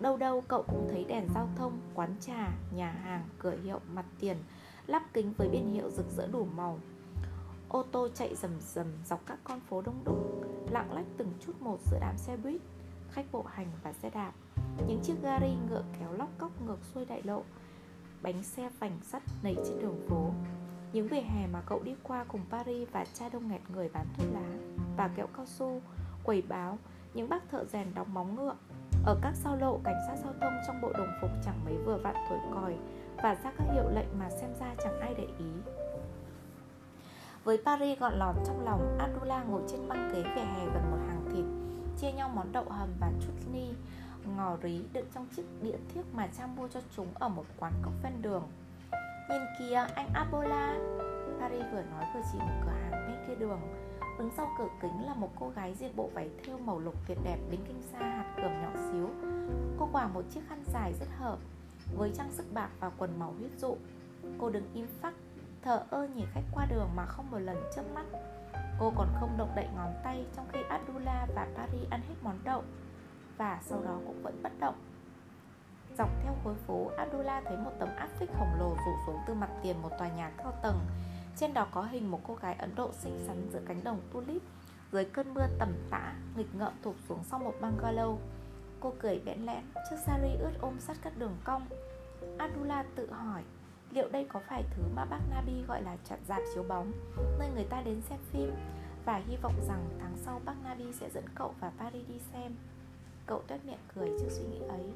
Đâu 0.00 0.16
đâu 0.16 0.40
cậu 0.48 0.62
cũng 0.62 0.88
thấy 0.90 1.04
đèn 1.04 1.26
giao 1.34 1.48
thông, 1.56 1.80
quán 1.94 2.14
trà, 2.20 2.48
nhà 2.74 2.90
hàng, 2.90 3.24
cửa 3.38 3.54
hiệu, 3.64 3.80
mặt 3.94 4.04
tiền 4.20 4.36
Lắp 4.86 5.02
kính 5.12 5.32
với 5.36 5.48
biển 5.48 5.72
hiệu 5.72 5.90
rực 5.90 6.06
rỡ 6.16 6.26
đủ 6.26 6.46
màu. 6.56 6.78
Ô 7.72 7.82
tô 7.92 8.08
chạy 8.14 8.34
rầm 8.34 8.50
rầm 8.60 8.86
dọc 9.04 9.26
các 9.26 9.38
con 9.44 9.60
phố 9.60 9.82
đông 9.82 10.04
đúc 10.04 10.16
Lặng 10.70 10.92
lách 10.92 11.06
từng 11.16 11.32
chút 11.46 11.52
một 11.60 11.78
giữa 11.90 11.98
đám 12.00 12.18
xe 12.18 12.36
buýt 12.36 12.60
Khách 13.10 13.26
bộ 13.32 13.44
hành 13.48 13.66
và 13.82 13.92
xe 13.92 14.10
đạp. 14.10 14.32
Những 14.86 15.00
chiếc 15.02 15.14
gari 15.22 15.54
ngựa 15.68 15.82
kéo 16.00 16.12
lóc 16.12 16.28
cóc 16.38 16.50
ngược 16.66 16.78
xuôi 16.94 17.04
đại 17.04 17.22
lộ 17.24 17.42
Bánh 18.22 18.42
xe 18.42 18.70
vành 18.78 18.98
sắt 19.02 19.22
nảy 19.42 19.54
trên 19.54 19.78
đường 19.80 20.06
phố. 20.08 20.30
Những 20.92 21.08
vỉa 21.08 21.20
hè 21.20 21.46
mà 21.46 21.62
cậu 21.66 21.82
đi 21.82 21.94
qua 22.02 22.24
cùng 22.28 22.40
Paris 22.50 22.88
và 22.92 23.04
cha 23.14 23.28
đông 23.28 23.48
nghẹt 23.48 23.60
người 23.74 23.88
bán 23.88 24.06
thuốc 24.16 24.26
lá 24.32 24.48
Và 24.96 25.08
kẹo 25.08 25.26
cao 25.36 25.46
su, 25.46 25.82
quầy 26.24 26.42
báo 26.42 26.78
Những 27.14 27.28
bác 27.28 27.50
thợ 27.50 27.64
rèn 27.64 27.94
đóng 27.94 28.14
móng 28.14 28.36
ngựa. 28.36 28.56
Ở 29.06 29.18
các 29.22 29.32
sao 29.34 29.56
lộ, 29.56 29.80
cảnh 29.84 29.98
sát 30.06 30.16
giao 30.24 30.32
thông 30.40 30.52
trong 30.66 30.80
bộ 30.80 30.92
đồng 30.92 31.10
phục 31.20 31.30
chẳng 31.44 31.64
mấy 31.64 31.76
vừa 31.76 31.96
vặn 31.96 32.14
thổi 32.28 32.38
còi 32.54 32.76
và 33.16 33.34
ra 33.34 33.52
các 33.58 33.64
hiệu 33.72 33.90
lệnh 33.94 34.18
mà 34.18 34.30
xem 34.30 34.50
ra 34.60 34.74
chẳng 34.84 35.00
ai 35.00 35.14
để 35.14 35.26
ý. 35.38 35.52
Với 37.44 37.58
Paris 37.64 37.98
gọn 37.98 38.12
lọt 38.14 38.36
trong 38.46 38.64
lòng, 38.64 38.98
Abdullah 38.98 39.48
ngồi 39.48 39.62
trên 39.68 39.88
băng 39.88 40.12
ghế 40.12 40.22
vỉa 40.22 40.40
hè 40.40 40.64
gần 40.64 40.90
một 40.90 40.98
hàng 41.08 41.24
thịt, 41.32 41.44
chia 42.00 42.12
nhau 42.12 42.30
món 42.34 42.52
đậu 42.52 42.64
hầm 42.64 42.88
và 43.00 43.12
chutney 43.20 43.68
ngò 44.36 44.56
rí 44.62 44.80
đựng 44.92 45.06
trong 45.14 45.26
chiếc 45.36 45.42
đĩa 45.62 45.76
thiếc 45.94 46.02
mà 46.14 46.28
cha 46.38 46.46
mua 46.46 46.68
cho 46.68 46.80
chúng 46.96 47.06
ở 47.14 47.28
một 47.28 47.44
quán 47.58 47.72
cốc 47.82 47.92
ven 48.02 48.22
đường. 48.22 48.42
Nhìn 49.30 49.40
kìa, 49.58 49.86
anh 49.94 50.08
Abola 50.14 50.78
Paris 51.40 51.64
vừa 51.72 51.82
nói 51.82 52.04
vừa 52.14 52.20
chỉ 52.32 52.38
một 52.38 52.60
cửa 52.64 52.72
hàng 52.82 53.06
bên 53.06 53.16
kia 53.28 53.34
đường. 53.34 53.60
Đứng 54.18 54.30
sau 54.36 54.48
cửa 54.58 54.68
kính 54.82 55.06
là 55.06 55.14
một 55.14 55.30
cô 55.40 55.48
gái 55.56 55.74
diện 55.74 55.96
bộ 55.96 56.10
váy 56.14 56.30
thêu 56.44 56.58
màu 56.58 56.78
lục 56.78 56.94
tuyệt 57.08 57.18
đẹp 57.24 57.38
đến 57.50 57.60
kinh 57.68 57.82
xa 57.92 57.98
hạt 57.98 58.34
cườm 58.36 58.62
nhỏ 58.62 58.70
xíu. 58.90 59.08
Cô 59.78 59.88
quàng 59.92 60.14
một 60.14 60.22
chiếc 60.34 60.40
khăn 60.48 60.62
dài 60.72 60.92
rất 61.00 61.08
hợp 61.18 61.38
Với 61.96 62.12
trang 62.16 62.32
sức 62.32 62.46
bạc 62.54 62.70
và 62.80 62.90
quần 62.98 63.18
màu 63.18 63.34
huyết 63.38 63.50
dụ. 63.58 63.76
Cô 64.38 64.50
đứng 64.50 64.64
im 64.74 64.86
phắc 65.00 65.14
Thở 65.62 65.82
ơ 65.90 66.08
nhìn 66.14 66.26
khách 66.34 66.44
qua 66.52 66.66
đường 66.66 66.88
mà 66.94 67.06
không 67.06 67.30
một 67.30 67.38
lần 67.38 67.56
chớp 67.76 67.82
mắt. 67.94 68.04
Cô 68.78 68.92
còn 68.96 69.08
không 69.20 69.38
động 69.38 69.52
đậy 69.56 69.68
ngón 69.74 69.94
tay 70.04 70.26
Trong 70.36 70.46
khi 70.52 70.58
Abdullah 70.68 71.28
và 71.34 71.46
Paris 71.56 71.90
ăn 71.90 72.00
hết 72.08 72.14
món 72.22 72.38
đậu 72.44 72.62
Và 73.36 73.60
sau 73.62 73.82
đó 73.84 73.98
cũng 74.06 74.22
vẫn 74.22 74.42
bất 74.42 74.52
động. 74.60 74.74
Dọc 75.98 76.08
theo 76.22 76.34
khối 76.44 76.54
phố 76.66 76.90
Abdullah 76.96 77.44
thấy 77.44 77.56
một 77.56 77.70
tấm 77.78 77.88
áp 77.96 78.08
phích 78.18 78.30
khổng 78.38 78.54
lồ 78.58 78.68
rủ 78.68 78.92
xuống 79.06 79.20
từ 79.26 79.34
mặt 79.34 79.50
tiền 79.62 79.82
một 79.82 79.90
tòa 79.98 80.08
nhà 80.08 80.30
cao 80.38 80.52
tầng. 80.62 80.80
Trên 81.36 81.54
đó 81.54 81.66
có 81.70 81.82
hình 81.82 82.10
một 82.10 82.20
cô 82.26 82.34
gái 82.34 82.54
Ấn 82.54 82.74
Độ 82.74 82.90
xinh 82.92 83.24
xắn 83.26 83.50
giữa 83.52 83.60
cánh 83.66 83.84
đồng 83.84 84.00
tulip 84.12 84.42
Dưới 84.92 85.04
cơn 85.04 85.34
mưa 85.34 85.46
tầm 85.58 85.72
tã, 85.90 86.14
nghịch 86.36 86.54
ngợm 86.54 86.72
thụp 86.82 86.96
xuống 87.08 87.24
sau 87.24 87.38
một 87.38 87.54
bungalow. 87.60 88.16
Cô 88.80 88.94
cười 88.98 89.22
bẽn 89.24 89.42
lẽn, 89.42 89.62
chiếc 89.90 89.96
sari 90.06 90.34
ướt 90.40 90.52
ôm 90.60 90.80
sát 90.80 90.96
các 91.02 91.12
đường 91.18 91.36
cong. 91.44 91.66
Abdullah 92.38 92.86
tự 92.94 93.12
hỏi 93.12 93.42
Liệu 93.92 94.08
đây 94.08 94.26
có 94.28 94.40
phải 94.48 94.64
thứ 94.70 94.82
mà 94.94 95.04
bác 95.04 95.20
Nabi 95.30 95.62
gọi 95.68 95.82
là 95.82 95.96
chặt 96.04 96.16
dạp 96.28 96.42
chiếu 96.54 96.62
bóng, 96.62 96.92
Nơi 97.38 97.48
người 97.54 97.64
ta 97.64 97.82
đến 97.82 98.00
xem 98.00 98.18
phim? 98.32 98.50
Và 99.04 99.16
hy 99.28 99.36
vọng 99.36 99.54
rằng 99.68 99.88
tháng 100.00 100.16
sau 100.16 100.40
bác 100.44 100.54
Nabi 100.64 100.92
sẽ 100.92 101.10
dẫn 101.10 101.24
cậu 101.34 101.54
và 101.60 101.72
Paris 101.78 102.08
đi 102.08 102.18
xem. 102.32 102.54
Cậu 103.26 103.42
tuét 103.48 103.64
miệng 103.64 103.78
cười 103.94 104.08
trước 104.20 104.28
suy 104.30 104.44
nghĩ 104.44 104.58
ấy. 104.68 104.92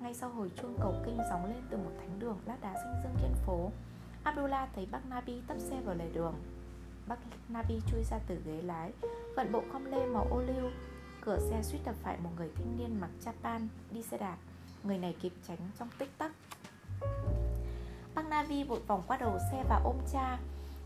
Ngay 0.00 0.14
sau 0.14 0.30
hồi 0.30 0.50
chuông 0.56 0.76
cầu 0.80 0.94
kinh 1.04 1.18
gióng 1.30 1.46
lên 1.46 1.62
từ 1.70 1.76
một 1.76 1.90
thánh 1.98 2.18
đường 2.18 2.38
lát 2.46 2.56
đá 2.60 2.74
xanh 2.74 3.00
dương 3.02 3.14
trên 3.22 3.32
phố, 3.46 3.70
Abdullah 4.22 4.68
thấy 4.74 4.86
bác 4.90 5.06
Nabi 5.10 5.40
tấp 5.46 5.58
xe 5.58 5.80
vào 5.84 5.94
lề 5.94 6.10
đường. 6.14 6.34
Bác 7.06 7.16
Nabi 7.48 7.80
chui 7.90 8.02
ra 8.10 8.18
từ 8.26 8.38
ghế 8.46 8.62
lái, 8.62 8.92
Vận 9.36 9.52
bộ 9.52 9.62
com 9.72 9.84
lê 9.84 10.06
màu 10.06 10.26
ô 10.30 10.40
liu. 10.40 10.70
Cửa 11.20 11.38
xe 11.50 11.62
suýt 11.62 11.78
đập 11.84 11.94
phải 12.02 12.18
một 12.18 12.30
người 12.36 12.50
thanh 12.54 12.76
niên 12.78 13.00
mặc 13.00 13.10
chapan 13.24 13.68
đi 13.90 14.02
xe 14.02 14.18
đạp. 14.18 14.36
Người 14.82 14.98
này 14.98 15.16
kịp 15.20 15.32
tránh 15.48 15.58
trong 15.78 15.88
tích 15.98 16.10
tắc. 16.18 16.32
Bác 18.14 18.26
Navi 18.28 18.64
vội 18.64 18.80
vòng 18.86 19.02
qua 19.06 19.16
đầu 19.16 19.38
xe 19.52 19.64
và 19.68 19.80
ôm 19.84 19.96
cha. 20.12 20.38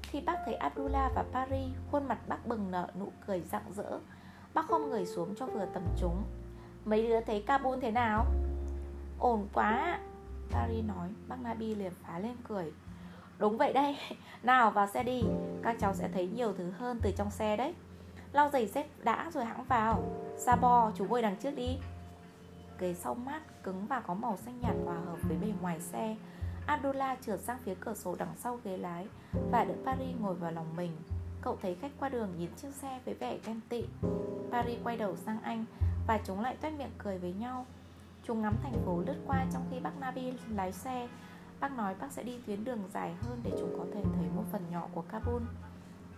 Khi 0.03 0.21
bác 0.21 0.37
thấy 0.45 0.55
Abdullah 0.55 1.13
và 1.15 1.25
Paris, 1.33 1.71
Khuôn 1.91 2.09
mặt 2.09 2.19
bác 2.29 2.47
bừng 2.47 2.71
nở, 2.71 2.89
nụ 2.99 3.13
cười 3.27 3.41
rạng 3.41 3.73
rỡ. 3.77 3.99
Bác 4.55 4.67
không 4.67 4.91
người 4.91 5.07
xuống 5.07 5.35
cho 5.35 5.47
vừa 5.47 5.67
tầm 5.75 5.83
chúng 6.01 6.23
Mấy 6.85 7.09
đứa 7.09 7.21
thấy 7.21 7.43
Kabul 7.43 7.79
thế 7.81 7.91
nào? 7.91 8.27
Ổn 9.19 9.49
quá. 9.53 9.99
Paris 10.51 10.85
nói. 10.85 11.09
Bác 11.29 11.41
Nabi 11.41 11.75
liền 11.75 11.93
phá 12.03 12.19
lên 12.19 12.37
cười. 12.49 12.73
Đúng 13.39 13.59
vậy 13.59 13.73
đây 13.73 13.97
Nào, 14.43 14.71
vào 14.71 14.87
xe 14.87 15.03
đi. 15.03 15.23
Các 15.63 15.77
cháu 15.81 15.95
sẽ 15.95 16.09
thấy 16.15 16.27
nhiều 16.27 16.53
thứ 16.53 16.71
hơn 16.71 16.99
từ 17.03 17.11
trong 17.17 17.31
xe 17.31 17.57
đấy. 17.57 17.75
Lau 18.33 18.51
giày 18.51 18.67
dép 18.67 18.87
đã 19.05 19.31
rồi 19.35 19.45
hãng 19.45 19.65
vào. 19.65 20.03
Sa 20.39 20.57
bo, 20.57 20.93
chú 20.97 21.05
ngồi 21.05 21.23
đằng 21.23 21.37
trước 21.37 21.51
đi. 21.51 21.79
Ghế 22.79 22.95
sau 22.95 23.15
mát, 23.15 23.63
cứng 23.63 23.87
và 23.87 24.01
có 24.01 24.15
màu 24.15 24.37
xanh 24.37 24.61
nhạt 24.61 24.75
hòa 24.85 24.97
hợp 25.07 25.17
với 25.23 25.37
bề 25.37 25.53
ngoài 25.61 25.81
xe. 25.81 26.17
Abdullah 26.69 27.19
trượt 27.27 27.41
sang 27.41 27.59
phía 27.65 27.75
cửa 27.81 27.95
sổ 27.95 28.17
đằng 28.19 28.33
sau 28.37 28.59
ghế 28.65 28.77
lái 28.77 29.07
Và 29.51 29.65
đỡ 29.65 29.75
Paris 29.85 30.17
ngồi 30.21 30.35
vào 30.35 30.53
lòng 30.53 30.77
mình. 30.77 30.93
Cậu 31.41 31.59
thấy 31.63 31.75
khách 31.75 31.93
qua 32.01 32.09
đường 32.09 32.29
nhìn 32.39 32.51
chiếc 32.57 32.75
xe 32.75 33.01
với 33.05 33.15
vẻ 33.15 33.39
ghen 33.45 33.61
tị. 33.69 33.85
Paris 34.51 34.79
quay 34.85 34.97
đầu 34.97 35.17
sang 35.17 35.43
anh 35.43 35.65
Và 36.07 36.21
chúng 36.25 36.41
lại 36.41 36.57
toét 36.61 36.73
miệng 36.79 36.91
cười 36.99 37.19
với 37.19 37.33
nhau. 37.33 37.67
Chúng 38.25 38.43
ngắm 38.43 38.57
thành 38.63 38.83
phố 38.87 39.03
lướt 39.07 39.17
qua 39.27 39.47
trong 39.53 39.67
khi 39.71 39.81
bác 39.81 39.91
Nabi 40.01 40.33
lái 40.51 40.73
xe. 40.73 41.09
Bác 41.61 41.73
nói 41.73 41.95
bác 42.01 42.13
sẽ 42.13 42.23
đi 42.23 42.39
tuyến 42.47 42.65
đường 42.65 42.81
dài 42.95 43.15
hơn 43.23 43.41
để 43.45 43.51
chúng 43.59 43.79
có 43.79 43.85
thể 43.95 44.03
thấy 44.03 44.27
một 44.37 44.45
phần 44.53 44.63
nhỏ 44.71 44.89
của 44.95 45.03
Kabul. 45.03 45.43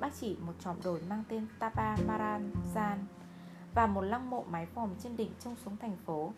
Bác 0.01 0.15
chỉ 0.21 0.37
một 0.41 0.53
tròm 0.65 0.77
đồi 0.85 1.01
mang 1.09 1.25
tên 1.29 1.47
Tapa 1.59 1.97
Maranzan 1.97 2.97
Và 3.75 3.87
một 3.87 4.03
lăng 4.03 4.31
mộ 4.31 4.45
mái 4.51 4.67
vòm 4.75 4.91
trên 5.03 5.17
đỉnh 5.17 5.31
trông 5.45 5.57
xuống 5.65 5.77
thành 5.77 5.97
phố. 6.07 6.33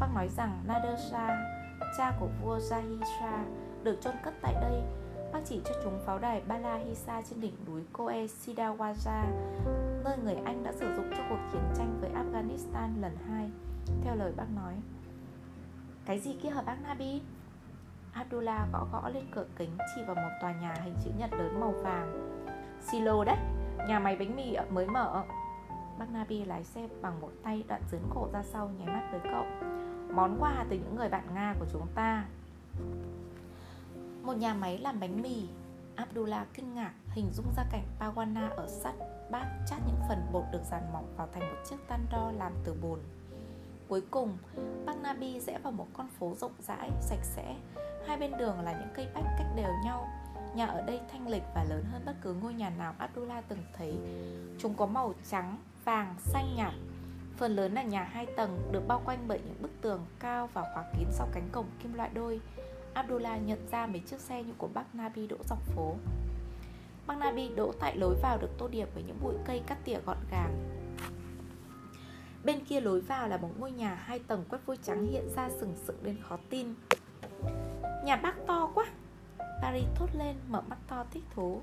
Bác 0.00 0.08
nói 0.14 0.28
rằng 0.28 0.62
Nader 0.66 1.00
Shah, 1.10 1.34
cha 1.98 2.12
của 2.20 2.28
vua 2.42 2.58
Jahisha, 2.58 3.44
được 3.82 3.98
chôn 4.00 4.14
cất 4.24 4.34
tại 4.42 4.54
đây 4.54 4.82
Bác 5.32 5.40
chỉ 5.44 5.60
cho 5.64 5.74
chúng 5.84 6.00
pháo 6.06 6.18
đài 6.18 6.42
Balahisa 6.48 7.22
trên 7.22 7.40
đỉnh 7.40 7.54
núi 7.66 7.82
Koe 7.92 8.26
Sidawaja 8.26 9.24
Nơi 10.04 10.18
người 10.24 10.36
Anh 10.44 10.62
đã 10.64 10.72
sử 10.72 10.94
dụng 10.96 11.10
cho 11.16 11.22
cuộc 11.28 11.38
chiến 11.52 11.62
tranh 11.76 11.98
với 12.00 12.10
Afghanistan 12.10 13.00
lần 13.00 13.16
hai 13.28 13.50
Theo 14.02 14.16
lời 14.16 14.32
bác 14.36 14.46
nói. 14.56 14.74
Cái 16.06 16.20
gì 16.20 16.36
kia 16.42 16.50
hả 16.50 16.62
bác 16.62 16.76
Nabi? 16.82 17.22
Abdullah 18.12 18.72
gõ 18.72 18.86
gõ 18.92 19.08
lên 19.08 19.24
cửa 19.34 19.46
kính 19.56 19.70
chỉ 19.94 20.02
vào 20.06 20.14
một 20.14 20.30
tòa 20.40 20.52
nhà 20.52 20.74
hình 20.84 20.94
chữ 21.04 21.10
nhật 21.18 21.32
lớn 21.32 21.60
màu 21.60 21.74
vàng. 21.82 22.36
Silo 22.80 23.24
đấy, 23.24 23.36
nhà 23.88 23.98
máy 23.98 24.16
bánh 24.16 24.36
mì 24.36 24.56
mới 24.70 24.86
mở. 24.86 25.24
Bác 25.98 26.10
Nabi 26.12 26.44
lái 26.44 26.64
xe 26.64 26.88
bằng 27.02 27.20
một 27.20 27.30
tay 27.42 27.64
đoạn 27.68 27.82
dướn 27.90 28.00
cổ 28.14 28.28
ra 28.32 28.42
sau 28.42 28.70
nháy 28.78 28.86
mắt 28.86 29.08
với 29.10 29.20
cậu. 29.24 29.44
Món 30.14 30.36
quà 30.40 30.64
từ 30.70 30.76
những 30.76 30.96
người 30.96 31.08
bạn 31.08 31.34
Nga 31.34 31.54
của 31.58 31.66
chúng 31.72 31.86
ta. 31.94 32.24
Một 34.22 34.36
nhà 34.36 34.54
máy 34.54 34.78
làm 34.78 35.00
bánh 35.00 35.22
mì. 35.22 35.48
Abdullah 35.94 36.46
kinh 36.54 36.74
ngạc 36.74 36.92
hình 37.10 37.30
dung 37.32 37.46
ra 37.56 37.64
cảnh 37.72 37.84
Pawana 38.00 38.50
ở 38.50 38.68
sắt 38.68 38.94
bát 39.30 39.46
chát 39.66 39.78
những 39.86 40.00
phần 40.08 40.26
bột 40.32 40.44
được 40.52 40.62
dàn 40.70 40.92
mỏng 40.92 41.14
vào 41.16 41.28
thành 41.32 41.42
một 41.42 41.56
chiếc 41.70 41.76
tan 41.88 42.06
đo 42.10 42.32
làm 42.38 42.52
từ 42.64 42.74
bồn. 42.82 42.98
Cuối 43.88 44.02
cùng, 44.10 44.38
bác 44.86 44.96
Nabi 45.02 45.40
rẽ 45.40 45.58
vào 45.58 45.72
một 45.72 45.86
con 45.92 46.08
phố 46.18 46.34
rộng 46.34 46.52
rãi, 46.58 46.90
sạch 47.00 47.24
sẽ. 47.24 47.56
Hai 48.06 48.16
bên 48.16 48.32
đường 48.38 48.60
là 48.60 48.72
những 48.72 48.88
cây 48.94 49.08
bách 49.14 49.24
cách 49.38 49.46
đều 49.56 49.72
nhau. 49.84 50.08
Nhà 50.54 50.66
ở 50.66 50.82
đây 50.82 51.00
thanh 51.12 51.28
lịch 51.28 51.42
và 51.54 51.64
lớn 51.64 51.84
hơn 51.92 52.02
bất 52.06 52.14
cứ 52.22 52.34
ngôi 52.34 52.54
nhà 52.54 52.70
nào 52.70 52.94
Abdullah 52.98 53.44
từng 53.48 53.62
thấy. 53.76 53.98
Chúng 54.58 54.74
có 54.74 54.86
màu 54.86 55.14
trắng, 55.30 55.58
vàng, 55.84 56.14
xanh 56.18 56.54
nhạt. 56.56 56.72
Phần 57.40 57.56
lớn 57.56 57.72
là 57.72 57.82
nhà 57.82 58.02
hai 58.04 58.26
tầng 58.26 58.68
được 58.72 58.82
bao 58.88 59.02
quanh 59.04 59.18
bởi 59.28 59.40
những 59.46 59.62
bức 59.62 59.70
tường 59.80 60.06
cao 60.18 60.48
và 60.54 60.62
khóa 60.74 60.84
kín 60.98 61.08
sau 61.10 61.28
cánh 61.32 61.48
cổng 61.52 61.66
kim 61.82 61.94
loại 61.94 62.10
đôi. 62.14 62.40
Abdullah 62.94 63.46
nhận 63.46 63.66
ra 63.70 63.86
mấy 63.86 64.00
chiếc 64.00 64.20
xe 64.20 64.42
như 64.42 64.52
của 64.58 64.68
bác 64.74 64.94
Nabi 64.94 65.26
đỗ 65.26 65.36
dọc 65.48 65.58
phố. 65.74 65.94
Bác 67.06 67.18
Nabi 67.18 67.48
đỗ 67.56 67.72
tại 67.80 67.96
lối 67.96 68.14
vào 68.22 68.38
được 68.38 68.50
tô 68.58 68.68
điểm 68.68 68.88
với 68.94 69.02
những 69.02 69.16
bụi 69.22 69.34
cây 69.46 69.62
cắt 69.66 69.78
tỉa 69.84 69.98
gọn 70.06 70.16
gàng. 70.30 70.68
Bên 72.44 72.64
kia 72.64 72.80
lối 72.80 73.00
vào 73.00 73.28
là 73.28 73.36
một 73.36 73.50
ngôi 73.58 73.72
nhà 73.72 73.94
hai 73.94 74.18
tầng 74.18 74.44
quét 74.50 74.58
vôi 74.66 74.78
trắng 74.82 75.06
hiện 75.06 75.28
ra 75.36 75.48
sừng 75.60 75.74
sững 75.86 76.02
đến 76.02 76.16
khó 76.28 76.38
tin. 76.50 76.74
Nhà 78.04 78.16
bác 78.16 78.34
to 78.46 78.70
quá. 78.74 78.84
Paris 79.62 79.86
thốt 79.94 80.08
lên, 80.18 80.36
mở 80.48 80.62
mắt 80.68 80.78
to 80.88 81.04
thích 81.10 81.24
thú. 81.34 81.62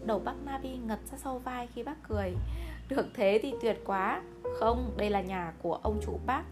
Đầu 0.00 0.18
bác 0.18 0.34
Nabi 0.44 0.76
ngật 0.76 1.00
ra 1.12 1.18
sau 1.18 1.38
vai 1.38 1.66
khi 1.66 1.82
bác 1.82 1.96
cười. 2.08 2.34
Được 2.88 3.06
thế 3.14 3.38
thì 3.42 3.54
tuyệt 3.62 3.80
quá. 3.84 4.22
Không, 4.52 4.92
đây 4.96 5.10
là 5.10 5.20
nhà 5.20 5.52
của 5.62 5.74
ông 5.82 6.00
chủ 6.02 6.18
bác 6.26 6.42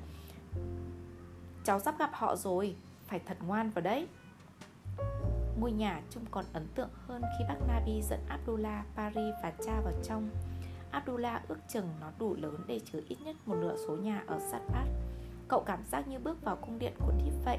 Cháu 1.65 1.81
sắp 1.81 1.99
gặp 1.99 2.11
họ 2.13 2.37
rồi 2.37 2.77
Phải 3.07 3.21
thật 3.27 3.37
ngoan 3.47 3.71
vào 3.71 3.83
đấy. 3.83 4.09
Ngôi 5.61 5.73
nhà 5.73 6.03
trông 6.11 6.25
còn 6.31 6.45
ấn 6.53 6.67
tượng 6.75 6.89
hơn 7.07 7.23
khi 7.39 7.45
bác 7.49 7.57
Nabi 7.69 8.03
dẫn 8.03 8.21
Abdullah, 8.29 8.85
Paris 8.97 9.35
và 9.43 9.53
cha 9.67 9.81
vào 9.85 9.93
trong. 10.03 10.29
Abdullah 10.91 11.49
ước 11.49 11.59
chừng 11.69 11.89
nó 12.01 12.11
đủ 12.19 12.35
lớn 12.35 12.57
để 12.67 12.81
chứa 12.93 13.01
ít 13.09 13.17
nhất 13.25 13.37
một 13.47 13.55
nửa 13.61 13.77
số 13.87 13.97
nhà 13.97 14.25
ở 14.27 14.39
Satbat 14.51 14.89
Cậu 15.49 15.63
cảm 15.67 15.85
giác 15.85 16.09
như 16.09 16.19
bước 16.19 16.45
vào 16.45 16.57
cung 16.57 16.79
điện 16.79 16.93
của 16.99 17.13
Thiếp 17.19 17.45
vậy. 17.45 17.59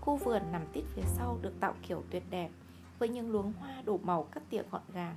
Khu 0.00 0.16
vườn 0.16 0.42
nằm 0.52 0.62
tít 0.72 0.84
phía 0.94 1.02
sau 1.16 1.38
được 1.42 1.60
tạo 1.60 1.74
kiểu 1.88 2.02
tuyệt 2.10 2.22
đẹp 2.30 2.50
Với 2.98 3.08
những 3.08 3.30
luống 3.30 3.52
hoa 3.60 3.82
đủ 3.84 3.98
màu 4.02 4.22
cắt 4.22 4.42
tỉa 4.50 4.62
gọn 4.70 4.82
gàng 4.94 5.16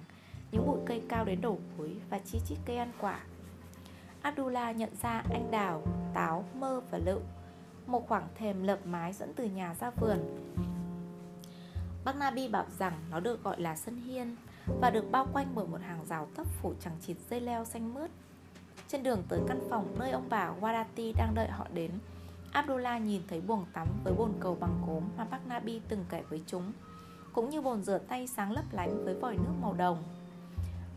Những 0.51 0.67
bụi 0.67 0.79
cây 0.85 1.01
cao 1.09 1.25
đến 1.25 1.41
đầu 1.41 1.59
gối 1.77 1.95
và 2.09 2.19
chi 2.19 2.39
chít 2.45 2.57
cây 2.65 2.77
ăn 2.77 2.91
quả. 2.99 3.19
Abdullah 4.23 4.75
nhận 4.75 4.89
ra 5.01 5.23
anh 5.29 5.51
đào, 5.51 5.83
táo, 6.13 6.45
mơ 6.59 6.81
và 6.91 6.97
lựu 6.97 7.19
Một 7.85 8.07
khoảng 8.07 8.27
thềm 8.35 8.63
lợp 8.63 8.85
mái 8.85 9.13
dẫn 9.13 9.33
từ 9.35 9.45
nhà 9.45 9.75
ra 9.79 9.89
vườn. 9.89 10.17
Bác 12.05 12.15
Nabi 12.15 12.47
bảo 12.47 12.65
rằng 12.79 12.93
nó 13.11 13.19
được 13.19 13.43
gọi 13.43 13.61
là 13.61 13.75
sân 13.75 13.97
hiên 13.97 14.35
Và 14.81 14.89
được 14.89 15.11
bao 15.11 15.27
quanh 15.33 15.47
bởi 15.55 15.67
một 15.67 15.81
hàng 15.81 16.05
rào 16.05 16.27
thấp 16.35 16.47
phủ 16.61 16.73
chẳng 16.79 16.93
chịt 17.01 17.17
dây 17.29 17.41
leo 17.41 17.65
xanh 17.65 17.93
mướt. 17.93 18.11
Trên 18.87 19.03
đường 19.03 19.23
tới 19.29 19.39
căn 19.47 19.59
phòng 19.69 19.95
nơi 19.99 20.11
ông 20.11 20.27
bà 20.29 20.51
Wadati 20.61 21.13
đang 21.17 21.35
đợi 21.35 21.47
họ 21.47 21.67
đến 21.73 21.91
Abdullah 22.51 23.01
nhìn 23.01 23.21
thấy 23.27 23.41
buồng 23.41 23.65
tắm 23.73 23.87
với 24.03 24.13
bồn 24.13 24.33
cầu 24.39 24.57
bằng 24.59 24.81
gốm 24.87 25.03
mà 25.17 25.23
bác 25.23 25.47
Nabi 25.47 25.81
từng 25.89 26.05
kể 26.09 26.23
với 26.29 26.43
chúng 26.47 26.71
Cũng 27.33 27.49
như 27.49 27.61
bồn 27.61 27.83
rửa 27.83 27.97
tay 27.97 28.27
sáng 28.27 28.51
lấp 28.51 28.65
lánh 28.71 29.05
với 29.05 29.15
vòi 29.15 29.35
nước 29.35 29.53
màu 29.61 29.73
đồng. 29.73 30.03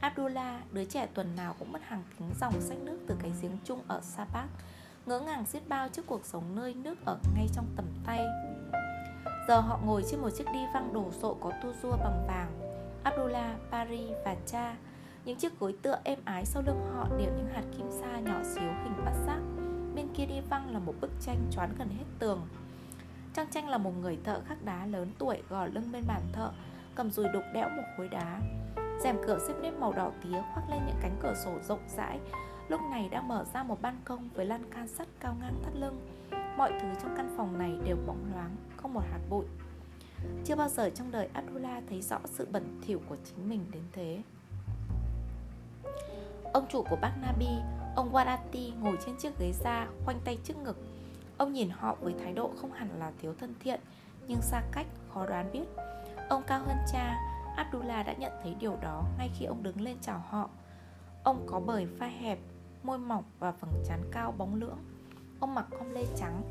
Abdullah, 0.00 0.72
đứa 0.72 0.84
trẻ 0.84 1.06
tuần 1.14 1.36
nào 1.36 1.54
cũng 1.58 1.72
mất 1.72 1.82
hàng 1.82 2.02
kính 2.18 2.28
dòng 2.40 2.60
sách 2.60 2.78
nước 2.78 2.98
từ 3.06 3.16
cái 3.22 3.32
giếng 3.42 3.58
chung 3.64 3.80
ở 3.88 4.00
Sapak 4.00 4.48
Ngỡ 5.06 5.20
ngàng 5.20 5.46
xiết 5.46 5.68
bao 5.68 5.88
trước 5.88 6.06
cuộc 6.06 6.24
sống 6.24 6.56
nơi 6.56 6.74
nước 6.74 6.94
ở 7.04 7.18
ngay 7.34 7.46
trong 7.54 7.66
tầm 7.76 7.84
tay. 8.06 8.26
Giờ 9.48 9.60
họ 9.60 9.80
ngồi 9.84 10.04
trên 10.10 10.20
một 10.20 10.30
chiếc 10.30 10.44
đi 10.52 10.60
văng 10.74 10.92
đồ 10.92 11.12
sộ 11.12 11.34
có 11.34 11.52
tu 11.62 11.72
rua 11.82 11.96
bằng 11.96 12.24
vàng. 12.28 12.60
Abdullah, 13.02 13.56
Paris 13.70 14.10
và 14.24 14.36
cha 14.46 14.76
Những 15.24 15.36
chiếc 15.36 15.60
gối 15.60 15.74
tựa 15.82 15.98
êm 16.04 16.18
ái 16.24 16.44
sau 16.44 16.62
lưng 16.66 16.80
họ 16.94 17.08
điểm 17.18 17.30
những 17.36 17.48
hạt 17.54 17.62
kim 17.76 17.86
sa 17.90 18.20
nhỏ 18.20 18.42
xíu 18.42 18.62
hình 18.62 19.04
bát 19.04 19.14
giác. 19.26 19.40
Bên 19.94 20.08
kia 20.14 20.26
đi 20.26 20.40
văng 20.50 20.72
là 20.72 20.78
một 20.78 20.94
bức 21.00 21.10
tranh 21.20 21.38
choán 21.50 21.74
gần 21.78 21.88
hết 21.88 22.04
tường. 22.18 22.48
Trong 23.34 23.46
tranh 23.50 23.68
là 23.68 23.78
một 23.78 23.92
người 24.00 24.18
thợ 24.24 24.40
khắc 24.48 24.62
đá 24.64 24.86
lớn 24.86 25.12
tuổi 25.18 25.42
gò 25.48 25.66
lưng 25.66 25.92
bên 25.92 26.02
bàn 26.06 26.22
thợ 26.32 26.50
Cầm 26.94 27.10
dùi 27.10 27.28
đục 27.28 27.42
đẽo 27.54 27.68
một 27.68 27.82
khối 27.96 28.08
đá 28.08 28.40
rèm 29.06 29.16
cửa 29.26 29.38
xếp 29.48 29.54
nếp 29.62 29.74
màu 29.78 29.92
đỏ 29.92 30.10
tía 30.22 30.42
khoác 30.54 30.62
lên 30.70 30.80
những 30.86 30.96
cánh 31.00 31.16
cửa 31.22 31.34
sổ 31.44 31.50
rộng 31.68 31.80
rãi. 31.96 32.20
Lúc 32.68 32.80
này 32.90 33.08
đang 33.08 33.28
mở 33.28 33.44
ra 33.54 33.62
một 33.62 33.82
ban 33.82 34.00
công 34.04 34.28
với 34.34 34.46
lan 34.46 34.70
can 34.70 34.88
sắt 34.88 35.08
cao 35.20 35.36
ngang 35.40 35.54
thắt 35.64 35.74
lưng. 35.76 36.06
Mọi 36.56 36.72
thứ 36.80 36.88
trong 37.02 37.14
căn 37.16 37.34
phòng 37.36 37.58
này 37.58 37.78
đều 37.84 37.96
bóng 38.06 38.32
loáng 38.34 38.56
không 38.76 38.94
một 38.94 39.02
hạt 39.10 39.20
bụi. 39.30 39.44
Chưa 40.44 40.56
bao 40.56 40.68
giờ 40.68 40.90
trong 40.90 41.10
đời 41.10 41.28
Abdullah 41.32 41.82
thấy 41.88 42.02
rõ 42.02 42.18
sự 42.24 42.46
bẩn 42.52 42.80
thỉu 42.86 43.00
của 43.08 43.16
chính 43.24 43.48
mình 43.48 43.64
đến 43.72 43.82
thế. 43.92 44.22
Ông 46.52 46.66
chủ 46.68 46.82
của 46.90 46.96
bác 46.96 47.12
Nabi, 47.22 47.50
ông 47.96 48.12
Wadati 48.12 48.80
ngồi 48.80 48.98
trên 49.06 49.16
chiếc 49.16 49.38
ghế 49.38 49.52
da, 49.52 49.88
khoanh 50.04 50.20
tay 50.24 50.38
trước 50.44 50.56
ngực. 50.64 50.76
Ông 51.36 51.52
nhìn 51.52 51.70
họ 51.70 51.96
với 52.00 52.14
thái 52.24 52.32
độ 52.32 52.50
không 52.60 52.72
hẳn 52.72 52.88
là 52.98 53.12
thiếu 53.20 53.34
thân 53.40 53.54
thiện 53.60 53.80
Nhưng 54.28 54.42
xa 54.42 54.62
cách, 54.72 54.86
khó 55.14 55.26
đoán 55.26 55.52
biết. 55.52 55.64
Ông 56.28 56.42
cao 56.46 56.60
hơn 56.66 56.76
cha, 56.92 57.16
Abdullah 57.56 58.06
đã 58.06 58.12
nhận 58.12 58.32
thấy 58.42 58.56
điều 58.60 58.76
đó 58.82 59.04
ngay 59.18 59.30
khi 59.38 59.44
ông 59.44 59.62
đứng 59.62 59.80
lên 59.80 59.96
chào 60.00 60.18
họ. 60.28 60.50
Ông 61.24 61.46
có 61.46 61.60
bời 61.60 61.86
vai 61.86 62.10
hẹp, 62.10 62.38
môi 62.82 62.98
mỏng 62.98 63.24
và 63.38 63.52
phần 63.52 63.70
trán 63.88 64.00
cao 64.12 64.34
bóng 64.38 64.54
lưỡng. 64.54 64.78
Ông 65.40 65.54
mặc 65.54 65.66
com 65.70 65.90
lê 65.90 66.04
trắng, 66.16 66.42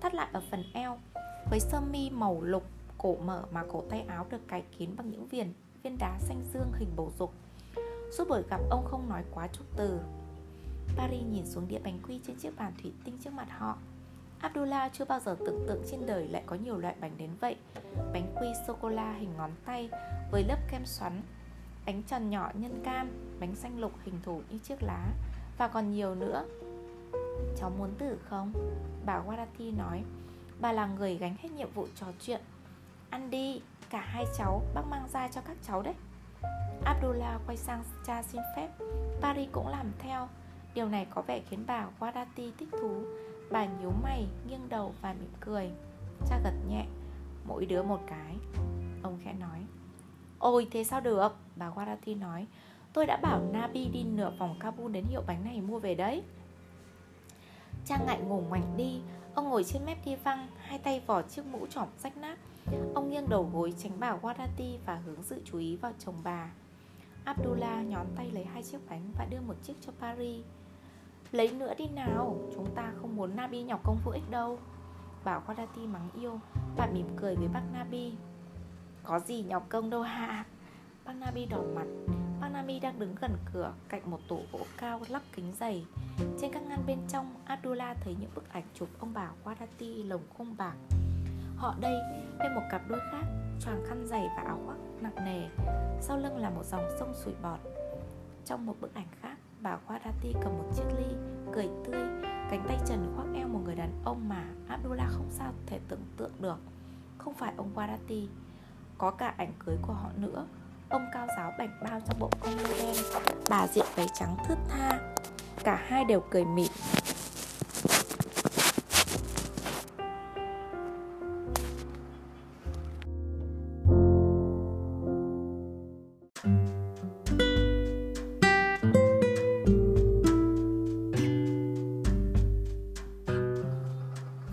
thắt 0.00 0.14
lại 0.14 0.28
ở 0.32 0.42
phần 0.50 0.62
eo 0.74 0.98
Với 1.50 1.60
sơ 1.60 1.80
mi 1.80 2.10
màu 2.10 2.42
lục, 2.42 2.62
cổ 2.98 3.16
mở 3.16 3.44
mà 3.52 3.62
cổ 3.72 3.82
tay 3.90 4.04
áo 4.08 4.26
được 4.30 4.48
cài 4.48 4.62
kín 4.78 4.90
bằng 4.96 5.10
những 5.10 5.26
viền 5.26 5.52
viên 5.82 5.98
đá 5.98 6.18
xanh 6.18 6.42
dương 6.52 6.72
hình 6.74 6.90
bầu 6.96 7.12
dục. 7.18 7.32
Suốt 8.12 8.28
buổi 8.28 8.42
gặp 8.50 8.60
ông 8.70 8.84
không 8.84 9.08
nói 9.08 9.24
quá 9.34 9.48
chút 9.52 9.64
từ. 9.76 10.00
Paris 10.96 11.22
nhìn 11.30 11.46
xuống 11.46 11.68
đĩa 11.68 11.78
bánh 11.78 11.98
quy 12.08 12.20
trên 12.26 12.36
chiếc 12.36 12.56
bàn 12.56 12.72
thủy 12.82 12.92
tinh 13.04 13.18
trước 13.24 13.32
mặt 13.32 13.48
họ. 13.50 13.78
Abdullah 14.38 14.92
chưa 14.92 15.04
bao 15.04 15.20
giờ 15.20 15.36
tưởng 15.38 15.64
tượng 15.68 15.82
trên 15.90 16.06
đời 16.06 16.28
lại 16.28 16.42
có 16.46 16.56
nhiều 16.56 16.78
loại 16.78 16.94
bánh 17.00 17.12
đến 17.18 17.30
vậy. 17.40 17.56
Bánh 18.12 18.34
quy 18.40 18.46
sô-cô-la 18.66 19.12
hình 19.12 19.30
ngón 19.36 19.50
tay 19.64 19.90
với 20.34 20.44
lớp 20.44 20.58
kem 20.70 20.86
xoắn 20.86 21.22
Bánh 21.86 22.02
tròn 22.02 22.30
nhỏ 22.30 22.50
nhân 22.54 22.80
cam, 22.84 23.10
bánh 23.40 23.54
xanh 23.54 23.80
lục 23.80 23.92
hình 24.04 24.14
thù 24.22 24.42
như 24.50 24.58
chiếc 24.58 24.82
lá. 24.82 25.12
Và 25.58 25.68
còn 25.68 25.90
nhiều 25.90 26.14
nữa. 26.14 26.44
Cháu 27.56 27.70
muốn 27.78 27.90
thử 27.98 28.16
không? 28.28 28.52
Bà 29.06 29.22
Warati 29.26 29.76
nói. 29.76 30.02
Bà 30.60 30.72
là 30.72 30.86
người 30.86 31.16
gánh 31.16 31.36
hết 31.42 31.48
nhiệm 31.52 31.70
vụ 31.74 31.86
trò 31.94 32.06
chuyện. 32.20 32.40
Ăn 33.10 33.30
đi, 33.30 33.60
cả 33.90 34.00
hai 34.00 34.24
cháu 34.38 34.62
bác 34.74 34.82
mang 34.90 35.08
ra 35.12 35.28
cho 35.28 35.40
các 35.40 35.56
cháu 35.62 35.82
đấy. 35.82 35.94
Abdullah 36.84 37.40
quay 37.46 37.56
sang 37.56 37.84
cha 38.06 38.22
xin 38.22 38.40
phép. 38.56 38.68
Paris 39.20 39.48
cũng 39.52 39.68
làm 39.68 39.92
theo. 39.98 40.28
Điều 40.74 40.88
này 40.88 41.06
có 41.10 41.22
vẻ 41.22 41.40
khiến 41.48 41.64
bà 41.66 41.86
Warati 42.00 42.50
thích 42.58 42.68
thú. 42.80 43.02
Bà 43.50 43.66
nhíu 43.66 43.90
mày, 44.02 44.26
nghiêng 44.48 44.68
đầu 44.68 44.94
và 45.02 45.12
mỉm 45.12 45.32
cười. 45.40 45.70
Cha 46.28 46.40
gật 46.44 46.54
nhẹ. 46.68 46.86
Mỗi 47.44 47.66
đứa 47.66 47.82
một 47.82 48.00
cái. 48.06 48.36
Ông 49.02 49.18
khẽ 49.24 49.32
nói. 49.32 49.66
Ôi, 50.44 50.66
thế 50.70 50.84
sao 50.84 51.00
được? 51.00 51.36
Bà 51.56 51.70
Warati 51.70 52.18
nói, 52.18 52.46
Tôi 52.92 53.06
đã 53.06 53.16
bảo 53.16 53.40
Nabi 53.52 53.88
đi 53.88 54.04
nửa 54.04 54.32
vòng 54.38 54.56
Kabul 54.60 54.92
đến 54.92 55.04
hiệu 55.04 55.22
bánh 55.26 55.44
này 55.44 55.60
mua 55.60 55.78
về 55.78 55.94
đấy. 55.94 56.22
Trang 57.84 58.06
ngại 58.06 58.20
ngùng 58.20 58.48
ngoảnh 58.48 58.76
đi, 58.76 59.00
Ông 59.34 59.48
ngồi 59.48 59.64
trên 59.64 59.84
mép 59.84 60.04
đi 60.04 60.16
văng, 60.16 60.46
Hai 60.58 60.78
tay 60.78 61.00
vỏ 61.06 61.22
chiếc 61.22 61.46
mũ 61.46 61.66
trỏm 61.66 61.88
rách 61.98 62.16
nát. 62.16 62.38
Ông 62.94 63.10
nghiêng 63.10 63.28
đầu 63.28 63.50
gối 63.52 63.74
tránh 63.78 63.92
bà 63.98 64.16
Warati 64.22 64.78
Và 64.86 64.94
hướng 64.94 65.22
sự 65.22 65.42
chú 65.44 65.58
ý 65.58 65.76
vào 65.76 65.92
chồng 65.98 66.14
bà. 66.24 66.50
Abdullah 67.24 67.86
nhón 67.86 68.06
tay 68.16 68.30
lấy 68.30 68.44
hai 68.44 68.62
chiếc 68.62 68.78
bánh 68.90 69.02
Và 69.18 69.24
đưa 69.30 69.40
một 69.40 69.56
chiếc 69.62 69.74
cho 69.80 69.92
Paris. 70.00 70.44
Lấy 71.32 71.52
nữa 71.52 71.74
đi 71.78 71.86
nào, 71.88 72.36
Chúng 72.54 72.74
ta 72.74 72.92
không 73.00 73.16
muốn 73.16 73.36
Nabi 73.36 73.62
nhọc 73.62 73.80
công 73.84 73.98
vô 74.04 74.12
ích 74.12 74.30
đâu. 74.30 74.58
Bảo 75.24 75.42
Warati 75.46 75.88
mắng 75.88 76.08
yêu, 76.20 76.40
Bà 76.76 76.86
mỉm 76.86 77.06
cười 77.16 77.36
với 77.36 77.48
bác 77.48 77.62
Nabi. 77.72 78.12
Có 79.04 79.20
gì 79.20 79.42
nhọc 79.42 79.66
công 79.68 79.90
đâu 79.90 80.02
hạ 80.02 80.44
Bác 81.04 81.12
Nabi 81.12 81.46
đỏ 81.46 81.62
mặt. 81.74 81.86
Bác 82.40 82.48
Nabi 82.52 82.80
đang 82.80 82.98
đứng 82.98 83.14
gần 83.20 83.36
cửa, 83.52 83.72
Cạnh 83.88 84.10
một 84.10 84.18
tủ 84.28 84.40
gỗ 84.52 84.58
cao 84.76 85.00
lắp 85.08 85.22
kính 85.32 85.52
dày. 85.60 85.86
Trên 86.40 86.52
các 86.52 86.62
ngăn 86.62 86.86
bên 86.86 86.98
trong, 87.08 87.34
Abdullah 87.44 87.96
thấy 88.00 88.16
những 88.20 88.30
bức 88.34 88.52
ảnh 88.52 88.62
chụp 88.74 88.88
ông 88.98 89.14
bà 89.14 89.30
Wadati 89.44 90.08
lồng 90.08 90.22
khung 90.38 90.56
bạc. 90.56 90.74
Họ 91.56 91.74
đây, 91.80 91.94
bên 92.38 92.54
một 92.54 92.62
cặp 92.70 92.82
đôi 92.88 93.00
khác, 93.12 93.22
choàng 93.60 93.84
khăn 93.88 94.06
dày 94.06 94.28
và 94.36 94.42
áo 94.42 94.60
khoác 94.66 94.76
nặng 95.00 95.24
nề. 95.24 95.48
Sau 96.00 96.18
lưng 96.18 96.36
là 96.36 96.50
một 96.50 96.64
dòng 96.64 96.88
sông 96.98 97.14
sủi 97.14 97.34
bọt. 97.42 97.58
Trong 98.44 98.66
một 98.66 98.74
bức 98.80 98.94
ảnh 98.94 99.08
khác, 99.20 99.36
Bà 99.60 99.78
Wadati 99.88 100.32
cầm 100.42 100.58
một 100.58 100.70
chiếc 100.76 100.84
ly, 100.98 101.16
Cười 101.52 101.68
tươi, 101.84 102.02
Cánh 102.50 102.64
tay 102.68 102.78
trần 102.86 103.12
khoác 103.16 103.24
eo 103.34 103.48
một 103.48 103.60
người 103.64 103.74
đàn 103.74 103.90
ông 104.04 104.28
mà 104.28 104.44
Abdullah 104.68 105.08
không 105.10 105.30
sao 105.30 105.52
thể 105.66 105.80
tưởng 105.88 106.02
tượng 106.16 106.32
được. 106.40 106.58
Không 107.18 107.34
phải 107.34 107.52
ông 107.56 107.70
Wadati 107.74 108.26
có 108.98 109.10
cả 109.10 109.34
ảnh 109.36 109.52
cưới 109.66 109.76
của 109.82 109.92
họ 109.92 110.10
nữa. 110.16 110.46
Ông 110.88 111.06
cao 111.12 111.26
giáo 111.36 111.52
bạch 111.58 111.70
bao 111.82 112.00
trong 112.08 112.18
bộ 112.18 112.30
công 112.40 112.56
nơ 112.56 112.68
đen, 112.78 112.96
Bà 113.50 113.66
diện 113.66 113.86
váy 113.94 114.06
trắng 114.14 114.36
thướt 114.48 114.58
tha. 114.68 114.98
Cả 115.64 115.82
hai 115.86 116.04
đều 116.04 116.20
cười 116.30 116.44
mỉm. 116.44 116.72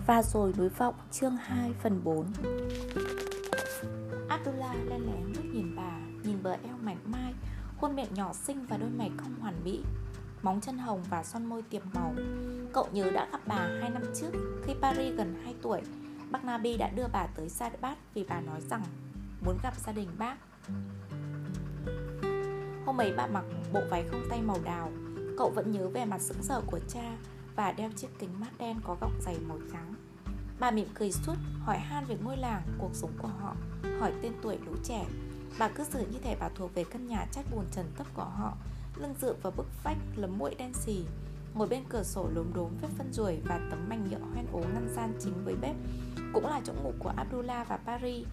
Và 0.06 0.22
rồi 0.22 0.52
đối 0.58 0.68
vọng 0.68 0.94
chương 1.10 1.36
2 1.36 1.72
phần 1.82 2.00
4 2.04 2.26
nhỏ 8.14 8.32
xinh 8.32 8.66
và 8.66 8.76
đôi 8.76 8.90
mày 8.90 9.10
không 9.16 9.34
hoàn 9.40 9.64
mỹ. 9.64 9.84
Móng 10.42 10.60
chân 10.60 10.78
hồng 10.78 11.02
và 11.10 11.24
son 11.24 11.46
môi 11.46 11.62
tiềm 11.62 11.82
màu. 11.94 12.14
Cậu 12.72 12.88
nhớ 12.92 13.10
đã 13.10 13.28
gặp 13.32 13.40
bà 13.46 13.68
hai 13.80 13.90
năm 13.90 14.02
trước 14.14 14.30
Khi 14.64 14.74
Paris 14.82 15.14
gần 15.14 15.34
2 15.44 15.54
tuổi. 15.62 15.80
Bác 16.30 16.44
Nabi 16.44 16.76
đã 16.76 16.90
đưa 16.90 17.06
bà 17.12 17.26
tới 17.26 17.48
Sadat 17.48 17.98
Vì 18.14 18.24
bà 18.28 18.40
nói 18.40 18.60
rằng 18.70 18.82
muốn 19.44 19.58
gặp 19.62 19.74
gia 19.86 19.92
đình 19.92 20.08
bác. 20.18 20.36
Hôm 22.86 23.00
ấy 23.00 23.12
bà 23.16 23.26
mặc 23.26 23.44
bộ 23.72 23.80
váy 23.90 24.04
không 24.10 24.22
tay 24.30 24.42
màu 24.42 24.58
đào. 24.64 24.92
Cậu 25.38 25.50
vẫn 25.50 25.72
nhớ 25.72 25.88
về 25.88 26.04
mặt 26.04 26.20
sững 26.20 26.42
sờ 26.42 26.60
của 26.66 26.80
cha 26.88 27.16
Và 27.56 27.72
đeo 27.72 27.90
chiếc 27.96 28.08
kính 28.18 28.40
mát 28.40 28.50
đen 28.58 28.80
có 28.84 28.96
gọng 29.00 29.20
dày 29.20 29.36
màu 29.48 29.58
trắng. 29.72 29.94
Bà 30.60 30.70
mỉm 30.70 30.88
cười 30.94 31.12
suốt 31.12 31.34
hỏi 31.60 31.78
han 31.78 32.04
về 32.04 32.16
ngôi 32.22 32.36
làng, 32.36 32.62
cuộc 32.78 32.90
sống 32.92 33.10
của 33.18 33.28
họ 33.28 33.56
Hỏi 34.00 34.12
tên 34.22 34.32
tuổi 34.42 34.58
lũ 34.66 34.72
trẻ. 34.84 35.04
Bà 35.58 35.68
cứ 35.68 35.84
xử 35.84 36.06
như 36.10 36.18
thể 36.22 36.36
bà 36.40 36.48
thuộc 36.48 36.74
về 36.74 36.84
căn 36.84 37.06
nhà 37.06 37.26
chát 37.32 37.44
buồn 37.54 37.64
trần 37.72 37.92
thấp 37.96 38.06
của 38.14 38.24
họ, 38.24 38.56
Lưng 38.96 39.14
dựa 39.20 39.34
vào 39.42 39.52
bức 39.56 39.66
vách 39.82 39.96
lấm 40.16 40.38
muội 40.38 40.54
đen 40.54 40.72
xì. 40.74 41.04
Ngồi 41.54 41.68
bên 41.68 41.84
cửa 41.88 42.02
sổ 42.02 42.28
lốm 42.34 42.46
đốm 42.54 42.70
vết 42.80 42.88
phân 42.98 43.12
ruồi 43.12 43.40
Và 43.44 43.60
tấm 43.70 43.88
mảnh 43.88 44.08
nhựa 44.10 44.18
hoen 44.32 44.46
ố 44.52 44.58
ngăn 44.58 44.88
gian 44.96 45.12
chính 45.20 45.44
với 45.44 45.54
bếp 45.54 45.76
Cũng 46.32 46.46
là 46.46 46.60
chỗ 46.64 46.72
ngủ 46.72 46.92
của 46.98 47.12
Abdullah 47.16 47.68
và 47.68 47.76
Paris. 47.76 48.26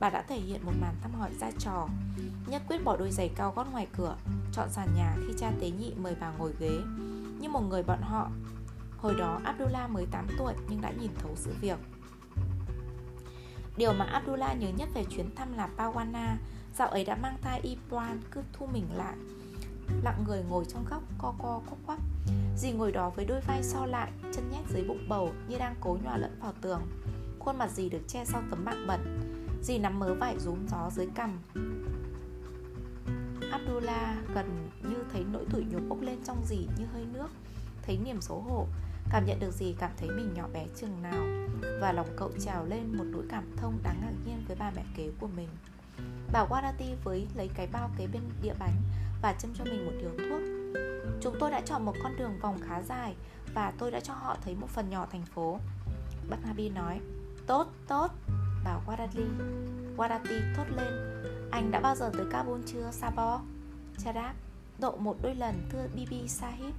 Bà 0.00 0.10
đã 0.10 0.22
thể 0.22 0.36
hiện 0.36 0.66
một 0.66 0.72
màn 0.80 0.94
thăm 1.02 1.14
hỏi 1.14 1.30
ra 1.40 1.50
trò, 1.58 1.88
Nhất 2.46 2.62
quyết 2.68 2.84
bỏ 2.84 2.96
đôi 2.96 3.10
giày 3.10 3.30
cao 3.36 3.52
gót 3.56 3.66
ngoài 3.72 3.86
cửa, 3.96 4.16
Chọn 4.52 4.70
sàn 4.70 4.88
nhà 4.96 5.16
khi 5.26 5.34
cha 5.38 5.52
tế 5.60 5.70
nhị 5.70 5.92
mời 5.96 6.16
bà 6.20 6.30
ngồi 6.38 6.52
ghế. 6.60 6.80
Như 7.40 7.48
một 7.48 7.60
người 7.60 7.82
bọn 7.82 8.02
họ, 8.02 8.30
Hồi 8.98 9.14
đó 9.18 9.40
Abdullah 9.44 9.90
mới 9.90 10.06
8 10.10 10.26
tuổi 10.38 10.54
nhưng 10.68 10.80
đã 10.80 10.90
nhìn 11.00 11.10
thấu 11.18 11.30
sự 11.36 11.54
việc. 11.60 11.78
Điều 13.76 13.92
mà 13.92 14.04
Abdullah 14.04 14.60
nhớ 14.60 14.68
nhất 14.68 14.88
về 14.94 15.04
chuyến 15.04 15.34
thăm 15.34 15.52
là 15.56 15.68
Pawana 15.76 16.36
Dạo 16.78 16.88
ấy 16.88 17.04
đã 17.04 17.16
mang 17.16 17.36
thai 17.42 17.60
y 17.60 17.70
Ibran 17.70 18.20
cứ 18.30 18.40
thu 18.52 18.66
mình 18.66 18.84
lại. 18.94 19.14
Lặng 20.02 20.24
người 20.26 20.42
ngồi 20.48 20.64
trong 20.68 20.84
góc, 20.90 21.02
co 21.18 21.34
co, 21.38 21.60
quắp 21.68 21.78
quắp. 21.86 21.98
Dì 22.56 22.72
ngồi 22.72 22.92
đó 22.92 23.10
với 23.10 23.24
đôi 23.24 23.40
vai 23.40 23.62
so 23.62 23.86
lại, 23.86 24.12
Chân 24.34 24.50
nhét 24.50 24.60
dưới 24.68 24.84
bụng 24.84 25.08
bầu 25.08 25.32
như 25.48 25.58
đang 25.58 25.74
cố 25.80 25.98
nhòa 26.02 26.16
lẫn 26.16 26.38
vào 26.40 26.52
tường. 26.60 26.82
Khuôn 27.38 27.58
mặt 27.58 27.70
dì 27.70 27.88
được 27.88 28.02
che 28.08 28.24
sau 28.24 28.42
tấm 28.50 28.64
mạng 28.64 28.84
bẩn. 28.88 29.20
Dì 29.62 29.78
nắm 29.78 29.98
mớ 29.98 30.14
vải 30.14 30.38
rúm 30.38 30.66
gió 30.66 30.90
dưới 30.90 31.06
cằm. 31.14 31.38
Abdullah 33.50 34.16
gần 34.34 34.70
như 34.82 34.96
thấy 35.12 35.24
nỗi 35.32 35.44
tủi 35.50 35.64
nhục 35.64 35.82
bốc 35.88 36.00
lên 36.00 36.18
trong 36.24 36.44
dì 36.46 36.68
như 36.78 36.86
hơi 36.92 37.06
nước, 37.12 37.28
Thấy 37.82 37.98
niềm 38.04 38.20
xấu 38.20 38.40
hổ, 38.40 38.66
Cảm 39.10 39.26
nhận 39.26 39.40
được 39.40 39.50
gì 39.50 39.74
cảm 39.78 39.90
thấy 39.96 40.08
mình 40.08 40.34
nhỏ 40.34 40.48
bé 40.52 40.66
chừng 40.76 41.02
nào. 41.02 41.26
Và 41.80 41.92
lòng 41.92 42.06
cậu 42.16 42.30
trào 42.40 42.64
lên 42.64 42.96
một 42.96 43.04
nỗi 43.04 43.24
cảm 43.28 43.44
thông 43.56 43.78
đáng 43.82 43.96
ngạc 44.00 44.12
nhiên 44.26 44.44
với 44.48 44.56
ba 44.56 44.72
mẹ 44.76 44.84
kế 44.96 45.10
của 45.20 45.28
mình. 45.36 45.48
Bà 46.32 46.44
Wadati 46.44 46.94
với 47.04 47.28
lấy 47.34 47.50
cái 47.54 47.66
bao 47.66 47.90
kế 47.98 48.06
bên 48.06 48.22
đĩa 48.42 48.54
bánh 48.58 48.76
Và 49.22 49.32
châm 49.32 49.54
cho 49.54 49.64
mình 49.64 49.86
một 49.86 49.92
điếu 50.00 50.10
thuốc. 50.28 50.40
Chúng 51.20 51.36
tôi 51.40 51.50
đã 51.50 51.60
chọn 51.60 51.84
một 51.84 51.94
con 52.02 52.16
đường 52.16 52.38
vòng 52.40 52.58
khá 52.68 52.82
dài 52.82 53.14
Và 53.54 53.72
tôi 53.78 53.90
đã 53.90 54.00
cho 54.00 54.14
họ 54.14 54.36
thấy 54.44 54.54
một 54.54 54.70
phần 54.70 54.90
nhỏ 54.90 55.06
thành 55.12 55.24
phố. 55.34 55.58
Barnaby 56.30 56.68
nói 56.68 57.00
Tốt, 57.46 57.72
tốt. 57.88 58.10
Bà 58.64 58.78
Wadati 58.86 59.26
Wadati 59.96 60.54
thốt 60.56 60.64
lên 60.76 61.22
Anh 61.50 61.70
đã 61.70 61.80
bao 61.80 61.96
giờ 61.96 62.10
tới 62.16 62.26
Kabul 62.30 62.60
chưa, 62.66 62.90
Sabo? 62.92 63.40
Cha 63.98 64.12
đáp 64.12 64.34
Độ 64.78 64.96
một 64.96 65.16
đôi 65.22 65.34
lần 65.34 65.68
thưa 65.72 65.86
Bibi 65.94 66.28
Sahib. 66.28 66.74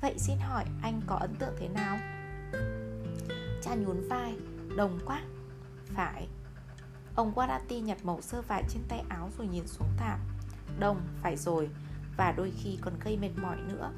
Vậy 0.00 0.14
xin 0.18 0.38
hỏi 0.38 0.64
anh 0.82 1.00
có 1.06 1.16
ấn 1.16 1.34
tượng 1.34 1.54
thế 1.58 1.68
nào? 1.68 1.98
Cha 3.62 3.74
nhún 3.74 4.08
vai 4.08 4.36
Đồng 4.76 4.98
quá. 5.06 5.22
Phải. 5.94 6.28
Ông 7.16 7.32
Warati 7.34 7.80
nhặt 7.82 7.98
mẩu 8.02 8.20
sơ 8.20 8.42
vải 8.42 8.64
trên 8.68 8.82
tay 8.88 9.04
áo 9.08 9.30
rồi 9.38 9.46
nhìn 9.46 9.66
xuống 9.66 9.88
thảm. 9.96 10.20
Đồng, 10.78 11.00
phải 11.22 11.36
rồi 11.36 11.70
Và 12.16 12.32
đôi 12.32 12.52
khi 12.56 12.78
còn 12.80 12.94
gây 13.04 13.16
mệt 13.16 13.30
mỏi 13.42 13.56
nữa. 13.68 13.90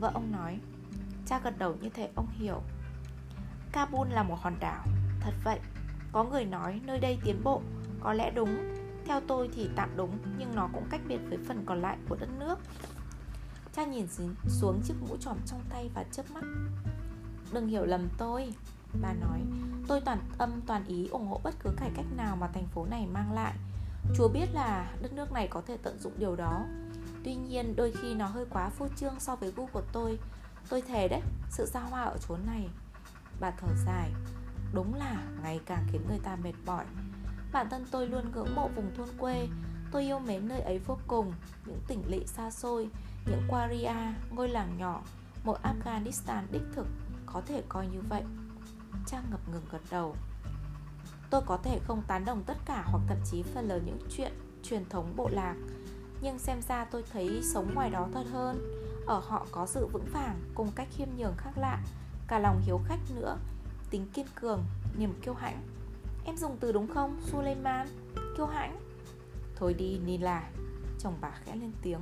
Vợ 0.00 0.10
ông 0.14 0.32
nói 0.32 0.58
Cha 1.26 1.40
gật 1.44 1.58
đầu 1.58 1.76
như 1.80 1.88
thể 1.88 2.08
ông 2.14 2.26
hiểu. 2.32 2.62
Kabul 3.72 4.08
là 4.08 4.22
một 4.22 4.36
hòn 4.40 4.54
đảo. 4.60 4.84
Thật 5.20 5.32
vậy 5.44 5.60
Có 6.12 6.24
người 6.24 6.44
nói 6.44 6.80
nơi 6.84 7.00
đây 7.00 7.18
tiến 7.24 7.44
bộ. 7.44 7.62
Có 8.00 8.12
lẽ 8.12 8.30
đúng. 8.30 8.74
Theo 9.06 9.20
tôi 9.28 9.50
thì 9.54 9.70
tạm 9.76 9.90
đúng 9.96 10.18
Nhưng 10.38 10.54
nó 10.54 10.68
cũng 10.72 10.84
cách 10.90 11.00
biệt 11.08 11.18
với 11.28 11.38
phần 11.48 11.62
còn 11.66 11.82
lại 11.82 11.96
của 12.08 12.16
đất 12.20 12.28
nước. 12.38 12.58
Cha 13.72 13.84
nhìn 13.84 14.06
xuống 14.48 14.80
chiếc 14.84 14.94
mũ 15.00 15.16
tròm 15.20 15.36
trong 15.46 15.60
tay 15.70 15.90
và 15.94 16.04
chớp 16.12 16.30
mắt. 16.30 16.44
Đừng 17.52 17.66
hiểu 17.66 17.84
lầm 17.84 18.08
tôi. 18.18 18.52
Bà 19.00 19.12
nói 19.12 19.40
Tôi 19.88 20.00
toàn 20.00 20.18
tâm 20.38 20.60
toàn 20.66 20.84
ý 20.84 21.08
ủng 21.08 21.26
hộ 21.26 21.40
bất 21.44 21.54
cứ 21.60 21.70
cải 21.76 21.90
cách 21.94 22.06
nào 22.16 22.36
mà 22.36 22.46
thành 22.46 22.66
phố 22.66 22.86
này 22.86 23.06
mang 23.06 23.32
lại. 23.32 23.54
Chúa 24.16 24.28
biết 24.28 24.46
là 24.52 24.92
đất 25.02 25.12
nước 25.12 25.32
này 25.32 25.48
có 25.48 25.62
thể 25.66 25.76
tận 25.82 25.98
dụng 26.00 26.12
điều 26.18 26.36
đó. 26.36 26.64
Tuy 27.24 27.34
nhiên 27.34 27.76
đôi 27.76 27.92
khi 27.92 28.14
nó 28.14 28.26
hơi 28.26 28.46
quá 28.50 28.68
phô 28.68 28.88
trương 28.96 29.20
so 29.20 29.36
với 29.36 29.52
gu 29.56 29.66
của 29.72 29.82
tôi. 29.92 30.18
Tôi 30.68 30.82
thề 30.82 31.08
đấy, 31.08 31.20
sự 31.50 31.66
xa 31.66 31.80
hoa 31.80 32.02
ở 32.02 32.18
chốn 32.28 32.40
này. 32.46 32.68
Bà 33.40 33.50
thở 33.50 33.68
dài 33.86 34.12
Đúng 34.74 34.94
là 34.94 35.22
ngày 35.42 35.60
càng 35.66 35.86
khiến 35.92 36.02
người 36.08 36.18
ta 36.18 36.36
mệt 36.36 36.54
mỏi. 36.66 36.84
Bản 37.52 37.68
thân 37.70 37.86
tôi 37.90 38.06
luôn 38.06 38.32
ngưỡng 38.32 38.54
mộ 38.54 38.68
vùng 38.68 38.94
thôn 38.96 39.08
quê. 39.18 39.48
Tôi 39.92 40.02
yêu 40.02 40.18
mến 40.18 40.48
nơi 40.48 40.60
ấy 40.60 40.78
vô 40.78 40.98
cùng 41.06 41.32
Những 41.66 41.80
tỉnh 41.88 42.02
lỵ 42.06 42.26
xa 42.26 42.50
xôi 42.50 42.88
những 43.26 43.42
Quaria, 43.48 43.94
ngôi 44.30 44.48
làng 44.48 44.78
nhỏ, 44.78 45.02
một 45.44 45.58
Afghanistan 45.62 46.42
đích 46.52 46.62
thực 46.74 46.86
có 47.26 47.42
thể 47.46 47.62
coi 47.68 47.86
như 47.86 48.00
vậy. 48.08 48.22
Trang 49.06 49.24
ngập 49.30 49.40
ngừng 49.52 49.64
gật 49.72 49.82
đầu. 49.90 50.16
Tôi 51.30 51.42
có 51.46 51.56
thể 51.62 51.80
không 51.84 52.02
tán 52.06 52.24
đồng 52.24 52.42
tất 52.46 52.56
cả 52.64 52.84
hoặc 52.86 53.00
thậm 53.08 53.18
chí 53.30 53.42
phần 53.42 53.68
lớn 53.68 53.82
những 53.86 53.98
chuyện 54.16 54.32
truyền 54.62 54.88
thống 54.88 55.12
bộ 55.16 55.28
lạc 55.32 55.54
Nhưng 56.22 56.38
xem 56.38 56.62
ra 56.68 56.84
tôi 56.84 57.04
thấy 57.12 57.40
sống 57.42 57.74
ngoài 57.74 57.90
đó 57.90 58.08
thật 58.14 58.24
hơn. 58.32 58.58
Ở 59.06 59.18
họ 59.18 59.46
có 59.50 59.66
sự 59.66 59.86
vững 59.86 60.06
vàng 60.12 60.40
cùng 60.54 60.72
cách 60.74 60.88
khiêm 60.96 61.08
nhường 61.16 61.34
khác 61.36 61.52
lạ 61.56 61.82
Cả 62.28 62.38
lòng 62.38 62.62
hiếu 62.64 62.80
khách 62.88 63.00
nữa 63.14 63.36
Tính 63.90 64.06
kiên 64.14 64.26
cường, 64.34 64.64
niềm 64.98 65.14
kiêu 65.22 65.34
hãnh. 65.34 65.62
Em 66.24 66.36
dùng 66.36 66.56
từ 66.60 66.72
đúng 66.72 66.86
không, 66.94 67.20
Suleiman? 67.24 67.88
Kiêu 68.36 68.46
hãnh? 68.46 68.80
Thôi 69.56 69.74
đi 69.74 69.98
Nila 70.06 70.50
Chồng 70.98 71.14
bà 71.20 71.30
khẽ 71.44 71.56
lên 71.56 71.72
tiếng. 71.82 72.00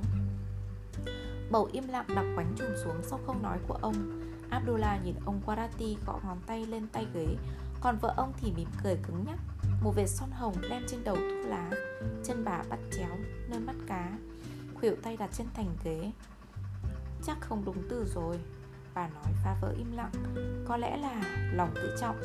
Bầu 1.51 1.69
im 1.71 1.87
lặng 1.87 2.05
đặt 2.15 2.25
quánh 2.35 2.55
trùm 2.57 2.67
xuống 2.83 2.95
sau 3.03 3.19
câu 3.27 3.35
nói 3.43 3.57
của 3.67 3.77
ông. 3.81 4.20
Abdullah 4.51 5.05
nhìn 5.05 5.15
ông 5.25 5.41
Quarati 5.45 5.97
gõ 6.05 6.19
ngón 6.23 6.37
tay 6.47 6.65
lên 6.65 6.87
tay 6.87 7.07
ghế. 7.13 7.27
Còn 7.81 7.97
vợ 7.97 8.13
ông 8.17 8.33
thì 8.37 8.51
mỉm 8.51 8.67
cười 8.83 8.95
cứng 8.95 9.25
nhắc. 9.27 9.39
Một 9.83 9.91
vệt 9.95 10.09
son 10.09 10.31
hồng 10.31 10.55
đem 10.69 10.83
trên 10.87 11.03
đầu 11.03 11.15
thuốc 11.15 11.45
lá. 11.45 11.69
Chân 12.23 12.43
bà 12.45 12.61
bắt 12.69 12.79
chéo 12.91 13.17
nơi 13.49 13.59
mắt 13.59 13.75
cá. 13.87 14.17
Khuỷu 14.73 14.95
tay 15.03 15.17
đặt 15.17 15.29
trên 15.33 15.47
thành 15.53 15.75
ghế. 15.83 16.11
Chắc 17.23 17.37
không 17.41 17.65
đúng 17.65 17.83
từ 17.89 18.05
rồi. 18.15 18.39
Bà 18.93 19.07
nói 19.07 19.33
phá 19.43 19.55
vỡ 19.61 19.73
im 19.77 19.91
lặng. 19.91 20.11
Có 20.67 20.77
lẽ 20.77 20.97
là 20.97 21.21
lòng 21.53 21.71
tự 21.75 21.95
trọng. 21.99 22.15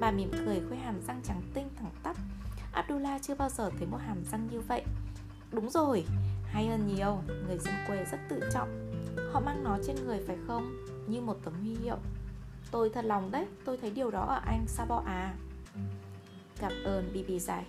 Bà 0.00 0.10
mỉm 0.10 0.30
cười 0.46 0.60
khuê 0.68 0.78
hàm 0.78 1.00
răng 1.06 1.20
trắng 1.24 1.42
tinh 1.54 1.68
thẳng 1.76 1.92
tắp. 2.02 2.16
Abdullah 2.72 3.22
chưa 3.22 3.34
bao 3.34 3.48
giờ 3.48 3.70
thấy 3.78 3.86
một 3.86 3.98
hàm 4.06 4.24
răng 4.24 4.48
như 4.50 4.60
vậy. 4.60 4.82
Đúng 5.52 5.70
rồi, 5.70 6.04
hay 6.44 6.66
hơn 6.68 6.86
nhiều. 6.86 7.22
Người 7.46 7.58
dân 7.58 7.74
quê 7.86 8.04
rất 8.10 8.18
tự 8.28 8.40
trọng. 8.52 8.92
Họ 9.32 9.40
mang 9.40 9.64
nó 9.64 9.78
trên 9.86 9.96
người 10.06 10.20
phải 10.26 10.36
không? 10.46 10.86
Như 11.06 11.20
một 11.20 11.36
tấm 11.44 11.54
huy 11.60 11.74
hiệu. 11.74 11.96
Tôi 12.70 12.90
thật 12.90 13.04
lòng 13.04 13.30
đấy 13.30 13.46
Tôi 13.64 13.76
thấy 13.76 13.90
điều 13.90 14.10
đó 14.10 14.20
ở 14.20 14.40
anh 14.46 14.64
Sabo 14.66 15.02
à. 15.06 15.34
Cảm 16.58 16.72
ơn 16.84 17.10
Bibi 17.12 17.38
Zahid 17.38 17.62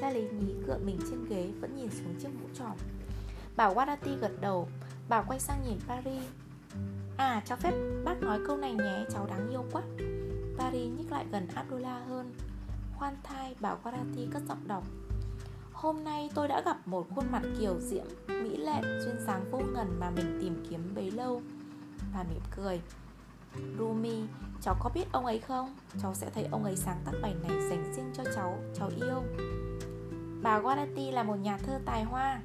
Gia 0.00 0.10
lý 0.10 0.20
nhí 0.20 0.54
cựa 0.66 0.78
mình 0.84 0.98
trên 1.10 1.24
ghế 1.28 1.50
Vẫn 1.60 1.76
nhìn 1.76 1.90
xuống 1.90 2.14
chiếc 2.20 2.28
mũ 2.40 2.48
tròn 2.54 2.76
Bảo 3.56 3.74
Wadati 3.74 4.18
gật 4.20 4.32
đầu 4.40 4.68
Bảo 5.08 5.24
quay 5.28 5.40
sang 5.40 5.62
nhìn 5.64 5.78
Paris. 5.88 6.22
À 7.16 7.42
cho 7.46 7.56
phép 7.56 7.72
bác 8.04 8.22
nói 8.22 8.40
câu 8.46 8.56
này 8.56 8.72
nhé 8.72 9.04
Cháu 9.10 9.26
đáng 9.26 9.50
yêu 9.50 9.64
quá. 9.72 9.82
Paris 10.58 10.92
nhích 10.98 11.12
lại 11.12 11.26
gần 11.32 11.48
Abdullah 11.54 12.06
hơn. 12.08 12.34
Khoan 12.98 13.16
thai 13.22 13.54
bảo 13.60 13.78
Wadati 13.84 14.30
cất 14.32 14.42
giọng 14.48 14.68
đọc. 14.68 14.84
Hôm 15.72 16.04
nay 16.04 16.30
tôi 16.34 16.48
đã 16.48 16.62
gặp 16.64 16.88
một 16.88 17.06
khuôn 17.14 17.24
mặt 17.30 17.42
kiều 17.60 17.80
diễm, 17.80 18.06
mỹ 18.28 18.56
lệ, 18.56 18.80
duyên 18.82 19.16
dáng 19.26 19.44
vô 19.50 19.58
ngần 19.58 20.00
mà 20.00 20.10
mình 20.10 20.38
tìm 20.40 20.66
kiếm 20.70 20.92
bấy 20.94 21.10
lâu. 21.10 21.42
Và 22.14 22.22
mỉm 22.22 22.42
cười. 22.56 22.80
Rumi, 23.78 24.22
cháu 24.60 24.76
có 24.80 24.90
biết 24.94 25.12
ông 25.12 25.26
ấy 25.26 25.38
không? 25.38 25.76
Cháu 26.02 26.14
sẽ 26.14 26.30
thấy 26.34 26.44
ông 26.44 26.64
ấy 26.64 26.76
sáng 26.76 27.00
tác 27.04 27.12
bài 27.22 27.34
này 27.42 27.68
dành 27.70 27.92
riêng 27.96 28.12
cho 28.14 28.24
cháu, 28.34 28.58
cháu 28.74 28.90
yêu. 28.96 29.22
Bà 30.42 30.58
Guarati 30.58 31.10
là 31.10 31.22
một 31.22 31.36
nhà 31.36 31.58
thơ 31.58 31.80
tài 31.84 32.04
hoa. 32.04 32.40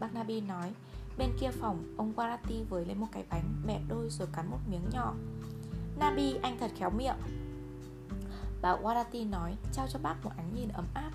Barnaby 0.00 0.40
nói 0.40 0.72
Bên 1.18 1.30
kia 1.40 1.50
phòng, 1.50 1.94
ông 1.96 2.12
Guarati 2.16 2.62
với 2.68 2.84
lấy 2.84 2.94
một 2.94 3.06
cái 3.12 3.24
bánh 3.30 3.62
mẹ 3.66 3.80
đôi 3.88 4.10
rồi 4.10 4.28
cắn 4.32 4.50
một 4.50 4.58
miếng 4.70 4.90
nhỏ. 4.92 5.14
Nabi, 5.98 6.34
anh 6.42 6.58
thật 6.58 6.70
khéo 6.76 6.90
miệng. 6.90 7.16
Bà 8.62 8.76
Guarati 8.76 9.24
nói, 9.24 9.56
trao 9.72 9.86
cho 9.88 9.98
bác 10.02 10.24
một 10.24 10.30
ánh 10.36 10.54
nhìn 10.54 10.68
ấm 10.68 10.86
áp. 10.94 11.10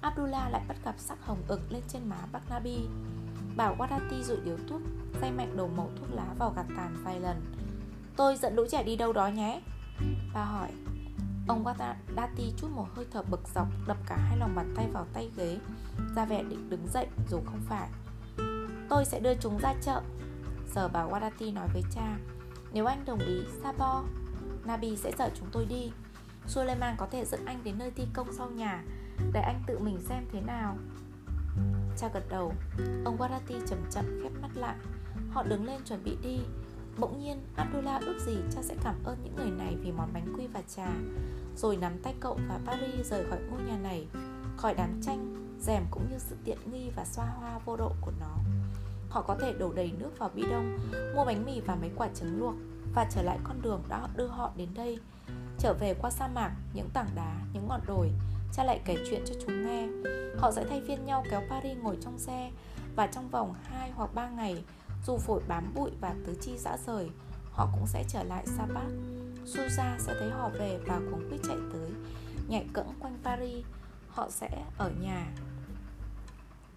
Abdullah 0.00 0.52
lại 0.52 0.64
bắt 0.68 0.76
gặp 0.84 0.94
sắc 0.98 1.18
hồng 1.26 1.42
ực 1.48 1.72
lên 1.72 1.82
trên 1.88 2.08
má 2.08 2.16
Barnaby. 2.32 2.86
Bảo 3.56 3.76
Wadati 3.78 4.22
rụi 4.22 4.36
điếu 4.44 4.56
thuốc 4.68 4.80
say 5.20 5.32
mạnh 5.32 5.56
đầu 5.56 5.70
mẩu 5.76 5.90
thuốc 6.00 6.08
lá 6.12 6.26
vào 6.38 6.52
gạt 6.56 6.66
tàn 6.76 6.96
vài 7.04 7.20
lần. 7.20 7.42
Tôi 8.16 8.36
dẫn 8.36 8.54
lũ 8.54 8.64
trẻ 8.70 8.82
đi 8.82 8.96
đâu 8.96 9.12
đó 9.12 9.28
nhé. 9.28 9.60
Bà 10.34 10.44
hỏi. 10.44 10.68
Ông 11.48 11.64
Wadati 11.64 12.50
chút 12.56 12.68
một 12.70 12.86
hơi 12.94 13.06
thở 13.10 13.22
bực 13.22 13.48
dọc, 13.54 13.68
Đập 13.86 13.96
cả 14.06 14.16
hai 14.16 14.38
lòng 14.38 14.54
bàn 14.54 14.74
tay 14.76 14.88
vào 14.92 15.06
tay 15.12 15.30
ghế, 15.36 15.58
ra 16.16 16.24
vẻ 16.24 16.42
định 16.42 16.70
đứng 16.70 16.86
dậy, 16.86 17.06
dù 17.30 17.40
không 17.46 17.60
phải. 17.68 17.88
Tôi 18.88 19.04
sẽ 19.04 19.20
đưa 19.20 19.34
chúng 19.34 19.58
ra 19.58 19.74
chợ, 19.82 20.00
Giờ 20.74 20.88
bà 20.88 21.04
Wadati 21.04 21.54
nói 21.54 21.68
với 21.72 21.82
cha. 21.90 22.18
Nếu 22.72 22.86
anh 22.86 23.04
đồng 23.04 23.18
ý, 23.18 23.40
Sabo, 23.62 24.02
Nabi 24.64 24.96
sẽ 24.96 25.12
chở 25.18 25.30
chúng 25.34 25.48
tôi 25.52 25.64
đi. 25.64 25.92
Suleiman 26.46 26.94
có 26.98 27.06
thể 27.10 27.24
dẫn 27.24 27.44
anh 27.44 27.60
đến 27.64 27.78
nơi 27.78 27.90
thi 27.90 28.06
công 28.12 28.32
sau 28.32 28.50
nhà, 28.50 28.84
để 29.32 29.40
anh 29.40 29.62
tự 29.66 29.78
mình 29.78 29.98
xem 30.08 30.26
thế 30.32 30.40
nào. 30.40 30.76
Cha 31.96 32.08
gật 32.14 32.28
đầu. 32.28 32.52
Ông 33.04 33.16
Warati 33.18 33.66
chậm 33.66 33.78
chậm 33.90 34.04
khép 34.22 34.32
mắt 34.42 34.50
lại. 34.54 34.76
Họ 35.30 35.42
đứng 35.42 35.64
lên 35.64 35.80
chuẩn 35.84 36.04
bị 36.04 36.16
đi. 36.22 36.40
Bỗng 36.98 37.20
nhiên 37.20 37.42
Abdullah 37.56 38.02
ước 38.02 38.18
gì 38.26 38.36
cha 38.54 38.62
sẽ 38.62 38.74
cảm 38.84 38.94
ơn 39.04 39.18
những 39.24 39.36
người 39.36 39.50
này 39.50 39.76
vì 39.80 39.92
món 39.92 40.12
bánh 40.12 40.34
quy 40.38 40.46
và 40.46 40.62
trà. 40.76 40.88
Rồi 41.56 41.76
nắm 41.76 41.98
tay 42.02 42.14
cậu 42.20 42.38
và 42.48 42.58
Paris 42.66 43.06
rời 43.10 43.24
khỏi 43.30 43.38
ngôi 43.50 43.60
nhà 43.62 43.78
này. 43.78 44.06
Khỏi 44.56 44.74
đám 44.74 45.00
tranh, 45.02 45.34
rèm 45.60 45.82
cũng 45.90 46.06
như 46.10 46.18
sự 46.18 46.36
tiện 46.44 46.58
nghi 46.72 46.90
và 46.96 47.04
xoa 47.04 47.26
hoa 47.26 47.58
vô 47.64 47.76
độ 47.76 47.92
của 48.00 48.12
nó. 48.20 48.36
Họ 49.10 49.22
có 49.22 49.36
thể 49.40 49.52
đổ 49.52 49.72
đầy 49.72 49.92
nước 49.98 50.10
vào 50.18 50.30
bi 50.34 50.42
đông 50.50 50.78
Mua 51.16 51.24
bánh 51.24 51.44
mì 51.46 51.60
và 51.60 51.74
mấy 51.74 51.90
quả 51.96 52.08
trứng 52.14 52.38
luộc 52.38 52.54
Và 52.94 53.06
trở 53.10 53.22
lại 53.22 53.38
con 53.44 53.62
đường 53.62 53.82
đã 53.88 54.08
đưa 54.16 54.26
họ 54.26 54.52
đến 54.56 54.68
đây. 54.74 54.98
Trở 55.58 55.74
về 55.74 55.94
qua 55.94 56.10
sa 56.10 56.28
mạc, 56.28 56.52
những 56.74 56.88
tảng 56.94 57.08
đá, 57.14 57.36
những 57.52 57.68
ngọn 57.68 57.80
đồi. 57.86 58.10
Cha 58.56 58.64
lại 58.64 58.80
kể 58.84 58.96
chuyện 59.10 59.22
cho 59.26 59.34
chúng 59.46 59.66
nghe. 59.66 59.88
Họ 60.38 60.52
sẽ 60.52 60.64
thay 60.70 60.82
phiên 60.86 61.04
nhau 61.04 61.24
kéo 61.30 61.42
Paris 61.50 61.78
ngồi 61.78 61.98
trong 62.00 62.18
xe 62.18 62.50
Và 62.96 63.06
trong 63.06 63.30
vòng 63.30 63.54
2 63.64 63.90
hoặc 63.90 64.14
3 64.14 64.28
ngày, 64.28 64.64
Dù 65.06 65.18
phổi 65.18 65.42
bám 65.48 65.74
bụi 65.74 65.90
và 66.00 66.14
tứ 66.26 66.36
chi 66.40 66.58
dã 66.58 66.76
rời, 66.86 67.10
Họ 67.52 67.68
cũng 67.72 67.86
sẽ 67.86 68.04
trở 68.08 68.22
lại 68.22 68.46
Sabat 68.46 68.86
Suza 69.44 69.98
sẽ 69.98 70.14
thấy 70.18 70.30
họ 70.30 70.48
về 70.48 70.78
và 70.86 71.00
cuống 71.10 71.28
quýt 71.28 71.40
chạy 71.48 71.56
tới, 71.72 71.90
Nhảy 72.48 72.66
cẫng 72.72 72.94
quanh 73.00 73.18
Paris. 73.24 73.64
Họ 74.08 74.30
sẽ 74.30 74.64
ở 74.78 74.90
nhà. 75.00 75.26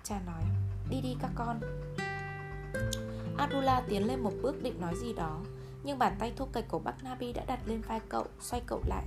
Cha 0.03 0.19
nói, 0.25 0.43
Đi 0.89 1.01
đi 1.01 1.15
các 1.21 1.31
con. 1.35 1.59
Abdullah 3.37 3.83
tiến 3.87 4.07
lên 4.07 4.19
một 4.19 4.33
bước 4.41 4.63
định 4.63 4.81
nói 4.81 4.93
gì 4.95 5.13
đó, 5.13 5.39
Nhưng 5.83 5.99
bàn 5.99 6.15
tay 6.19 6.33
thô 6.37 6.45
kệch 6.45 6.67
của 6.67 6.79
bác 6.79 7.03
Nabi 7.03 7.33
đã 7.33 7.43
đặt 7.47 7.59
lên 7.65 7.81
vai 7.81 7.99
cậu, 8.09 8.25
Xoay 8.39 8.61
cậu 8.67 8.81
lại. 8.87 9.03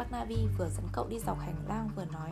Bác 0.00 0.12
Navi 0.12 0.48
vừa 0.58 0.68
dẫn 0.68 0.84
cậu 0.92 1.06
đi 1.08 1.18
dọc 1.18 1.40
hành 1.40 1.56
lang 1.68 1.90
vừa 1.96 2.04
nói 2.04 2.30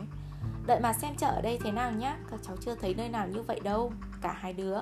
Đợi 0.65 0.79
mà 0.79 0.93
xem 0.93 1.15
chợ 1.15 1.27
ở 1.27 1.41
đây 1.41 1.59
thế 1.63 1.71
nào 1.71 1.91
nhá 1.91 2.17
Các 2.31 2.39
cháu 2.43 2.55
chưa 2.61 2.75
thấy 2.75 2.93
nơi 2.93 3.09
nào 3.09 3.27
như 3.27 3.41
vậy 3.41 3.59
đâu 3.63 3.93
Cả 4.21 4.31
hai 4.31 4.53
đứa 4.53 4.79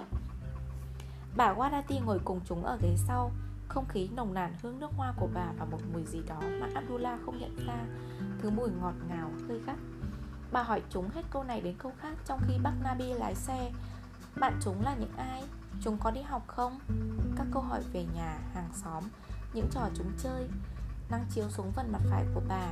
Bà 1.37 1.53
Wadati 1.53 2.05
ngồi 2.05 2.19
cùng 2.25 2.39
chúng 2.45 2.63
ở 2.63 2.77
ghế 2.81 2.95
sau 3.07 3.31
Không 3.67 3.85
khí 3.87 4.09
nồng 4.15 4.33
nàn 4.33 4.53
hương 4.61 4.79
nước 4.79 4.91
hoa 4.97 5.13
của 5.19 5.27
bà 5.33 5.51
Và 5.59 5.65
một 5.65 5.77
mùi 5.93 6.03
gì 6.05 6.19
đó 6.27 6.39
mà 6.61 6.67
Abdullah 6.75 7.19
không 7.25 7.37
nhận 7.39 7.55
ra 7.67 7.85
Thứ 8.41 8.49
mùi 8.49 8.69
ngọt 8.81 8.93
ngào, 9.09 9.31
hơi 9.47 9.59
gắt 9.65 9.77
Bà 10.51 10.63
hỏi 10.63 10.81
chúng 10.89 11.09
hết 11.09 11.23
câu 11.31 11.43
này 11.43 11.61
đến 11.61 11.75
câu 11.77 11.91
khác 12.01 12.13
Trong 12.25 12.39
khi 12.47 12.53
bác 12.63 12.73
Nabi 12.83 13.13
lái 13.13 13.35
xe 13.35 13.71
Bạn 14.35 14.59
chúng 14.61 14.81
là 14.81 14.95
những 14.99 15.13
ai? 15.17 15.43
Chúng 15.81 15.97
có 15.97 16.11
đi 16.11 16.21
học 16.21 16.43
không? 16.47 16.79
Các 17.35 17.47
câu 17.51 17.61
hỏi 17.61 17.81
về 17.93 18.05
nhà, 18.15 18.37
hàng 18.53 18.69
xóm 18.73 19.03
Những 19.53 19.67
trò 19.71 19.89
chúng 19.95 20.11
chơi 20.23 20.47
Năng 21.09 21.25
chiếu 21.29 21.49
xuống 21.49 21.71
phần 21.71 21.91
mặt 21.91 22.01
phải 22.09 22.25
của 22.33 22.41
bà. 22.47 22.67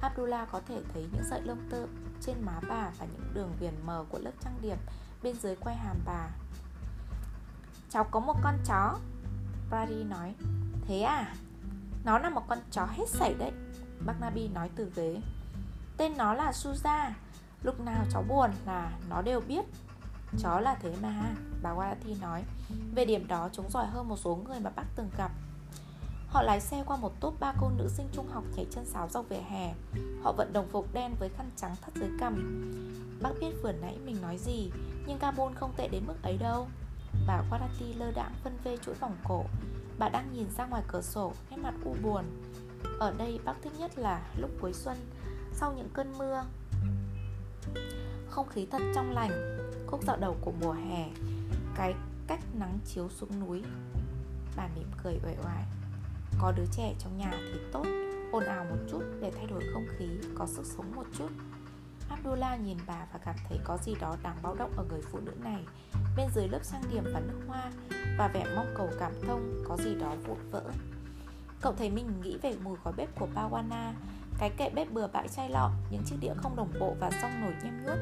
Abdullah 0.00 0.48
có 0.52 0.60
thể 0.68 0.80
thấy 0.94 1.06
những 1.12 1.24
sợi 1.30 1.42
lông 1.42 1.68
tơ 1.70 1.86
trên 2.20 2.36
má 2.42 2.60
bà 2.68 2.90
Và 2.98 3.06
những 3.06 3.34
đường 3.34 3.52
viền 3.60 3.74
mờ 3.86 4.04
của 4.08 4.18
lớp 4.18 4.32
trang 4.44 4.58
điểm 4.62 4.78
bên 5.22 5.36
dưới 5.36 5.56
quai 5.56 5.76
hàm 5.76 5.96
bà. 6.04 6.28
Cháu 7.90 8.04
có 8.04 8.20
một 8.20 8.36
con 8.42 8.54
chó, 8.66 8.98
Brady 9.70 10.04
nói. 10.04 10.34
Thế 10.86 11.00
à? 11.00 11.34
Nó 12.04 12.18
là 12.18 12.30
một 12.30 12.48
con 12.48 12.58
chó 12.70 12.84
hết 12.84 13.08
sảy 13.08 13.34
đấy 13.34 13.52
Bác 14.06 14.14
Nabi 14.20 14.48
nói 14.48 14.70
từ 14.76 14.92
ghế. 14.96 15.20
Tên 15.96 16.16
nó 16.16 16.34
là 16.34 16.50
Suza. 16.50 17.10
Lúc 17.62 17.80
nào 17.80 18.04
cháu 18.10 18.24
buồn 18.28 18.50
là 18.66 18.92
nó 19.08 19.22
đều 19.22 19.40
biết. 19.40 19.64
Chó 20.38 20.60
là 20.60 20.74
thế 20.74 20.94
mà, 21.02 21.34
Bà 21.62 21.74
Warathi 21.74 22.20
nói. 22.20 22.44
Về 22.94 23.04
điểm 23.04 23.26
đó, 23.28 23.48
chúng 23.52 23.70
giỏi 23.70 23.86
hơn 23.86 24.08
một 24.08 24.16
số 24.16 24.36
người 24.36 24.60
mà 24.60 24.70
bác 24.76 24.84
từng 24.96 25.10
gặp. 25.16 25.30
Họ 26.30 26.42
lái 26.42 26.60
xe 26.60 26.82
qua 26.86 26.96
một 26.96 27.20
tốp 27.20 27.34
ba 27.40 27.52
cô 27.60 27.70
nữ 27.76 27.88
sinh 27.88 28.08
trung 28.12 28.28
học 28.28 28.44
nhảy 28.56 28.66
chân 28.70 28.84
sáo 28.86 29.08
dọc 29.08 29.28
vỉa 29.28 29.40
hè. 29.50 29.74
Họ 30.22 30.32
vận 30.32 30.52
đồng 30.52 30.68
phục 30.68 30.94
đen 30.94 31.14
với 31.18 31.28
khăn 31.28 31.50
trắng 31.56 31.76
thắt 31.82 31.94
dưới 31.94 32.10
cằm. 32.20 32.62
Bác 33.22 33.30
biết 33.40 33.52
vừa 33.62 33.72
nãy 33.72 33.98
mình 34.04 34.16
nói 34.22 34.38
gì, 34.38 34.70
Nhưng 35.06 35.18
Gabon 35.18 35.54
không 35.54 35.72
tệ 35.76 35.88
đến 35.88 36.02
mức 36.06 36.14
ấy 36.22 36.36
đâu. 36.36 36.68
Bà 37.26 37.42
Warati 37.50 37.98
lơ 37.98 38.10
đãng 38.10 38.34
phân 38.44 38.58
vê 38.64 38.76
chuỗi 38.76 38.94
vòng 38.94 39.16
cổ. 39.24 39.44
Bà 39.98 40.08
đang 40.08 40.32
nhìn 40.32 40.46
ra 40.56 40.66
ngoài 40.66 40.82
cửa 40.88 41.02
sổ, 41.02 41.32
Nét 41.50 41.56
mặt 41.56 41.74
u 41.84 41.96
buồn. 42.02 42.24
Ở 42.98 43.14
đây 43.18 43.38
bác 43.44 43.54
thích 43.62 43.72
nhất 43.78 43.98
là 43.98 44.22
lúc 44.36 44.50
cuối 44.60 44.72
xuân, 44.72 44.96
Sau 45.52 45.72
những 45.72 45.88
cơn 45.94 46.18
mưa. 46.18 46.44
Không 48.28 48.48
khí 48.48 48.66
thật 48.70 48.82
trong 48.94 49.12
lành, 49.12 49.58
Khúc 49.86 50.04
dạo 50.04 50.16
đầu 50.16 50.36
của 50.40 50.52
mùa 50.60 50.72
hè, 50.72 51.08
Cái 51.74 51.94
cách 52.26 52.40
nắng 52.54 52.78
chiếu 52.86 53.08
xuống 53.08 53.40
núi. 53.40 53.62
Bà 54.56 54.68
mỉm 54.76 54.90
cười 55.02 55.20
uể 55.24 55.36
oải. 55.44 55.64
Có 56.42 56.52
đứa 56.52 56.66
trẻ 56.72 56.94
trong 56.98 57.18
nhà 57.18 57.30
thì 57.30 57.60
tốt 57.72 57.84
ồn 58.32 58.44
ào 58.44 58.64
một 58.64 58.76
chút 58.90 59.02
để 59.20 59.32
thay 59.36 59.46
đổi 59.46 59.62
không 59.72 59.86
khí 59.98 60.08
Có 60.34 60.46
sức 60.46 60.66
sống 60.66 60.92
một 60.96 61.04
chút. 61.18 61.28
Abdullah 62.08 62.60
nhìn 62.60 62.78
bà 62.86 63.06
và 63.12 63.18
cảm 63.24 63.34
thấy 63.48 63.58
có 63.64 63.76
gì 63.76 63.94
đó 64.00 64.16
đáng 64.22 64.36
báo 64.42 64.54
động 64.54 64.70
ở 64.76 64.84
người 64.90 65.00
phụ 65.02 65.18
nữ 65.20 65.32
này. 65.44 65.64
Bên 66.16 66.28
dưới 66.34 66.48
lớp 66.48 66.58
trang 66.72 66.82
điểm 66.92 67.04
và 67.14 67.20
nước 67.20 67.40
hoa 67.48 67.70
Và 68.18 68.28
vẻ 68.28 68.44
mong 68.56 68.74
cầu 68.76 68.88
cảm 69.00 69.12
thông 69.26 69.64
có 69.68 69.76
gì 69.76 69.94
đó 69.94 70.14
vụn 70.26 70.38
vỡ. 70.50 70.62
Cậu 71.60 71.72
thấy 71.72 71.90
mình 71.90 72.20
nghĩ 72.22 72.38
về 72.42 72.54
mùi 72.64 72.76
khói 72.84 72.92
bếp 72.96 73.18
của 73.18 73.28
Bawana 73.34 73.92
Cái 74.38 74.50
kệ 74.50 74.70
bếp 74.70 74.92
bừa 74.92 75.06
bãi 75.06 75.28
chai 75.28 75.50
lọ 75.50 75.70
Những 75.90 76.02
chiếc 76.06 76.16
đĩa 76.20 76.34
không 76.36 76.56
đồng 76.56 76.72
bộ 76.80 76.94
và 77.00 77.10
xong 77.22 77.40
nổi 77.40 77.54
nhem 77.64 77.84
nhuốc. 77.84 77.98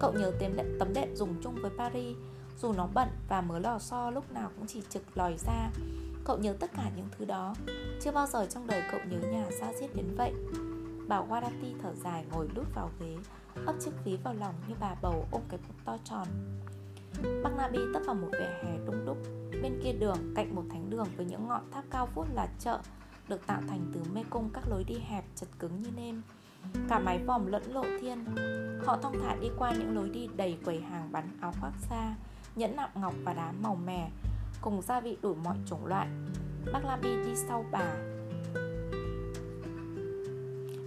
Cậu 0.00 0.12
nhớ 0.12 0.32
tấm 0.40 0.56
đệm, 0.56 0.78
tấm 0.78 0.94
đệm 0.94 1.16
dùng 1.16 1.34
chung 1.42 1.54
với 1.62 1.70
Paris 1.78 2.16
Dù 2.60 2.72
nó 2.72 2.88
bận 2.94 3.08
và 3.28 3.40
mớ 3.40 3.58
lò 3.58 3.78
xo 3.78 4.10
lúc 4.10 4.32
nào 4.32 4.50
cũng 4.56 4.66
chỉ 4.66 4.82
trực 4.90 5.16
lòi 5.16 5.36
ra. 5.46 5.70
Cậu 6.24 6.38
nhớ 6.38 6.52
tất 6.60 6.70
cả 6.76 6.90
những 6.96 7.08
thứ 7.18 7.24
đó. 7.24 7.54
Chưa 8.00 8.12
bao 8.12 8.26
giờ 8.26 8.46
trong 8.46 8.66
đời 8.66 8.82
cậu 8.90 9.00
nhớ 9.10 9.18
nhà 9.18 9.46
xa 9.60 9.72
xiết 9.80 9.90
đến 9.96 10.06
vậy. 10.16 10.32
Bảo 11.08 11.26
Warati 11.30 11.74
thở 11.82 11.94
dài 11.94 12.24
ngồi 12.32 12.48
lút 12.54 12.74
vào 12.74 12.90
ghế 13.00 13.16
ấp 13.66 13.74
chiếc 13.80 13.90
ví 14.04 14.16
vào 14.24 14.34
lòng 14.34 14.54
như 14.68 14.74
bà 14.80 14.94
bầu 15.02 15.26
ôm 15.30 15.42
cái 15.48 15.58
bụng 15.68 15.76
to 15.84 15.98
tròn. 16.04 16.28
Băng 17.44 17.56
tấp 17.94 18.02
vào 18.06 18.14
một 18.14 18.28
vỉa 18.32 18.64
hè 18.64 18.78
đông 18.86 19.06
đúc. 19.06 19.16
Bên 19.62 19.80
kia 19.84 19.92
đường, 19.92 20.18
cạnh 20.36 20.54
một 20.54 20.62
thánh 20.70 20.90
đường 20.90 21.06
với 21.16 21.26
những 21.26 21.48
ngọn 21.48 21.70
tháp 21.70 21.84
cao 21.90 22.08
vút 22.14 22.26
là 22.34 22.48
chợ 22.58 22.78
Được 23.28 23.46
tạo 23.46 23.62
thành 23.68 23.90
từ 23.94 24.00
mê 24.12 24.24
cung 24.30 24.50
các 24.54 24.68
lối 24.68 24.84
đi 24.84 24.98
hẹp 25.08 25.24
chật 25.36 25.48
cứng 25.58 25.82
như 25.82 25.90
nêm. 25.96 26.22
Cả 26.88 26.98
mái 26.98 27.18
vòm 27.18 27.46
lẫn 27.46 27.72
lộ 27.72 27.84
thiên. 28.00 28.24
Họ 28.86 28.98
thong 29.02 29.20
thả 29.22 29.36
đi 29.36 29.48
qua 29.58 29.72
những 29.72 29.94
lối 29.94 30.08
đi 30.08 30.28
đầy 30.36 30.58
quầy 30.64 30.80
hàng 30.80 31.12
bán 31.12 31.28
áo 31.40 31.52
khoác 31.60 31.72
xa 31.90 32.14
Nhẫn 32.56 32.76
nặng 32.76 32.90
ngọc 32.94 33.14
và 33.24 33.34
đá 33.34 33.52
màu 33.62 33.74
mè 33.74 34.10
Cùng 34.62 34.82
gia 34.82 35.00
vị 35.00 35.16
đủ 35.22 35.34
mọi 35.34 35.56
chủng 35.66 35.86
loại. 35.86 36.08
Bác 36.72 36.84
Labi 36.84 37.16
đi 37.24 37.36
sau 37.36 37.64
bà. 37.70 37.94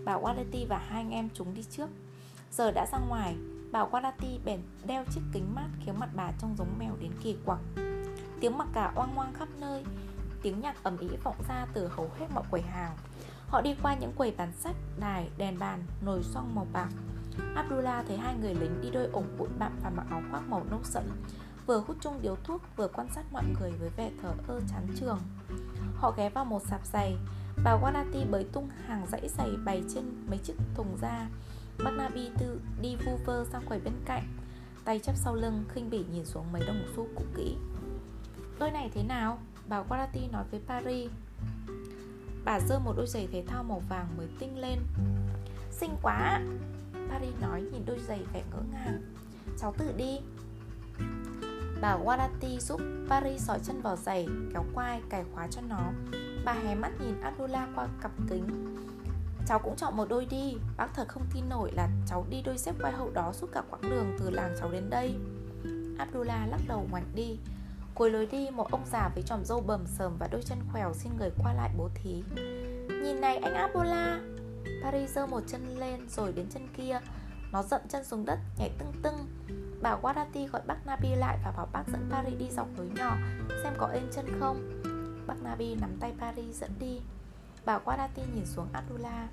Bà 0.05 0.17
Walati 0.17 0.67
và 0.67 0.77
hai 0.77 1.01
anh 1.01 1.11
em 1.11 1.29
chúng 1.33 1.53
đi 1.53 1.63
trước. 1.63 1.89
Giờ 2.51 2.71
đã 2.71 2.85
ra 2.91 2.97
ngoài 3.09 3.35
Bà 3.71 3.85
Walati 3.85 4.39
bèn 4.45 4.59
đeo 4.85 5.03
chiếc 5.11 5.21
kính 5.33 5.55
mát 5.55 5.67
Khiến 5.85 5.99
mặt 5.99 6.09
bà 6.15 6.31
trông 6.41 6.55
giống 6.57 6.79
mèo 6.79 6.95
đến 6.99 7.11
kỳ 7.23 7.37
quặc. 7.45 7.59
Tiếng 8.39 8.57
mặc 8.57 8.67
cả 8.73 8.91
oang 8.95 9.17
oang 9.17 9.33
khắp 9.33 9.47
nơi 9.59 9.83
Tiếng 10.41 10.59
nhạc 10.59 10.83
ầm 10.83 10.97
ĩ 10.97 11.09
vọng 11.23 11.37
ra 11.49 11.65
từ 11.73 11.87
hầu 11.87 12.09
hết 12.19 12.25
mọi 12.33 12.43
quầy 12.51 12.61
hàng. 12.61 12.95
Họ 13.47 13.61
đi 13.61 13.75
qua 13.81 13.95
những 13.95 14.13
quầy 14.13 14.31
bán 14.31 14.51
sách, 14.51 14.75
đài, 14.99 15.29
đèn 15.37 15.59
bàn, 15.59 15.83
nồi 16.05 16.23
xoong 16.23 16.55
màu 16.55 16.67
bạc. 16.73 16.89
Abdullah 17.55 18.05
thấy 18.07 18.17
hai 18.17 18.35
người 18.41 18.55
lính 18.55 18.81
đi 18.81 18.89
đôi 18.89 19.05
ủng 19.05 19.27
bụi 19.37 19.47
bặm 19.59 19.71
và 19.83 19.89
mặc 19.89 20.05
áo 20.09 20.21
khoác 20.31 20.41
màu 20.49 20.63
nâu 20.69 20.79
sẫm. 20.83 21.03
Vừa 21.65 21.83
hút 21.87 21.97
chung 22.01 22.21
điếu 22.21 22.35
thuốc, 22.43 22.61
vừa 22.75 22.87
quan 22.87 23.07
sát 23.15 23.23
mọi 23.31 23.43
người 23.59 23.71
với 23.71 23.89
vẻ 23.89 24.11
thở 24.21 24.33
ơ 24.47 24.61
chán 24.69 24.87
trường 24.99 25.19
Họ 25.95 26.13
ghé 26.17 26.29
vào 26.29 26.45
một 26.45 26.61
sạp 26.69 26.85
giày. 26.85 27.17
Bà 27.63 27.77
Wanati 27.77 28.31
bới 28.31 28.43
tung 28.43 28.69
hàng 28.85 29.05
dãy 29.11 29.29
giày 29.37 29.49
bày 29.65 29.83
trên 29.93 30.03
mấy 30.29 30.37
chiếc 30.37 30.53
thùng 30.75 30.97
da. 31.01 31.29
Magnabi 31.77 32.29
Nabi 32.29 32.29
tư 32.39 32.61
đi 32.81 32.95
vu 32.95 33.19
vơ 33.25 33.45
sang 33.51 33.65
quầy 33.65 33.79
bên 33.79 33.93
cạnh, 34.05 34.23
Tay 34.85 34.99
chắp 34.99 35.15
sau 35.15 35.35
lưng, 35.35 35.63
khinh 35.69 35.89
bỉ 35.89 36.05
nhìn 36.13 36.25
xuống 36.25 36.51
mấy 36.51 36.61
đồng 36.67 36.83
xu 36.95 37.07
cũ 37.15 37.23
kỹ. 37.37 37.55
Đôi 38.59 38.71
này 38.71 38.89
thế 38.93 39.03
nào? 39.03 39.39
Bà 39.67 39.83
Wanati 39.83 40.31
nói 40.31 40.45
với 40.51 40.61
Paris. 40.67 41.11
Bà 42.45 42.59
giơ 42.59 42.79
một 42.79 42.93
đôi 42.97 43.07
giày 43.07 43.27
thể 43.31 43.43
thao 43.47 43.63
màu 43.63 43.81
vàng 43.89 44.07
mới 44.17 44.27
tinh 44.39 44.57
lên. 44.57 44.79
Xinh 45.71 45.95
quá 46.01 46.41
Paris 47.09 47.33
nói, 47.41 47.61
nhìn 47.61 47.85
đôi 47.85 47.99
giày 47.99 48.19
vẻ 48.33 48.43
ngỡ 48.51 48.61
ngàng. 48.71 49.01
Cháu 49.59 49.73
tự 49.77 49.93
đi. 49.97 50.19
Bà 51.85 51.97
Wadati 51.97 52.59
giúp 52.59 52.81
Paris 53.09 53.41
sỏi 53.47 53.59
chân 53.63 53.81
vào 53.81 53.95
giày 53.95 54.27
Kéo 54.53 54.65
quai, 54.73 55.01
cài 55.09 55.23
khóa 55.33 55.47
cho 55.51 55.61
nó. 55.69 55.91
Bà 56.45 56.53
hé 56.53 56.75
mắt 56.75 56.91
nhìn 56.99 57.21
Abdullah 57.21 57.69
qua 57.75 57.87
cặp 58.01 58.11
kính. 58.29 58.75
Cháu 59.47 59.59
cũng 59.59 59.75
chọn 59.75 59.97
một 59.97 60.09
đôi 60.09 60.25
đi 60.25 60.57
Bác 60.77 60.87
thật 60.93 61.07
không 61.07 61.25
tin 61.33 61.49
nổi 61.49 61.71
là 61.71 61.89
cháu 62.07 62.25
đi 62.29 62.41
đôi 62.41 62.57
dép 62.57 62.75
quai 62.81 62.93
hậu 62.93 63.11
đó 63.11 63.33
suốt 63.33 63.47
cả 63.51 63.61
quãng 63.69 63.81
đường 63.81 64.17
từ 64.19 64.29
làng 64.29 64.55
cháu 64.59 64.71
đến 64.71 64.89
đây. 64.89 65.15
Abdullah 65.97 66.49
lắc 66.49 66.59
đầu 66.67 66.87
ngoảnh 66.91 67.11
đi. 67.15 67.39
Cuối 67.95 68.11
lối 68.11 68.25
đi 68.25 68.49
một 68.49 68.71
ông 68.71 68.85
già 68.91 69.09
với 69.13 69.23
tròm 69.23 69.45
râu 69.45 69.61
bầm 69.61 69.87
sờm 69.87 70.17
và 70.19 70.27
đôi 70.31 70.41
chân 70.41 70.57
khèo 70.73 70.93
xin 70.93 71.11
người 71.19 71.29
qua 71.43 71.53
lại 71.53 71.69
bố 71.77 71.89
thí. 71.95 72.23
Nhìn 73.03 73.21
này 73.21 73.37
anh 73.37 73.53
Abdullah. 73.53 74.21
Paris 74.83 75.09
giơ 75.09 75.25
một 75.25 75.41
chân 75.47 75.77
lên 75.77 76.09
rồi 76.09 76.33
đến 76.33 76.45
chân 76.49 76.67
kia. 76.77 76.99
Nó 77.51 77.63
dậm 77.63 77.81
chân 77.89 78.03
xuống 78.03 78.25
đất 78.25 78.39
nhảy 78.57 78.71
tưng 78.79 78.93
tưng. 79.03 79.27
Bà 79.85 79.95
Guadati 80.01 80.47
gọi 80.47 80.61
bác 80.67 80.85
Nabi 80.85 81.15
lại 81.15 81.37
và 81.43 81.51
bảo 81.51 81.67
bác 81.73 81.83
dẫn 81.87 82.09
Paris 82.11 82.39
đi 82.39 82.49
dọc 82.49 82.67
lối 82.77 82.89
nhỏ. 82.95 83.17
Xem 83.63 83.73
có 83.77 83.87
êm 83.87 84.03
chân 84.11 84.25
không? 84.39 84.81
Bác 85.27 85.43
Nabi 85.43 85.75
nắm 85.75 85.97
tay 85.99 86.13
Paris 86.19 86.61
dẫn 86.61 86.71
đi. 86.79 87.01
Bà 87.65 87.79
Guadati 87.85 88.21
nhìn 88.35 88.45
xuống 88.45 88.67
Abdullah. 88.73 89.29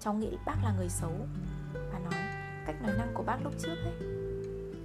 Cháu 0.00 0.14
nghĩ 0.14 0.36
bác 0.46 0.56
là 0.64 0.74
người 0.76 0.88
xấu. 0.88 1.12
Bà 1.92 1.98
nói, 1.98 2.20
cách 2.66 2.82
nói 2.82 2.92
năng 2.98 3.14
của 3.14 3.22
bác 3.22 3.36
lúc 3.44 3.52
trước 3.58 3.74
ấy. 3.84 3.94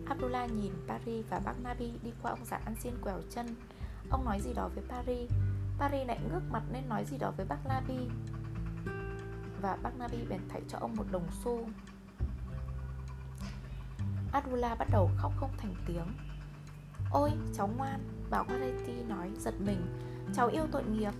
Abdullah 0.05 0.51
nhìn 0.51 0.73
Paris 0.87 1.25
và 1.29 1.39
bác 1.45 1.63
Nabi 1.63 1.91
đi 2.03 2.11
qua 2.21 2.31
ông 2.31 2.45
già 2.45 2.59
ăn 2.65 2.75
xiên 2.75 2.93
quèo 3.01 3.21
chân. 3.29 3.45
Ông 4.09 4.25
nói 4.25 4.39
gì 4.41 4.53
đó 4.53 4.69
với 4.75 4.83
Paris? 4.89 5.31
Paris 5.79 6.07
lại 6.07 6.19
ngước 6.29 6.43
mặt 6.51 6.63
nên 6.71 6.89
nói 6.89 7.05
gì 7.05 7.17
đó 7.17 7.33
với 7.37 7.45
bác 7.45 7.65
Nabi 7.65 7.97
Và 9.61 9.77
bác 9.83 9.97
Nabi 9.99 10.17
bèn 10.29 10.41
thảy 10.49 10.61
cho 10.67 10.77
ông 10.77 10.95
một 10.95 11.05
đồng 11.11 11.27
xu. 11.43 11.67
Adula 14.35 14.75
bắt 14.75 14.87
đầu 14.91 15.09
khóc 15.17 15.31
không 15.37 15.51
thành 15.57 15.75
tiếng. 15.85 16.07
Ôi, 17.11 17.31
cháu 17.53 17.69
ngoan 17.77 17.99
Bà 18.29 18.43
Quareti 18.43 18.93
nói, 19.07 19.31
giật 19.37 19.53
mình. 19.59 19.81
Cháu 20.33 20.47
yêu 20.47 20.63
tội 20.71 20.83
nghiệp. 20.83 21.11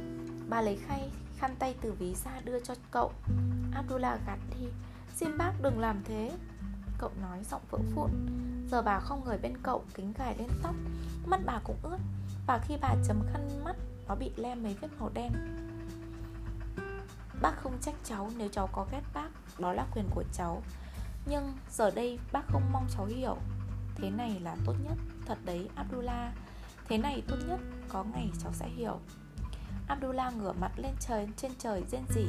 Bà 0.50 0.62
lấy 0.62 0.76
khay, 0.88 1.10
khăn 1.38 1.56
tay 1.60 1.76
từ 1.82 1.92
ví 1.92 2.14
ra 2.14 2.32
đưa 2.44 2.60
cho 2.60 2.74
cậu. 2.92 3.12
Abdullah 3.74 4.20
gạt 4.28 4.40
đi. 4.60 4.68
Xin 5.16 5.38
bác 5.38 5.52
đừng 5.62 5.80
làm 5.80 6.04
thế. 6.04 6.32
Cậu 6.98 7.12
nói 7.22 7.44
giọng 7.44 7.62
vỡ 7.70 7.80
vụn. 7.96 8.12
Giờ 8.72 8.82
bà 8.82 9.00
không 9.00 9.22
ngồi 9.26 9.38
bên 9.38 9.58
cậu, 9.64 9.84
kính 9.94 10.14
gài 10.18 10.36
lên 10.38 10.50
tóc. 10.64 10.76
Mắt 11.26 11.40
bà 11.46 11.60
cũng 11.64 11.78
ướt. 11.84 11.98
Và 12.48 12.60
khi 12.68 12.78
bà 12.82 12.96
chấm 13.08 13.22
khăn 13.34 13.64
mắt, 13.64 13.76
Nó 14.08 14.16
bị 14.16 14.32
lem 14.36 14.64
mấy 14.64 14.76
vết 14.82 14.88
màu 15.00 15.10
đen. 15.14 15.32
Bác 17.42 17.54
không 17.64 17.78
trách 17.82 17.96
cháu, 18.04 18.30
nếu 18.38 18.50
cháu 18.52 18.70
có 18.72 18.88
ghét 18.92 19.02
bác, 19.14 19.30
Đó 19.60 19.74
là 19.74 19.86
quyền 19.94 20.06
của 20.16 20.24
cháu. 20.34 20.62
Nhưng 21.26 21.54
giờ 21.72 21.92
đây 21.92 22.20
bác 22.32 22.48
không 22.48 22.72
mong 22.72 22.88
cháu 22.90 23.06
hiểu. 23.06 23.38
Thế 23.96 24.10
này 24.10 24.40
là 24.40 24.56
tốt 24.66 24.74
nhất, 24.84 24.98
Thật 25.26 25.38
đấy, 25.46 25.70
Abdullah. 25.76 26.34
Thế 26.88 26.98
này 26.98 27.24
tốt 27.28 27.36
nhất, 27.48 27.60
Có 27.90 28.04
ngày 28.04 28.30
cháu 28.44 28.54
sẽ 28.54 28.68
hiểu. 28.70 29.00
Abdullah 29.88 30.38
ngửa 30.38 30.54
mặt 30.54 30.72
lên 30.76 30.94
trời, 31.00 31.28
trên 31.38 31.52
trời 31.60 31.84
rên 31.92 32.02
rỉ. 32.10 32.26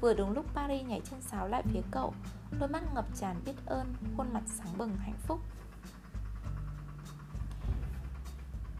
Vừa 0.00 0.14
đúng 0.14 0.32
lúc 0.32 0.54
Paris 0.54 0.86
nhảy 0.86 1.00
chân 1.10 1.22
sáo 1.22 1.48
lại 1.48 1.62
phía 1.72 1.80
cậu, 1.90 2.14
Đôi 2.60 2.68
mắt 2.68 2.82
ngập 2.94 3.06
tràn 3.16 3.36
biết 3.44 3.66
ơn, 3.66 3.94
Khuôn 4.16 4.32
mặt 4.32 4.42
sáng 4.46 4.78
bừng 4.78 4.96
hạnh 4.96 5.18
phúc. 5.26 5.40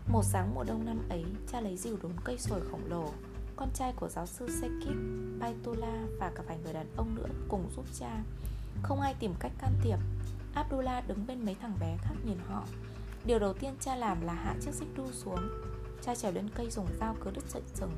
Một 0.08 0.22
sáng 0.24 0.54
mùa 0.54 0.64
đông 0.64 0.84
năm 0.86 1.08
ấy, 1.08 1.24
Cha 1.52 1.60
lấy 1.60 1.76
dìu 1.76 1.98
đốn 2.02 2.12
cây 2.24 2.38
sồi 2.38 2.60
khổng 2.70 2.86
lồ. 2.88 3.12
Con 3.56 3.68
trai 3.74 3.92
của 3.96 4.08
giáo 4.08 4.26
sư 4.26 4.48
Sekip 4.60 4.96
Baitola 5.38 6.06
và 6.18 6.32
cả 6.34 6.42
vài 6.46 6.58
người 6.64 6.72
đàn 6.72 6.96
ông 6.96 7.14
nữa 7.14 7.28
cùng 7.48 7.70
giúp 7.76 7.84
cha. 8.00 8.22
Không 8.82 9.00
ai 9.00 9.14
tìm 9.14 9.34
cách 9.38 9.52
can 9.58 9.72
thiệp. 9.82 9.98
Abdullah 10.54 11.08
đứng 11.08 11.26
bên 11.26 11.44
mấy 11.44 11.54
thằng 11.54 11.76
bé 11.80 11.96
khác 12.02 12.14
nhìn 12.24 12.38
họ. 12.48 12.64
Điều 13.24 13.38
đầu 13.38 13.52
tiên 13.52 13.74
cha 13.80 13.96
làm 13.96 14.20
là 14.20 14.32
hạ 14.32 14.54
chiếc 14.60 14.74
xích 14.74 14.88
đu 14.96 15.12
xuống. 15.12 15.48
Cha 16.02 16.14
trèo 16.14 16.32
lên 16.32 16.48
cây 16.54 16.70
dùng 16.70 16.86
dao 17.00 17.16
cứ 17.24 17.30
đứt 17.30 17.44
sợi 17.48 17.62
rừng 17.74 17.92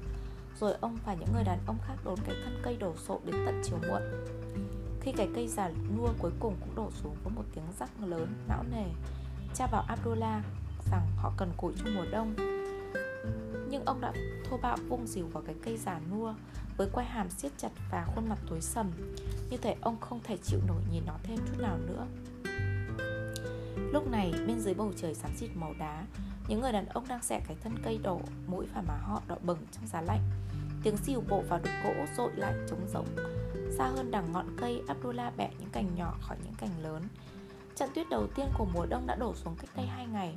Rồi 0.60 0.74
ông 0.80 0.98
và 1.06 1.14
những 1.14 1.28
người 1.34 1.44
đàn 1.44 1.58
ông 1.66 1.78
khác 1.86 1.94
đốn 2.04 2.18
cái 2.26 2.34
thân 2.44 2.60
cây 2.62 2.76
đổ 2.76 2.94
sộ 2.96 3.20
đến 3.24 3.36
tận 3.46 3.62
chiều 3.64 3.78
muộn. 3.88 4.02
Khi 5.00 5.12
cái 5.12 5.28
cây 5.34 5.48
già 5.48 5.70
nua 5.96 6.08
cuối 6.18 6.32
cùng 6.40 6.56
cũng 6.60 6.74
đổ 6.74 6.90
xuống 7.02 7.16
với 7.24 7.32
một 7.36 7.44
tiếng 7.54 7.64
rắc 7.78 7.90
lớn, 8.00 8.34
não 8.48 8.64
nề 8.72 8.84
Cha 9.54 9.66
bảo 9.66 9.84
Abdullah 9.88 10.44
rằng 10.90 11.06
họ 11.16 11.32
cần 11.36 11.52
củi 11.56 11.72
trong 11.78 11.94
mùa 11.94 12.04
đông. 12.12 12.34
Nhưng 13.74 13.84
ông 13.84 14.00
đã 14.00 14.12
thô 14.44 14.56
bạo 14.56 14.76
vung 14.88 15.06
dìu 15.06 15.26
vào 15.26 15.42
cái 15.46 15.54
cây 15.64 15.76
già 15.76 16.00
nua 16.10 16.34
Với 16.76 16.88
quai 16.92 17.06
hàm 17.06 17.30
siết 17.30 17.52
chặt 17.58 17.68
và 17.90 18.06
khuôn 18.14 18.28
mặt 18.28 18.38
tối 18.50 18.60
sầm. 18.60 18.90
Như 19.50 19.56
thể 19.56 19.76
ông 19.80 20.00
không 20.00 20.20
thể 20.24 20.36
chịu 20.42 20.60
nổi 20.68 20.82
nhìn 20.92 21.02
nó 21.06 21.12
thêm 21.22 21.36
chút 21.36 21.62
nào 21.62 21.78
nữa. 21.78 22.06
Lúc 23.92 24.10
này 24.10 24.32
bên 24.46 24.60
dưới 24.60 24.74
bầu 24.74 24.92
trời 24.96 25.14
xám 25.14 25.30
xịt 25.36 25.50
màu 25.54 25.74
đá 25.78 26.04
Những 26.48 26.60
người 26.60 26.72
đàn 26.72 26.86
ông 26.86 27.08
đang 27.08 27.22
xẻ 27.22 27.40
cái 27.48 27.56
thân 27.62 27.74
cây 27.84 27.98
đổ 28.02 28.20
Mũi 28.46 28.66
và 28.74 28.82
má 28.82 28.94
họ 28.96 29.22
đỏ 29.28 29.36
bừng 29.42 29.58
trong 29.72 29.86
giá 29.86 30.00
lạnh. 30.00 30.30
Tiếng 30.82 30.96
xìu 30.96 31.22
bộ 31.28 31.42
vào 31.48 31.58
đục 31.58 31.74
gỗ 31.84 31.92
rội 32.16 32.30
lại 32.36 32.54
trống 32.68 32.88
rỗng. 32.92 33.06
Xa 33.78 33.86
hơn 33.86 34.10
đằng 34.10 34.32
ngọn 34.32 34.56
cây 34.60 34.82
Abdullah 34.88 35.36
bẻ 35.36 35.50
những 35.58 35.70
cành 35.70 35.94
nhỏ 35.96 36.18
khỏi 36.20 36.36
những 36.44 36.54
cành 36.58 36.82
lớn. 36.82 37.02
Trận 37.76 37.88
tuyết 37.94 38.06
đầu 38.10 38.26
tiên 38.34 38.46
của 38.58 38.66
mùa 38.74 38.86
đông 38.86 39.06
đã 39.06 39.14
đổ 39.14 39.34
xuống 39.34 39.56
cách 39.60 39.70
đây 39.76 39.86
hai 39.86 40.06
ngày. 40.06 40.34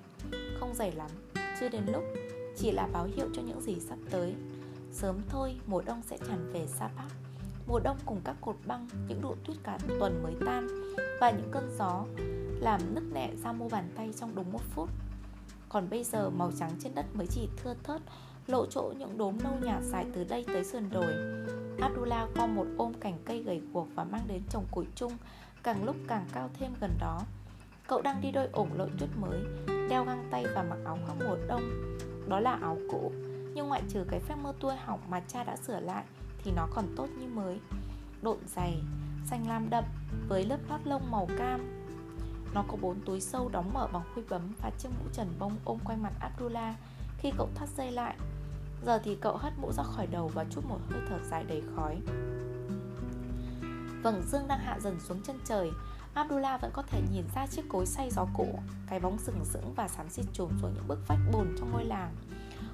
Không 0.60 0.74
dày 0.74 0.92
lắm, 0.92 1.10
chưa 1.60 1.70
đến 1.70 1.84
lúc. 1.86 2.04
Chỉ 2.58 2.72
là 2.72 2.88
báo 2.94 3.08
hiệu 3.16 3.28
cho 3.34 3.42
những 3.42 3.62
gì 3.62 3.80
sắp 3.80 3.98
tới. 4.10 4.36
Sớm 4.92 5.22
thôi 5.30 5.56
mùa 5.68 5.82
đông 5.86 6.02
sẽ 6.06 6.18
tràn 6.18 6.52
về 6.54 6.68
Sa 6.68 6.90
Bắc 6.96 7.08
Mùa 7.68 7.80
đông 7.80 7.98
cùng 8.06 8.22
các 8.24 8.36
cột 8.42 8.56
băng, 8.66 8.88
những 9.08 9.22
độ 9.22 9.36
tuyết 9.46 9.58
cả 9.64 9.78
tuần 10.00 10.24
mới 10.24 10.34
tan 10.46 10.68
Và 11.22 11.32
những 11.32 11.52
cơn 11.52 11.76
gió 11.78 12.06
làm 12.60 12.96
nứt 12.96 13.04
nẻ 13.14 13.32
ra 13.44 13.52
mu 13.52 13.70
bàn 13.70 13.90
tay 13.96 14.14
trong 14.20 14.36
đúng 14.36 14.52
một 14.52 14.62
phút. 14.76 14.90
Còn 15.70 15.90
bây 15.90 16.04
giờ 16.04 16.30
màu 16.30 16.52
trắng 16.60 16.72
trên 16.80 16.96
đất 16.96 17.06
mới 17.14 17.28
chỉ 17.28 17.50
thưa 17.64 17.76
thớt 17.84 18.02
Lộ 18.48 18.66
chỗ 18.66 18.94
những 18.98 19.18
đốm 19.18 19.38
nâu 19.44 19.54
nhạt 19.62 19.84
dài 19.84 20.06
từ 20.14 20.24
đây 20.24 20.46
tới 20.48 20.64
sườn 20.64 20.90
đồi. 20.90 21.14
Abdullah 21.80 22.30
co 22.36 22.48
một 22.48 22.66
ôm 22.78 22.94
cành 22.94 23.18
cây 23.26 23.44
gầy 23.44 23.62
guộc 23.74 23.88
và 23.96 24.04
mang 24.04 24.28
đến 24.28 24.42
trồng 24.50 24.66
củi 24.72 24.86
chung 24.96 25.14
Càng 25.64 25.86
lúc 25.86 25.96
càng 26.08 26.26
cao 26.34 26.50
thêm 26.54 26.72
gần 26.82 26.92
đó. 27.00 27.22
Cậu 27.88 28.02
đang 28.02 28.22
đi 28.22 28.32
đôi 28.32 28.48
ủng 28.48 28.70
lội 28.78 28.90
tuyết 29.00 29.10
mới 29.22 29.40
Đeo 29.90 30.06
găng 30.06 30.28
tay 30.32 30.46
và 30.56 30.64
mặc 30.64 30.78
áo 30.86 30.98
khoác 31.06 31.16
mùa 31.20 31.38
đông. 31.48 31.62
Đó 32.28 32.40
là 32.40 32.58
áo 32.62 32.78
cũ 32.90 33.12
Nhưng 33.54 33.68
ngoại 33.68 33.82
trừ 33.90 34.04
cái 34.10 34.20
phép 34.20 34.36
mơ 34.36 34.54
tua 34.60 34.74
hỏng 34.86 35.00
mà 35.10 35.20
cha 35.20 35.44
đã 35.44 35.56
sửa 35.56 35.80
lại 35.80 36.04
Thì 36.44 36.52
nó 36.56 36.68
còn 36.76 36.86
tốt 36.96 37.08
như 37.20 37.28
mới 37.28 37.60
Độn 38.22 38.38
dày, 38.56 38.78
xanh 39.26 39.48
lam 39.48 39.70
đậm 39.70 39.84
Với 40.28 40.46
lớp 40.46 40.60
lót 40.70 40.82
lông 40.84 41.12
màu 41.12 41.28
cam 41.38 41.78
nó 42.54 42.64
có 42.68 42.78
bốn 42.82 43.00
túi 43.06 43.22
sâu 43.22 43.50
đóng 43.50 43.74
mở 43.74 43.88
bằng 43.94 44.04
khuy 44.14 44.24
bấm 44.30 44.42
và 44.62 44.72
chiếc 44.78 44.90
mũ 44.90 45.10
trần 45.14 45.28
bông 45.40 45.58
ôm 45.66 45.80
quanh 45.86 46.04
mặt 46.04 46.14
Abdullah 46.20 46.76
khi 47.18 47.32
cậu 47.38 47.50
thắt 47.56 47.70
dây 47.78 47.92
lại. 47.92 48.16
Giờ 48.86 49.00
thì 49.04 49.18
cậu 49.22 49.38
hất 49.38 49.54
mũ 49.62 49.72
ra 49.72 49.84
khỏi 49.84 50.08
đầu 50.08 50.28
và 50.28 50.46
chút 50.50 50.62
một 50.70 50.80
hơi 50.90 51.02
thở 51.10 51.20
dài 51.30 51.44
đầy 51.44 51.64
khói. 51.76 52.02
Vầng 54.04 54.22
dương 54.28 54.48
đang 54.48 54.60
hạ 54.60 54.80
dần 54.80 55.00
xuống 55.00 55.22
chân 55.24 55.40
trời 55.46 55.72
Abdullah 56.18 56.62
vẫn 56.62 56.72
có 56.74 56.82
thể 56.82 57.02
nhìn 57.12 57.26
ra 57.36 57.48
chiếc 57.48 57.62
cối 57.70 57.86
xay 57.86 58.10
gió 58.10 58.26
cũ 58.34 58.60
Cái 58.88 59.00
bóng 59.00 59.18
sừng 59.18 59.46
sững 59.46 59.74
và 59.76 59.88
xám 59.88 60.10
xịt 60.10 60.26
trùm 60.34 60.50
xuống 60.62 60.74
những 60.74 60.88
bức 60.88 61.08
vách 61.08 61.20
bùn 61.32 61.56
trong 61.60 61.72
ngôi 61.72 61.86
làng. 61.86 62.16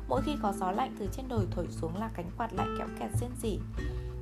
Mỗi 0.07 0.21
khi 0.21 0.31
có 0.41 0.53
gió 0.53 0.71
lạnh 0.71 0.95
từ 0.99 1.07
trên 1.11 1.27
đồi 1.27 1.47
thổi 1.51 1.67
xuống 1.69 1.97
là 1.97 2.09
cánh 2.13 2.31
quạt 2.37 2.53
lại 2.53 2.67
kéo 2.77 2.87
kẹt 2.99 3.11
rên 3.21 3.31
rỉ 3.41 3.59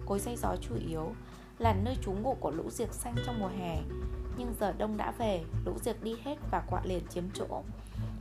Cối 0.06 0.20
xay 0.20 0.36
gió 0.38 0.56
chủ 0.62 0.76
yếu 0.88 1.14
là 1.58 1.74
nơi 1.74 1.98
trú 2.02 2.12
ngụ 2.12 2.34
của 2.40 2.52
lũ 2.52 2.70
diệc 2.70 2.94
xanh 2.94 3.16
trong 3.26 3.40
mùa 3.40 3.50
hè. 3.60 3.82
Nhưng 4.38 4.54
giờ 4.60 4.74
đông 4.78 4.98
đã 4.98 5.12
về, 5.12 5.44
lũ 5.66 5.74
diệc 5.82 6.04
đi 6.04 6.16
hết 6.24 6.38
và 6.52 6.64
quạ 6.70 6.82
liền 6.84 7.08
chiếm 7.10 7.24
chỗ. 7.34 7.64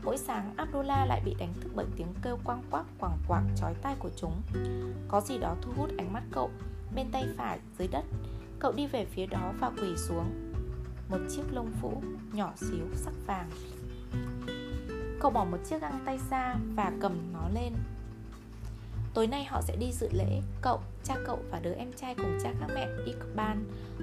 Mỗi 0.05 0.19
sáng 0.19 0.55
Abdullah 0.57 1.09
lại 1.09 1.23
bị 1.25 1.35
đánh 1.39 1.55
thức 1.61 1.73
bởi 1.75 1.87
tiếng 1.97 2.15
kêu 2.23 2.39
quang 2.45 2.63
quắc 2.71 2.87
quảng 2.99 3.19
quạc 3.29 3.43
chói 3.57 3.75
tai 3.83 3.97
của 3.99 4.11
chúng. 4.17 4.43
Có 5.09 5.21
gì 5.21 5.39
đó 5.39 5.57
thu 5.63 5.73
hút 5.77 5.91
ánh 5.99 6.13
mắt 6.13 6.23
cậu. 6.33 6.51
Bên 6.95 7.11
tay 7.13 7.25
phải 7.37 7.59
dưới 7.79 7.89
đất 7.89 8.05
Cậu 8.59 8.73
đi 8.73 8.87
về 8.87 9.05
phía 9.05 9.27
đó 9.27 9.53
và 9.61 9.71
quỳ 9.71 9.97
xuống. 9.97 10.50
Một 11.11 11.19
chiếc 11.31 11.43
lông 11.53 11.73
vũ 11.81 12.03
nhỏ 12.33 12.53
xíu 12.57 12.87
sắc 12.95 13.13
vàng. 13.27 13.51
Cậu 15.21 15.31
bỏ 15.31 15.45
một 15.45 15.59
chiếc 15.69 15.81
găng 15.81 16.03
tay 16.05 16.19
ra 16.31 16.57
và 16.75 16.93
cầm 17.01 17.33
nó 17.33 17.49
lên. 17.55 17.73
Tối 19.15 19.27
nay 19.27 19.45
họ 19.45 19.61
sẽ 19.63 19.77
đi 19.77 19.93
dự 19.93 20.09
lễ 20.13 20.41
Cậu, 20.63 20.81
cha 21.05 21.15
cậu 21.27 21.39
và 21.51 21.61
đứa 21.61 21.73
em 21.73 21.93
trai 21.93 22.15
cùng 22.15 22.39
cha 22.43 22.53
các 22.61 22.71
mẹ 22.75 22.89
Iqbal 23.07 23.59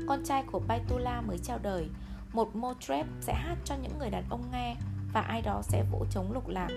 Con 0.08 0.24
trai 0.26 0.44
của 0.52 0.60
Baitula 0.68 1.22
mới 1.22 1.38
chào 1.38 1.60
đời. 1.64 1.88
Một 2.34 2.56
motrep 2.56 3.06
sẽ 3.22 3.34
hát 3.34 3.56
cho 3.66 3.76
những 3.82 4.00
người 4.00 4.10
đàn 4.10 4.24
ông 4.30 4.44
nghe 4.52 4.76
Và 5.14 5.22
ai 5.22 5.42
đó 5.42 5.62
sẽ 5.64 5.84
vỗ 5.92 6.06
trống 6.12 6.32
lục 6.32 6.48
lạc 6.48 6.70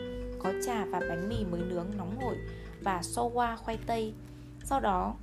Có 0.43 0.53
trà 0.66 0.85
và 0.85 1.01
bánh 1.09 1.28
mì 1.28 1.45
mới 1.45 1.61
nướng 1.61 1.87
nóng 1.97 2.20
hổi 2.20 2.37
Và 2.83 3.01
sowa 3.01 3.57
khoai 3.57 3.78
tây. 3.87 4.14
Sau 4.64 4.81
đó 4.81 5.14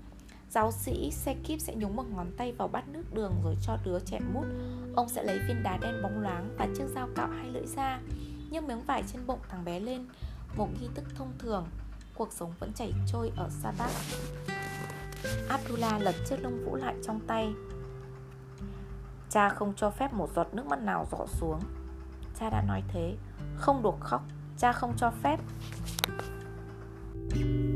Giáo 0.50 0.72
sĩ 0.72 1.12
Sekip 1.12 1.60
sẽ 1.60 1.76
nhúng 1.76 1.96
một 1.96 2.06
ngón 2.16 2.32
tay 2.38 2.52
vào 2.52 2.68
bát 2.68 2.88
nước 2.88 3.04
đường 3.14 3.34
rồi 3.44 3.56
cho 3.62 3.78
đứa 3.86 4.00
trẻ 4.00 4.20
mút. 4.34 4.46
Ông 4.96 5.10
sẽ 5.10 5.24
lấy 5.24 5.40
viên 5.48 5.64
đá 5.64 5.78
đen 5.78 6.02
bóng 6.04 6.20
loáng 6.22 6.56
và 6.58 6.68
chiếc 6.78 6.88
dao 6.96 7.10
cạo 7.16 7.28
hai 7.28 7.50
lưỡi 7.50 7.66
ra 7.66 8.00
Nhưng 8.50 8.68
miếng 8.68 8.84
vải 8.84 9.04
trên 9.14 9.28
bụng 9.28 9.40
thằng 9.50 9.66
bé 9.66 9.80
lên, 9.80 10.08
Một 10.58 10.68
nghi 10.82 10.88
thức 10.96 11.06
thông 11.16 11.32
thường. 11.40 11.68
Cuộc 12.16 12.34
sống 12.34 12.54
vẫn 12.60 12.74
chảy 12.74 12.94
trôi 13.08 13.32
ở 13.36 13.50
Sabat 13.50 13.92
Abdullah 15.50 16.02
lật 16.02 16.16
chiếc 16.30 16.44
lông 16.44 16.66
vũ 16.66 16.76
lại 16.76 16.96
trong 17.04 17.20
tay. 17.28 17.54
Cha 19.30 19.50
không 19.50 19.74
cho 19.76 19.90
phép 19.90 20.14
một 20.14 20.30
giọt 20.36 20.48
nước 20.54 20.66
mắt 20.66 20.82
nào 20.82 21.08
rọ 21.12 21.26
xuống. 21.28 21.60
Cha 22.40 22.50
đã 22.50 22.64
nói 22.68 22.84
thế, 22.88 23.16
Không 23.56 23.84
được 23.84 23.96
khóc, 24.00 24.24
Cha 24.58 24.72
không 24.72 24.94
cho 24.98 25.12
phép. 25.24 25.40
Và 27.30 27.67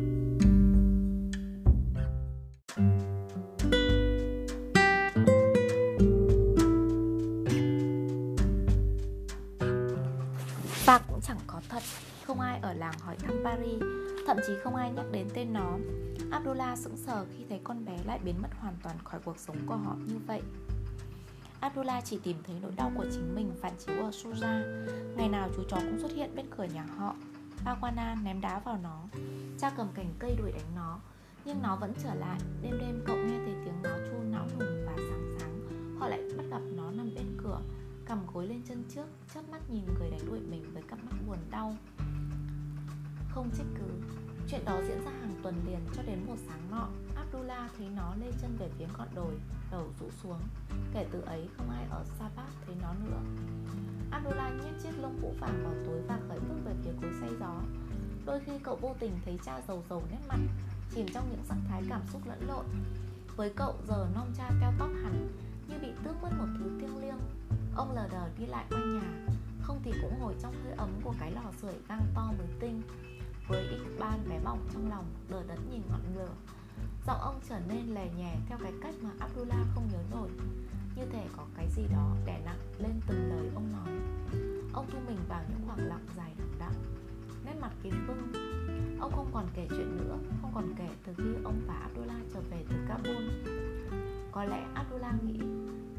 Thậm 14.31 14.39
chí 14.47 14.53
không 14.63 14.75
ai 14.75 14.91
nhắc 14.91 15.05
đến 15.11 15.27
tên 15.33 15.53
nó. 15.53 15.77
Abdullah 16.31 16.77
sững 16.77 16.97
sờ 16.97 17.25
khi 17.37 17.45
thấy 17.49 17.59
con 17.63 17.85
bé 17.85 17.97
lại 18.05 18.19
biến 18.23 18.35
mất 18.41 18.47
hoàn 18.59 18.75
toàn 18.83 18.95
khỏi 19.03 19.19
cuộc 19.25 19.39
sống 19.39 19.57
của 19.65 19.75
họ 19.75 19.95
như 20.07 20.19
vậy. 20.27 20.41
Abdullah 21.59 22.05
chỉ 22.05 22.19
tìm 22.23 22.37
thấy 22.43 22.55
nỗi 22.61 22.71
đau 22.75 22.91
của 22.95 23.05
chính 23.11 23.35
mình 23.35 23.51
phản 23.61 23.73
chiếu 23.77 23.95
ở 23.95 24.09
Suja 24.09 24.85
Ngày 25.15 25.29
nào 25.29 25.49
chú 25.55 25.63
chó 25.69 25.77
cũng 25.77 25.99
xuất 25.99 26.11
hiện 26.11 26.35
bên 26.35 26.45
cửa 26.57 26.63
nhà 26.63 26.85
họ. 26.97 27.15
Bawana 27.65 28.23
ném 28.23 28.41
đá 28.41 28.59
vào 28.59 28.79
nó. 28.83 29.03
Cha 29.59 29.69
cầm 29.77 29.87
cành 29.93 30.13
cây 30.19 30.35
đuổi 30.39 30.51
đánh 30.51 30.75
nó. 30.75 30.99
Nhưng 31.45 31.61
nó 31.61 31.75
vẫn 31.75 31.93
trở 32.03 32.13
lại. 32.13 32.39
Đêm 32.61 32.77
đêm 32.79 33.03
cậu 33.05 33.17
nghe 33.17 33.37
thấy 33.45 33.55
tiếng 33.65 33.81
nó 33.83 33.89
chu 33.89 34.17
náo 34.31 34.47
nùng 34.59 34.85
và 34.85 34.93
sáng 34.97 35.37
sáng 35.39 35.59
Họ 35.99 36.07
lại 36.07 36.21
bắt 36.37 36.43
gặp 36.49 36.61
nó 36.75 36.91
nằm 36.91 37.15
bên 37.15 37.37
cửa, 37.43 37.61
Cầm 38.05 38.19
gối 38.33 38.47
lên 38.47 38.61
chân 38.67 38.83
trước, 38.95 39.05
chớp 39.33 39.41
mắt 39.51 39.69
nhìn 39.69 39.83
người 39.99 40.11
đánh 40.11 40.25
đuổi 40.27 40.39
mình 40.39 40.63
với 40.73 40.83
cặp 40.83 40.99
mắt 41.03 41.15
buồn 41.27 41.37
đau. 41.49 41.75
Không 43.33 43.49
trách 43.57 43.67
cứ. 43.79 44.20
Chuyện 44.47 44.65
đó 44.65 44.81
diễn 44.87 45.05
ra 45.05 45.11
hàng 45.11 45.35
tuần 45.43 45.55
liền 45.65 45.79
cho 45.95 46.03
đến 46.03 46.19
một 46.27 46.35
sáng 46.47 46.71
nọ. 46.71 46.87
Abdullah 47.15 47.71
thấy 47.77 47.87
nó 47.95 48.15
lê 48.15 48.31
chân 48.41 48.57
về 48.59 48.69
phía 48.77 48.85
ngọn 48.97 49.07
đồi, 49.15 49.33
Đầu 49.71 49.87
rũ 49.99 50.09
xuống. 50.23 50.39
Kể 50.93 51.05
từ 51.11 51.21
ấy, 51.21 51.47
không 51.57 51.69
ai 51.69 51.85
ở 51.89 52.03
Sabat 52.19 52.49
thấy 52.65 52.75
nó 52.81 52.93
nữa. 53.05 53.21
Abdullah 54.11 54.53
nhét 54.53 54.73
chiếc 54.83 55.01
lông 55.01 55.17
vũ 55.21 55.33
vàng 55.39 55.63
vào 55.63 55.73
túi 55.85 56.01
và 56.07 56.19
khởi 56.27 56.39
bước 56.39 56.55
về 56.65 56.73
phía 56.83 56.91
cối 57.01 57.11
xay 57.21 57.29
gió. 57.39 57.61
Đôi 58.25 58.39
khi 58.45 58.51
cậu 58.63 58.75
vô 58.75 58.95
tình 58.99 59.11
thấy 59.25 59.39
cha 59.45 59.61
giàu 59.67 59.83
giàu 59.89 60.03
nét 60.11 60.19
mặt, 60.27 60.39
Chìm 60.95 61.05
trong 61.13 61.29
những 61.31 61.43
sắc 61.49 61.57
thái 61.69 61.83
cảm 61.89 62.01
xúc 62.13 62.21
lẫn 62.25 62.47
lộn. 62.47 62.65
Với 63.35 63.49
cậu, 63.55 63.75
giờ 63.87 64.07
non 64.15 64.27
cha 64.37 64.49
keo 64.61 64.71
tóc 64.79 64.89
hẳn, 65.03 65.27
Như 65.67 65.75
bị 65.81 65.87
tước 66.03 66.23
mất 66.23 66.29
một 66.37 66.47
thứ 66.59 66.79
thiêng 66.79 67.01
liêng. 67.01 67.19
Ông 67.75 67.91
lờ 67.95 68.07
đờ 68.11 68.29
đi 68.37 68.45
lại 68.45 68.65
quanh 68.69 68.95
nhà, 68.95 69.35
Không 69.61 69.79
thì 69.83 69.91
cũng 70.01 70.19
ngồi 70.19 70.35
trong 70.41 70.53
hơi 70.63 70.73
ấm 70.77 70.89
của 71.03 71.13
cái 71.19 71.31
lò 71.31 71.51
sưởi 71.61 71.73
gang 71.87 72.05
to 72.15 72.33
mới 72.37 72.47
tinh. 72.59 72.81
Với 73.51 73.67
ít 73.67 73.79
ban 73.99 74.29
bé 74.29 74.39
bỏng 74.43 74.67
trong 74.73 74.89
lòng, 74.89 75.05
Đờ 75.29 75.43
đẫn 75.47 75.57
nhìn 75.71 75.81
ngọn 75.89 76.15
lửa. 76.15 76.29
Giọng 77.07 77.21
ông 77.21 77.39
trở 77.49 77.59
nên 77.67 77.93
lè 77.93 78.09
nhè 78.17 78.35
theo 78.47 78.57
cái 78.63 78.73
cách 78.81 78.95
mà 79.01 79.09
Abdullah 79.19 79.67
không 79.75 79.89
nhớ 79.91 79.97
nổi. 80.11 80.29
Như 80.95 81.05
thể 81.11 81.27
có 81.37 81.43
cái 81.57 81.67
gì 81.75 81.83
đó 81.91 82.15
đè 82.25 82.41
nặng 82.45 82.59
lên 82.79 82.91
từng 83.07 83.29
lời 83.29 83.49
ông 83.55 83.71
nói. 83.71 83.99
Ông 84.73 84.85
thu 84.91 84.99
mình 85.07 85.17
vào 85.29 85.43
những 85.49 85.59
khoảng 85.67 85.87
lặng 85.87 86.05
dài 86.17 86.33
đằng 86.37 86.59
đẵng, 86.59 86.73
Nét 87.45 87.53
mặt 87.61 87.71
kín 87.83 87.93
vưng 88.07 88.33
Ông 88.99 89.11
không 89.11 89.29
còn 89.33 89.47
kể 89.53 89.67
chuyện 89.69 89.97
nữa, 89.97 90.17
Không 90.41 90.51
còn 90.53 90.73
kể 90.77 90.89
từ 91.05 91.13
khi 91.17 91.43
ông 91.43 91.61
và 91.67 91.73
Abdullah 91.73 92.21
trở 92.33 92.41
về 92.41 92.65
từ 92.69 92.75
Kabul. 92.87 93.29
Có 94.31 94.43
lẽ 94.43 94.65
Abdullah 94.73 95.23
nghĩ 95.23 95.39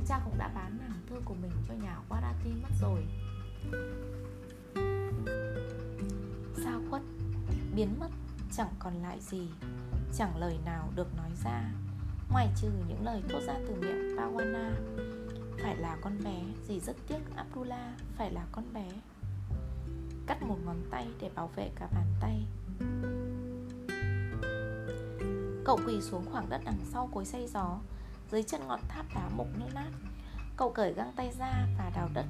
Cha 0.06 0.20
cũng 0.24 0.38
đã 0.38 0.48
bán 0.54 0.78
nàng 0.80 1.00
thơ 1.10 1.16
của 1.24 1.34
mình 1.42 1.52
cho 1.68 1.74
nhà 1.74 1.98
Warati 2.08 2.62
mất 2.62 2.70
rồi. 2.80 3.04
Biến 7.74 8.00
mất 8.00 8.08
Chẳng 8.56 8.70
còn 8.78 8.94
lại 9.02 9.18
gì 9.20 9.48
Chẳng 10.14 10.36
lời 10.36 10.58
nào 10.64 10.88
được 10.94 11.16
nói 11.16 11.30
ra 11.44 11.70
Ngoài 12.32 12.48
trừ 12.56 12.68
những 12.88 13.04
lời 13.04 13.22
thốt 13.28 13.40
ra 13.46 13.54
từ 13.68 13.74
miệng 13.74 14.16
Pawana. 14.16 14.72
Phải 15.62 15.76
là 15.76 15.96
con 16.02 16.24
bé 16.24 16.42
gì 16.68 16.80
rất 16.80 16.96
tiếc 17.08 17.36
Abdullah 17.36 17.94
Phải 18.16 18.32
là 18.32 18.46
con 18.52 18.64
bé. 18.72 18.88
Cắt 20.26 20.42
một 20.42 20.56
ngón 20.64 20.76
tay 20.90 21.08
để 21.20 21.30
bảo 21.34 21.50
vệ 21.56 21.70
cả 21.74 21.88
bàn 21.94 22.06
tay. 22.20 22.46
Cậu 25.64 25.78
quỳ 25.86 26.00
xuống 26.00 26.24
khoảng 26.32 26.48
đất 26.48 26.60
đằng 26.64 26.78
sau 26.92 27.08
cối 27.14 27.24
xay 27.24 27.46
gió 27.46 27.78
Dưới 28.30 28.42
chân 28.42 28.60
ngọn 28.66 28.80
tháp 28.88 29.06
đá 29.14 29.28
mục 29.36 29.46
nước 29.58 29.68
nát. 29.74 29.90
Cậu 30.56 30.70
cởi 30.70 30.94
găng 30.94 31.12
tay 31.16 31.32
ra 31.38 31.66
và 31.78 31.90
đào 31.96 32.08
đất. 32.14 32.26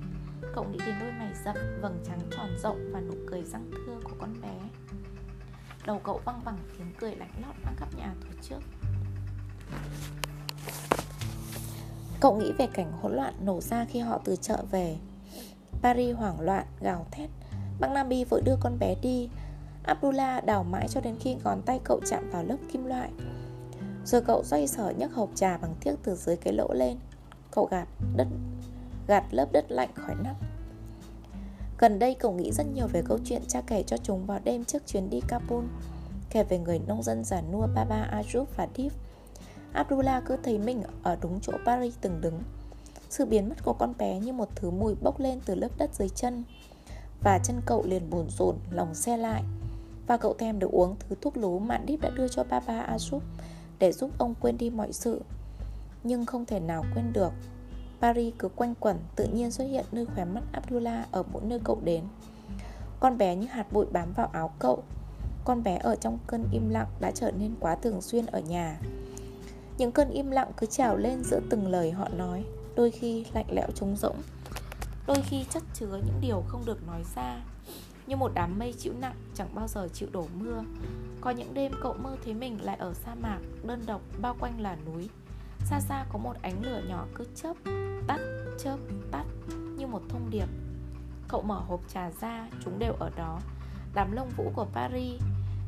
Cậu 0.55 0.65
nghĩ 0.65 0.79
đến 0.87 0.97
đôi 1.01 1.13
mày 1.13 1.35
rậm, 1.45 1.57
vầng 1.83 2.05
trắng 2.07 2.21
tròn 2.31 2.49
rộng 2.63 2.91
và 2.93 3.01
nụ 3.01 3.15
cười 3.27 3.45
răng 3.45 3.71
thưa 3.71 4.01
của 4.05 4.17
con 4.19 4.41
bé. 4.43 4.62
Đầu 5.87 6.01
cậu 6.05 6.21
văng 6.25 6.41
vẳng 6.45 6.59
tiếng 6.79 6.93
cười 7.01 7.17
lạnh 7.17 7.31
lót 7.47 7.55
vang 7.65 7.77
khắp 7.77 7.89
nhà 7.97 8.15
từ 8.21 8.29
trước. 8.43 8.61
Cậu 12.21 12.37
nghĩ 12.37 12.53
về 12.59 12.67
cảnh 12.67 12.93
hỗn 13.01 13.13
loạn 13.13 13.35
nổ 13.41 13.61
ra 13.61 13.85
khi 13.85 13.99
họ 13.99 14.21
từ 14.25 14.37
chợ 14.37 14.65
về. 14.71 14.97
Paris 15.83 16.17
hoảng 16.17 16.41
loạn, 16.41 16.67
gào 16.81 17.07
thét. 17.11 17.31
Băng 17.81 17.95
Nabi 17.95 18.25
vội 18.25 18.43
đưa 18.45 18.57
con 18.61 18.79
bé 18.79 18.95
đi. 19.03 19.29
Abdullah 19.85 20.45
đào 20.45 20.65
mãi 20.65 20.89
cho 20.89 21.01
đến 21.01 21.17
khi 21.21 21.35
ngón 21.35 21.63
tay 21.63 21.81
cậu 21.85 22.01
chạm 22.07 22.31
vào 22.31 22.45
lớp 22.45 22.57
kim 22.73 22.85
loại. 22.85 23.11
Rồi 24.05 24.23
cậu 24.23 24.45
xoay 24.45 24.69
sở 24.69 24.93
nhấc 24.99 25.13
hộp 25.15 25.29
trà 25.35 25.59
bằng 25.59 25.75
tiếc 25.81 25.95
từ 26.03 26.15
dưới 26.15 26.37
cái 26.37 26.53
lỗ 26.53 26.73
lên. 26.73 26.99
Cậu 27.51 27.69
gạt 27.71 27.89
đất 28.17 28.27
gạt 29.07 29.25
lớp 29.31 29.49
đất 29.53 29.65
lạnh 29.69 29.91
khỏi 29.95 30.15
nắp. 30.25 30.37
Gần 31.83 31.99
đây 31.99 32.15
cậu 32.15 32.33
nghĩ 32.33 32.53
rất 32.53 32.67
nhiều 32.75 32.87
về 32.87 33.03
câu 33.07 33.19
chuyện 33.25 33.43
cha 33.49 33.61
kể 33.67 33.83
cho 33.87 33.97
chúng 33.97 34.27
vào 34.27 34.41
đêm 34.45 34.65
trước 34.65 34.87
chuyến 34.87 35.11
đi 35.11 35.21
Kabul. 35.29 35.65
Kể 36.31 36.45
về 36.45 36.59
người 36.59 36.79
nông 36.79 37.03
dân 37.03 37.25
giả 37.25 37.43
nua 37.53 37.67
Baba 37.75 38.11
Ajub 38.13 38.45
và 38.57 38.69
Deep. 38.77 38.93
Abdullah 39.73 40.25
cứ 40.27 40.37
thấy 40.43 40.59
mình 40.59 40.83
ở 41.03 41.17
đúng 41.23 41.41
chỗ 41.43 41.53
Paris 41.67 41.95
từng 42.01 42.21
đứng. 42.21 42.43
Sự 43.11 43.27
biến 43.27 43.49
mất 43.49 43.65
của 43.65 43.73
con 43.73 43.95
bé 43.99 44.19
như 44.19 44.33
một 44.33 44.49
thứ 44.55 44.71
mùi 44.71 44.95
bốc 44.95 45.21
lên 45.21 45.41
từ 45.47 45.55
lớp 45.55 45.69
đất 45.79 45.95
dưới 45.95 46.09
chân. 46.09 46.45
Và 47.21 47.39
chân 47.45 47.61
cậu 47.67 47.85
liền 47.87 48.11
buồn 48.11 48.27
rộn, 48.39 48.57
lòng 48.71 48.95
xe 48.95 49.17
lại. 49.17 49.43
Và 50.07 50.17
cậu 50.17 50.35
thèm 50.35 50.59
được 50.59 50.71
uống 50.71 50.97
thứ 50.99 51.17
thuốc 51.21 51.37
lú 51.37 51.59
mà 51.59 51.81
Deep 51.89 52.01
đã 52.01 52.11
đưa 52.11 52.29
cho 52.29 52.45
Baba 52.45 52.97
Ajub 52.97 53.21
Để 53.79 53.93
giúp 53.93 54.11
ông 54.19 54.35
quên 54.41 54.59
đi 54.59 54.71
mọi 54.71 54.93
sự. 54.93 55.23
Nhưng 56.05 56.27
không 56.27 56.47
thể 56.47 56.61
nào 56.61 56.85
quên 56.95 57.13
được. 57.13 57.33
Paris 58.03 58.35
cứ 58.39 58.49
quanh 58.49 58.75
quẩn 58.75 58.97
tự 59.17 59.25
nhiên 59.25 59.51
xuất 59.51 59.65
hiện 59.65 59.85
nơi 59.93 60.07
khóe 60.07 60.25
mắt 60.25 60.43
Abdullah 60.53 61.13
ở 61.13 61.23
mỗi 61.33 61.43
nơi 61.45 61.61
cậu 61.65 61.81
đến. 61.85 62.05
Con 63.01 63.19
bé 63.19 63.37
như 63.37 63.47
hạt 63.47 63.73
bụi 63.73 63.87
bám 63.93 64.13
vào 64.13 64.27
áo 64.33 64.55
cậu. 64.59 64.83
Con 65.45 65.63
bé 65.63 65.77
ở 65.77 65.97
trong 65.97 66.19
cơn 66.27 66.45
im 66.53 66.69
lặng 66.69 66.87
đã 67.01 67.11
trở 67.11 67.31
nên 67.31 67.55
quá 67.61 67.75
thường 67.75 68.01
xuyên 68.01 68.27
ở 68.27 68.41
nhà. 68.41 68.79
Những 69.79 69.93
cơn 69.93 70.11
im 70.11 70.31
lặng 70.31 70.51
cứ 70.57 70.67
trào 70.67 70.97
lên 70.97 71.23
giữa 71.25 71.41
từng 71.51 71.67
lời 71.67 71.91
họ 71.91 72.09
nói, 72.09 72.45
Đôi 72.77 72.91
khi 72.91 73.25
lạnh 73.35 73.47
lẽo 73.51 73.69
trống 73.75 73.97
rỗng. 73.97 74.17
Đôi 75.07 75.19
khi 75.23 75.45
chất 75.51 75.63
chứa 75.75 76.01
những 76.07 76.21
điều 76.21 76.45
không 76.49 76.65
được 76.65 76.87
nói 76.87 77.03
ra, 77.17 77.41
Như 78.07 78.17
một 78.17 78.31
đám 78.35 78.59
mây 78.59 78.75
chịu 78.79 78.93
nặng 79.01 79.17
chẳng 79.35 79.55
bao 79.55 79.69
giờ 79.69 79.89
chịu 79.93 80.09
đổ 80.13 80.27
mưa. 80.39 80.65
Có 81.21 81.31
những 81.31 81.55
đêm 81.55 81.73
cậu 81.83 81.95
mơ 81.95 82.17
thấy 82.25 82.35
mình 82.35 82.65
lại 82.65 82.77
ở 82.77 82.95
sa 82.95 83.15
mạc, 83.15 83.39
Đơn 83.63 83.83
độc 83.87 84.01
bao 84.21 84.37
quanh 84.41 84.61
là 84.61 84.77
núi. 84.87 85.09
Xa 85.65 85.81
xa 85.81 86.05
có 86.13 86.19
một 86.19 86.37
ánh 86.43 86.63
lửa 86.65 86.83
nhỏ 86.89 87.07
cứ 87.15 87.25
chớp 87.35 87.55
Tắt, 88.07 88.19
chớp, 88.59 88.77
tắt 89.11 89.25
Như 89.77 89.87
một 89.87 90.03
thông 90.09 90.31
điệp. 90.31 90.49
Cậu 91.29 91.43
mở 91.43 91.61
hộp 91.61 91.81
trà 91.89 92.11
ra, 92.21 92.49
chúng 92.65 92.79
đều 92.79 92.93
ở 92.93 93.11
đó. 93.17 93.41
Đám 93.95 94.13
lông 94.13 94.31
vũ 94.37 94.53
của 94.55 94.67
Paris 94.75 95.23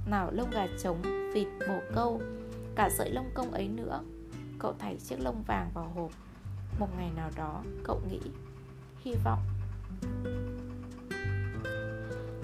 Nào 0.07 0.31
lông 0.33 0.51
gà 0.51 0.67
trống, 0.83 1.03
vịt, 1.35 1.49
bồ 1.69 1.75
câu 1.95 2.21
Cả 2.75 2.89
sợi 2.99 3.11
lông 3.11 3.31
công 3.35 3.53
ấy 3.53 3.69
nữa. 3.69 4.01
Cậu 4.59 4.75
thảy 4.79 4.97
chiếc 4.97 5.21
lông 5.21 5.43
vàng 5.43 5.71
vào 5.75 5.93
hộp. 5.95 6.11
Một 6.79 6.89
ngày 6.97 7.11
nào 7.17 7.31
đó, 7.37 7.63
cậu 7.85 8.01
nghĩ 8.11 8.21
Hy 9.05 9.15
vọng. 9.25 9.41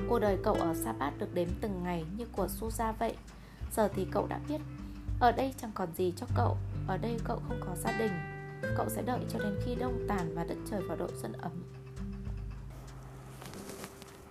Cuộc 0.08 0.18
đời 0.18 0.38
cậu 0.42 0.54
ở 0.54 0.74
sapat 0.74 1.18
được 1.18 1.34
đếm 1.34 1.48
từng 1.60 1.82
ngày 1.82 2.04
như 2.16 2.26
của 2.32 2.48
Suza 2.60 2.92
vậy. 2.98 3.14
Giờ 3.72 3.88
thì 3.88 4.06
cậu 4.10 4.26
đã 4.26 4.40
biết 4.48 4.60
Ở 5.20 5.32
đây 5.32 5.54
chẳng 5.60 5.70
còn 5.74 5.88
gì 5.94 6.12
cho 6.16 6.26
cậu 6.36 6.56
ở 6.90 6.96
đây 6.96 7.16
cậu 7.24 7.40
không 7.48 7.60
có 7.60 7.74
gia 7.84 7.92
đình. 7.92 8.12
Cậu 8.76 8.86
sẽ 8.88 9.02
đợi 9.02 9.20
cho 9.32 9.38
đến 9.38 9.54
khi 9.64 9.74
đông 9.74 10.04
tàn 10.08 10.34
và 10.34 10.44
đất 10.44 10.56
trời 10.70 10.82
vào 10.88 10.96
độ 10.96 11.06
xuân 11.22 11.32
ấm. 11.32 11.52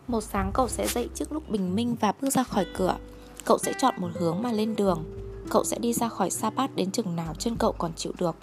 Một 0.07 0.21
sáng 0.21 0.51
cậu 0.53 0.67
sẽ 0.67 0.87
dậy 0.87 1.09
trước 1.15 1.31
lúc 1.31 1.49
bình 1.49 1.75
minh 1.75 1.95
và 1.99 2.13
bước 2.21 2.29
ra 2.29 2.43
khỏi 2.43 2.65
cửa. 2.77 2.97
Cậu 3.45 3.57
sẽ 3.57 3.73
chọn 3.79 3.95
một 3.97 4.09
hướng 4.13 4.41
mà 4.41 4.51
lên 4.51 4.75
đường. 4.75 5.03
Cậu 5.49 5.63
sẽ 5.63 5.79
đi 5.79 5.93
ra 5.93 6.09
khỏi 6.09 6.29
Sa 6.29 6.49
Bát 6.49 6.75
đến 6.75 6.91
chừng 6.91 7.15
nào 7.15 7.33
chân 7.33 7.55
cậu 7.55 7.71
còn 7.71 7.93
chịu 7.93 8.13
được. 8.17 8.35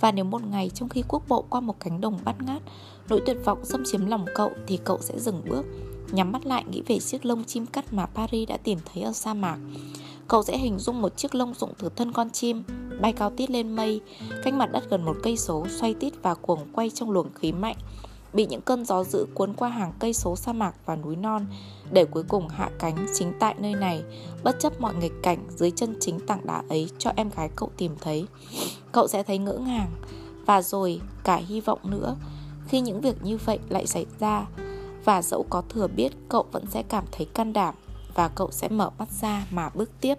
Và 0.00 0.12
nếu 0.12 0.24
một 0.24 0.42
ngày 0.42 0.70
trong 0.74 0.88
khi 0.88 1.04
quốc 1.08 1.22
bộ 1.28 1.44
qua 1.50 1.60
một 1.60 1.80
cánh 1.80 2.00
đồng 2.00 2.18
bát 2.24 2.42
ngát, 2.42 2.62
Nỗi 3.08 3.22
tuyệt 3.26 3.36
vọng 3.44 3.64
xâm 3.64 3.82
chiếm 3.84 4.06
lòng 4.06 4.26
cậu 4.34 4.52
thì 4.66 4.76
cậu 4.84 4.98
sẽ 5.00 5.18
dừng 5.18 5.42
bước, 5.48 5.64
Nhắm 6.12 6.32
mắt 6.32 6.46
lại 6.46 6.64
nghĩ 6.70 6.82
về 6.86 6.98
chiếc 6.98 7.24
lông 7.26 7.44
chim 7.44 7.66
cắt 7.66 7.92
mà 7.92 8.06
Paris 8.06 8.48
đã 8.48 8.56
tìm 8.56 8.78
thấy 8.92 9.02
ở 9.02 9.12
sa 9.12 9.34
mạc. 9.34 9.58
Cậu 10.30 10.42
sẽ 10.42 10.58
hình 10.58 10.78
dung 10.78 11.02
một 11.02 11.16
chiếc 11.16 11.34
lông 11.34 11.54
dụng 11.54 11.72
từ 11.78 11.88
thân 11.96 12.12
con 12.12 12.30
chim 12.30 12.62
bay 13.00 13.12
cao 13.12 13.30
tít 13.36 13.50
lên 13.50 13.76
mây, 13.76 14.00
cách 14.42 14.54
mặt 14.54 14.72
đất 14.72 14.84
gần 14.90 15.04
một 15.04 15.16
cây 15.22 15.36
số 15.36 15.66
xoay 15.68 15.94
tít 15.94 16.12
và 16.22 16.34
cuồng 16.34 16.60
quay 16.72 16.90
trong 16.90 17.10
luồng 17.10 17.34
khí 17.34 17.52
mạnh, 17.52 17.76
bị 18.32 18.46
những 18.46 18.60
cơn 18.60 18.84
gió 18.84 19.04
dữ 19.04 19.26
cuốn 19.34 19.54
qua 19.54 19.68
hàng 19.68 19.92
cây 19.98 20.12
số 20.12 20.36
sa 20.36 20.52
mạc 20.52 20.72
và 20.86 20.96
núi 20.96 21.16
non, 21.16 21.46
để 21.92 22.04
cuối 22.04 22.22
cùng 22.28 22.48
hạ 22.48 22.70
cánh 22.78 23.06
chính 23.14 23.32
tại 23.40 23.54
nơi 23.58 23.74
này, 23.74 24.02
bất 24.44 24.60
chấp 24.60 24.80
mọi 24.80 24.94
nghịch 24.94 25.22
cảnh 25.22 25.38
dưới 25.48 25.70
chân 25.70 25.94
chính 26.00 26.20
tảng 26.26 26.46
đá 26.46 26.62
ấy 26.68 26.90
cho 26.98 27.12
em 27.16 27.30
gái 27.36 27.50
cậu 27.56 27.70
tìm 27.76 27.92
thấy. 28.00 28.26
Cậu 28.92 29.08
sẽ 29.08 29.22
thấy 29.22 29.38
ngỡ 29.38 29.58
ngàng, 29.58 29.90
và 30.46 30.62
rồi 30.62 31.00
cả 31.24 31.36
hy 31.36 31.60
vọng 31.60 31.78
nữa, 31.84 32.16
khi 32.68 32.80
những 32.80 33.00
việc 33.00 33.22
như 33.22 33.38
vậy 33.44 33.58
lại 33.68 33.86
xảy 33.86 34.06
ra, 34.20 34.46
và 35.04 35.22
dẫu 35.22 35.46
có 35.50 35.62
thừa 35.68 35.86
biết 35.86 36.12
cậu 36.28 36.44
vẫn 36.52 36.66
sẽ 36.66 36.82
cảm 36.82 37.04
thấy 37.12 37.26
can 37.26 37.52
đảm 37.52 37.74
và 38.14 38.28
cậu 38.28 38.50
sẽ 38.50 38.68
mở 38.68 38.90
mắt 38.98 39.08
ra 39.20 39.46
mà 39.50 39.68
bước 39.74 39.90
tiếp. 40.00 40.14